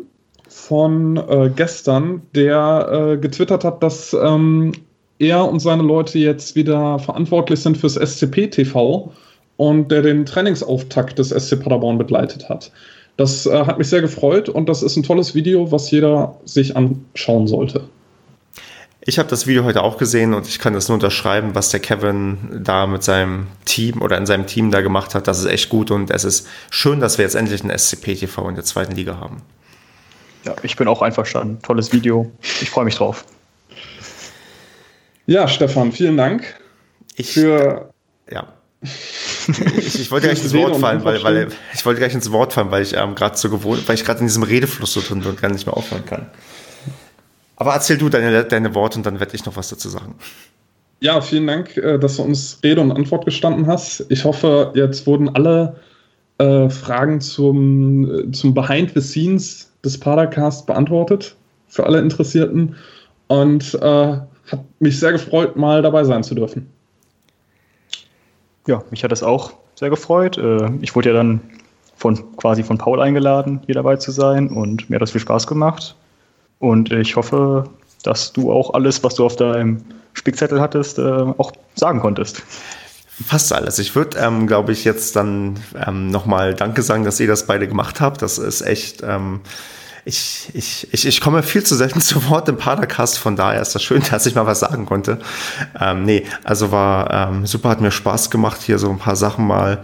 von 0.48 1.18
äh, 1.18 1.50
gestern, 1.56 2.22
der 2.36 3.14
äh, 3.14 3.18
getwittert 3.18 3.64
hat, 3.64 3.82
dass 3.84 4.14
ähm, 4.14 4.72
er 5.20 5.48
und 5.48 5.60
seine 5.60 5.84
Leute 5.84 6.18
jetzt 6.20 6.56
wieder 6.56 7.00
verantwortlich 7.00 7.60
sind 7.62 7.78
fürs 7.78 7.96
SCP 7.96 8.48
TV 8.48 9.12
und 9.58 9.92
der 9.92 10.02
den 10.02 10.26
Trainingsauftakt 10.26 11.20
des 11.20 11.30
SC 11.30 11.62
Paderborn 11.62 11.98
begleitet 11.98 12.50
hat. 12.50 12.72
Das 13.18 13.46
äh, 13.46 13.66
hat 13.66 13.78
mich 13.78 13.90
sehr 13.90 14.02
gefreut 14.02 14.50
und 14.50 14.68
das 14.70 14.84
ist 14.84 14.96
ein 14.96 15.04
tolles 15.04 15.36
Video, 15.36 15.72
was 15.72 15.92
jeder 15.92 16.40
sich 16.46 16.76
anschauen 16.76 17.48
sollte. 17.48 17.88
Ich 19.04 19.18
habe 19.18 19.28
das 19.28 19.48
Video 19.48 19.64
heute 19.64 19.82
auch 19.82 19.98
gesehen 19.98 20.36
und 20.36 20.48
ich 20.48 20.60
kann 20.60 20.74
das 20.74 20.88
nur 20.88 20.94
unterschreiben, 20.94 21.56
was 21.56 21.70
der 21.70 21.80
Kevin 21.80 22.62
da 22.64 22.86
mit 22.86 23.02
seinem 23.02 23.48
Team 23.66 24.02
oder 24.02 24.16
in 24.18 24.28
seinem 24.28 24.46
Team 24.46 24.70
da 24.70 24.82
gemacht 24.82 25.16
hat. 25.16 25.28
Das 25.28 25.40
ist 25.40 25.46
echt 25.46 25.70
gut 25.70 25.90
und 25.90 26.12
es 26.12 26.24
ist 26.24 26.48
schön, 26.70 27.00
dass 27.00 27.18
wir 27.18 27.26
jetzt 27.26 27.34
endlich 27.34 27.64
ein 27.64 27.76
SCP-TV 27.76 28.48
in 28.48 28.56
der 28.56 28.64
zweiten 28.64 28.96
Liga 28.96 29.18
haben. 29.18 29.42
Ja, 30.46 30.56
ich 30.62 30.76
bin 30.76 30.88
auch 30.88 31.02
einverstanden. 31.02 31.60
Tolles 31.64 31.92
Video. 31.92 32.32
Ich 32.62 32.70
freue 32.70 32.86
mich 32.86 32.96
drauf. 32.96 33.26
Ja, 35.26 35.48
Stefan, 35.48 35.92
vielen 35.92 36.18
Dank. 36.18 36.60
Ich, 37.16 37.34
für 37.34 37.92
ja 38.32 38.48
ich, 39.78 40.00
ich, 40.00 40.12
wollte 40.12 40.28
gleich 40.28 40.42
ins 40.42 40.54
Wort 40.54 40.78
fallen, 40.78 41.04
weil, 41.04 41.24
weil 41.24 41.48
ich 41.74 41.86
wollte 41.86 42.00
gleich 42.00 42.14
ins 42.14 42.32
Wort 42.32 42.54
fallen, 42.54 42.72
weil 42.72 42.84
ich 42.84 42.96
ähm, 42.96 43.16
gerade 43.16 43.38
so 43.38 43.50
gewohnt, 43.50 43.88
weil 43.88 43.96
ich 43.96 44.06
gerade 44.06 44.20
in 44.20 44.28
diesem 44.28 44.44
Redefluss 44.44 44.94
so 44.94 45.02
drin 45.02 45.20
bin 45.20 45.30
und 45.30 45.42
gar 45.42 45.50
nicht 45.50 45.66
mehr 45.66 45.76
aufhören 45.76 46.06
kann. 46.06 46.28
Aber 47.56 47.74
erzähl 47.74 47.98
du 47.98 48.10
deine, 48.10 48.44
deine 48.44 48.74
Worte 48.74 48.98
und 48.98 49.06
dann 49.06 49.20
werde 49.20 49.36
ich 49.36 49.46
noch 49.46 49.56
was 49.56 49.70
dazu 49.70 49.88
sagen. 49.90 50.16
Ja, 51.00 51.22
vielen 51.22 51.48
Dank, 51.48 51.78
äh, 51.78 51.98
dass 51.98 52.18
du 52.18 52.24
uns 52.24 52.60
Rede 52.64 52.82
und 52.82 52.92
Antwort 52.92 53.26
gestanden 53.26 53.68
hast. 53.68 54.06
Ich 54.10 54.24
hoffe, 54.24 54.72
jetzt 54.76 55.06
wurden 55.08 55.30
alle 55.30 55.76
äh, 56.40 56.70
Fragen 56.70 57.22
zum, 57.22 58.34
zum 58.34 58.54
Behind 58.54 58.92
the 58.96 59.02
Scenes 59.02 59.72
des 59.84 60.00
Padercast 60.00 60.66
beantwortet 60.66 61.36
für 61.68 61.86
alle 61.86 62.00
Interessierten 62.00 62.76
und 63.28 63.76
äh, 63.76 64.18
hat 64.52 64.60
mich 64.80 65.00
sehr 65.00 65.12
gefreut, 65.12 65.56
mal 65.56 65.82
dabei 65.82 66.04
sein 66.04 66.24
zu 66.24 66.36
dürfen. 66.36 66.71
Ja, 68.68 68.84
mich 68.92 69.04
hat 69.04 69.12
das 69.12 69.24
auch 69.24 69.54
sehr 69.76 69.90
gefreut. 69.90 70.38
Äh, 70.38 70.70
ich 70.82 70.96
wurde 70.96 71.10
ja 71.10 71.16
dann 71.16 71.42
von, 71.96 72.36
quasi 72.38 72.64
von 72.64 72.78
Paul 72.78 73.02
eingeladen, 73.02 73.62
hier 73.66 73.76
dabei 73.76 73.96
zu 73.98 74.12
sein 74.12 74.50
und 74.50 74.90
mir 74.90 74.96
hat 74.96 75.02
das 75.02 75.12
viel 75.12 75.22
Spaß 75.22 75.48
gemacht. 75.48 75.96
Und 76.60 76.92
ich 76.92 77.16
hoffe, 77.16 77.70
dass 78.04 78.34
du 78.34 78.52
auch 78.52 78.74
alles, 78.74 79.04
was 79.04 79.16
du 79.16 79.26
auf 79.26 79.36
deinem 79.36 79.84
Spickzettel 80.14 80.62
hattest, 80.62 81.00
äh, 81.00 81.02
auch 81.02 81.52
sagen 81.76 82.00
konntest. 82.00 82.44
Fast 83.26 83.54
alles. 83.54 83.78
Ich 83.80 83.96
würde, 83.96 84.18
ähm, 84.18 84.48
glaube 84.48 84.72
ich, 84.72 84.84
jetzt 84.84 85.16
dann 85.16 85.60
ähm, 85.86 86.08
nochmal 86.08 86.54
Danke 86.56 86.82
sagen, 86.82 87.04
dass 87.04 87.20
ihr 87.20 87.28
das 87.28 87.46
beide 87.46 87.68
gemacht 87.68 88.02
habt. 88.02 88.22
Das 88.22 88.38
ist 88.38 88.62
echt. 88.62 89.04
Ähm, 89.04 89.42
ich, 90.06 90.50
ich, 90.54 90.88
ich, 90.92 91.06
ich 91.06 91.22
komme 91.22 91.44
viel 91.44 91.64
zu 91.64 91.76
selten 91.76 92.02
zu 92.02 92.28
Wort 92.30 92.50
im 92.50 92.58
Padercast, 92.58 93.20
von 93.20 93.36
daher 93.36 93.62
ist 93.62 93.76
das 93.76 93.84
schön, 93.84 94.02
dass 94.12 94.26
ich 94.26 94.36
mal 94.36 94.46
was 94.46 94.60
sagen 94.60 94.86
konnte. 94.86 95.20
Ähm, 95.80 96.04
nee, 96.04 96.26
also 96.44 96.72
war 96.72 97.30
ähm, 97.30 97.46
super, 97.46 97.70
hat 97.70 97.82
mir 97.82 97.92
Spaß 97.92 98.30
gemacht, 98.30 98.62
hier 98.62 98.80
so 98.80 98.90
ein 98.90 99.00
paar 99.00 99.16
Sachen 99.16 99.48
mal 99.48 99.84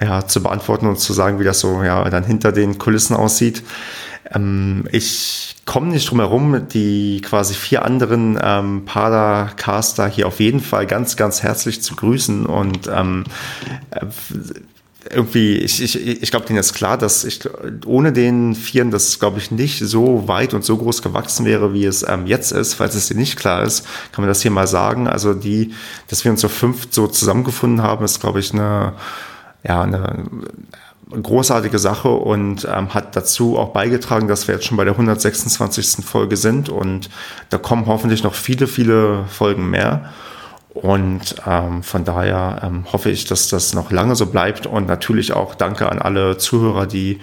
ja, 0.00 0.26
zu 0.26 0.42
beantworten 0.42 0.86
und 0.86 0.98
zu 0.98 1.12
sagen, 1.12 1.38
wie 1.38 1.44
das 1.44 1.60
so 1.60 1.82
ja, 1.82 2.08
dann 2.08 2.24
hinter 2.24 2.52
den 2.52 2.78
Kulissen 2.78 3.14
aussieht. 3.14 3.62
Ähm, 4.34 4.84
ich 4.90 5.56
komme 5.64 5.88
nicht 5.88 6.10
drum 6.10 6.20
herum, 6.20 6.68
die 6.68 7.20
quasi 7.20 7.54
vier 7.54 7.84
anderen 7.84 8.38
ähm, 8.42 8.84
Padercaster 8.84 10.08
hier 10.08 10.26
auf 10.26 10.40
jeden 10.40 10.60
Fall 10.60 10.86
ganz, 10.86 11.16
ganz 11.16 11.42
herzlich 11.42 11.82
zu 11.82 11.94
grüßen 11.94 12.46
und 12.46 12.88
ähm, 12.88 13.24
äh, 13.90 14.06
irgendwie, 15.10 15.56
ich, 15.58 15.82
ich, 15.82 16.22
ich 16.22 16.30
glaube, 16.30 16.46
denen 16.46 16.58
ist 16.58 16.74
klar, 16.74 16.96
dass 16.96 17.24
ich 17.24 17.40
ohne 17.86 18.12
den 18.12 18.54
Vieren 18.54 18.90
das, 18.90 19.18
glaube 19.18 19.38
ich, 19.38 19.50
nicht 19.50 19.78
so 19.78 20.28
weit 20.28 20.54
und 20.54 20.64
so 20.64 20.76
groß 20.76 21.02
gewachsen 21.02 21.44
wäre, 21.44 21.72
wie 21.72 21.84
es 21.84 22.06
ähm, 22.08 22.26
jetzt 22.26 22.52
ist. 22.52 22.74
Falls 22.74 22.94
es 22.94 23.08
dir 23.08 23.16
nicht 23.16 23.38
klar 23.38 23.62
ist, 23.62 23.84
kann 24.12 24.22
man 24.22 24.28
das 24.28 24.42
hier 24.42 24.50
mal 24.50 24.66
sagen. 24.66 25.08
Also 25.08 25.34
die, 25.34 25.74
dass 26.08 26.24
wir 26.24 26.30
uns 26.30 26.40
so 26.40 26.48
fünft 26.48 26.94
so 26.94 27.06
zusammengefunden 27.06 27.82
haben, 27.82 28.04
ist, 28.04 28.20
glaube 28.20 28.40
ich, 28.40 28.52
eine, 28.52 28.94
ja, 29.64 29.82
eine 29.82 30.24
großartige 31.10 31.78
Sache 31.78 32.08
und 32.08 32.66
ähm, 32.72 32.94
hat 32.94 33.16
dazu 33.16 33.58
auch 33.58 33.72
beigetragen, 33.72 34.28
dass 34.28 34.48
wir 34.48 34.54
jetzt 34.54 34.66
schon 34.66 34.76
bei 34.76 34.84
der 34.84 34.94
126. 34.94 36.04
Folge 36.04 36.36
sind 36.36 36.68
und 36.68 37.10
da 37.50 37.58
kommen 37.58 37.86
hoffentlich 37.86 38.22
noch 38.22 38.34
viele, 38.34 38.66
viele 38.66 39.24
Folgen 39.28 39.68
mehr. 39.68 40.12
Und 40.74 41.36
ähm, 41.46 41.82
von 41.82 42.04
daher 42.04 42.62
ähm, 42.64 42.86
hoffe 42.90 43.10
ich, 43.10 43.26
dass 43.26 43.48
das 43.48 43.74
noch 43.74 43.90
lange 43.90 44.16
so 44.16 44.26
bleibt 44.26 44.66
und 44.66 44.86
natürlich 44.86 45.32
auch 45.34 45.54
danke 45.54 45.90
an 45.90 45.98
alle 45.98 46.38
Zuhörer, 46.38 46.86
die 46.86 47.20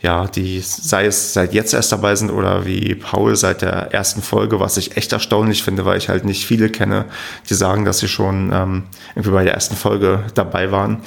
ja, 0.00 0.28
die 0.28 0.60
sei 0.60 1.06
es 1.06 1.32
seit 1.32 1.52
jetzt 1.52 1.74
erst 1.74 1.90
dabei 1.90 2.14
sind 2.14 2.30
oder 2.30 2.64
wie 2.64 2.94
Paul 2.94 3.34
seit 3.34 3.62
der 3.62 3.92
ersten 3.92 4.22
Folge, 4.22 4.60
was 4.60 4.76
ich 4.76 4.96
echt 4.96 5.12
erstaunlich 5.12 5.64
finde, 5.64 5.84
weil 5.84 5.98
ich 5.98 6.08
halt 6.08 6.24
nicht 6.24 6.46
viele 6.46 6.68
kenne, 6.68 7.06
die 7.50 7.54
sagen, 7.54 7.84
dass 7.84 7.98
sie 7.98 8.06
schon 8.06 8.52
ähm, 8.52 8.84
irgendwie 9.16 9.30
bei 9.32 9.42
der 9.42 9.54
ersten 9.54 9.74
Folge 9.74 10.24
dabei 10.34 10.70
waren. 10.70 11.00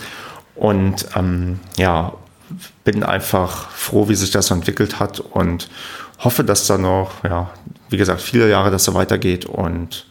Und 0.55 1.07
ähm, 1.15 1.61
ja, 1.77 2.13
bin 2.83 3.03
einfach 3.03 3.69
froh, 3.69 4.09
wie 4.09 4.15
sich 4.15 4.31
das 4.31 4.51
entwickelt 4.51 4.99
hat 4.99 5.21
und 5.21 5.69
hoffe, 6.19 6.43
dass 6.43 6.67
da 6.67 6.77
noch, 6.77 7.23
ja, 7.23 7.49
wie 7.89 7.97
gesagt, 7.97 8.19
viele 8.21 8.49
Jahre 8.49 8.71
das 8.71 8.83
so 8.83 8.93
weitergeht 8.93 9.45
und 9.45 10.05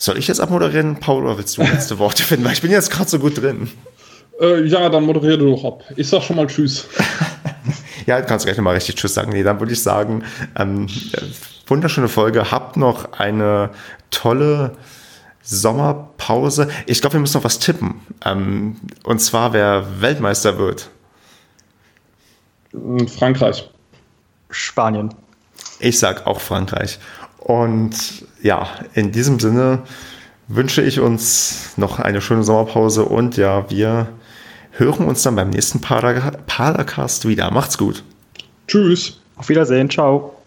soll 0.00 0.16
ich 0.16 0.26
jetzt 0.28 0.40
abmoderieren, 0.40 0.98
Paul, 0.98 1.24
oder 1.24 1.36
willst 1.36 1.58
du 1.58 1.62
letzte 1.62 1.98
Worte 1.98 2.22
finden? 2.22 2.46
Weil 2.46 2.54
ich 2.54 2.62
bin 2.62 2.70
jetzt 2.70 2.90
gerade 2.90 3.10
so 3.10 3.18
gut 3.18 3.36
drin. 3.36 3.70
Äh, 4.40 4.64
ja, 4.64 4.88
dann 4.88 5.04
moderiere 5.04 5.36
du 5.36 5.50
doch 5.50 5.62
ab. 5.62 5.84
Ich 5.94 6.08
sag 6.08 6.22
schon 6.22 6.36
mal 6.36 6.46
Tschüss. 6.46 6.86
ja, 8.06 8.22
kannst 8.22 8.46
gleich 8.46 8.56
nochmal 8.56 8.74
richtig 8.74 8.94
Tschüss 8.94 9.12
sagen. 9.12 9.30
Nee, 9.30 9.42
dann 9.42 9.60
würde 9.60 9.74
ich 9.74 9.82
sagen, 9.82 10.24
ähm, 10.58 10.86
wunderschöne 11.66 12.08
Folge. 12.08 12.50
Habt 12.50 12.78
noch 12.78 13.12
eine 13.12 13.70
tolle 14.10 14.72
Sommerpause. 15.42 16.68
Ich 16.86 17.02
glaube, 17.02 17.14
wir 17.14 17.20
müssen 17.20 17.36
noch 17.36 17.44
was 17.44 17.58
tippen. 17.58 18.00
Ähm, 18.24 18.76
und 19.04 19.20
zwar, 19.20 19.52
wer 19.52 20.00
Weltmeister 20.00 20.56
wird. 20.56 20.88
Frankreich. 23.18 23.68
Spanien. 24.48 25.12
Ich 25.78 25.98
sag 25.98 26.26
auch 26.26 26.40
Frankreich. 26.40 26.98
Und 27.50 28.24
ja, 28.42 28.68
in 28.94 29.10
diesem 29.10 29.40
Sinne 29.40 29.80
wünsche 30.46 30.82
ich 30.82 31.00
uns 31.00 31.72
noch 31.76 31.98
eine 31.98 32.20
schöne 32.20 32.44
Sommerpause 32.44 33.04
und 33.04 33.36
ja, 33.36 33.68
wir 33.68 34.06
hören 34.70 35.06
uns 35.06 35.24
dann 35.24 35.34
beim 35.34 35.50
nächsten 35.50 35.80
Padercast 35.80 37.26
wieder. 37.26 37.50
Macht's 37.50 37.76
gut. 37.76 38.04
Tschüss. 38.68 39.18
Auf 39.36 39.48
Wiedersehen. 39.48 39.90
Ciao. 39.90 40.39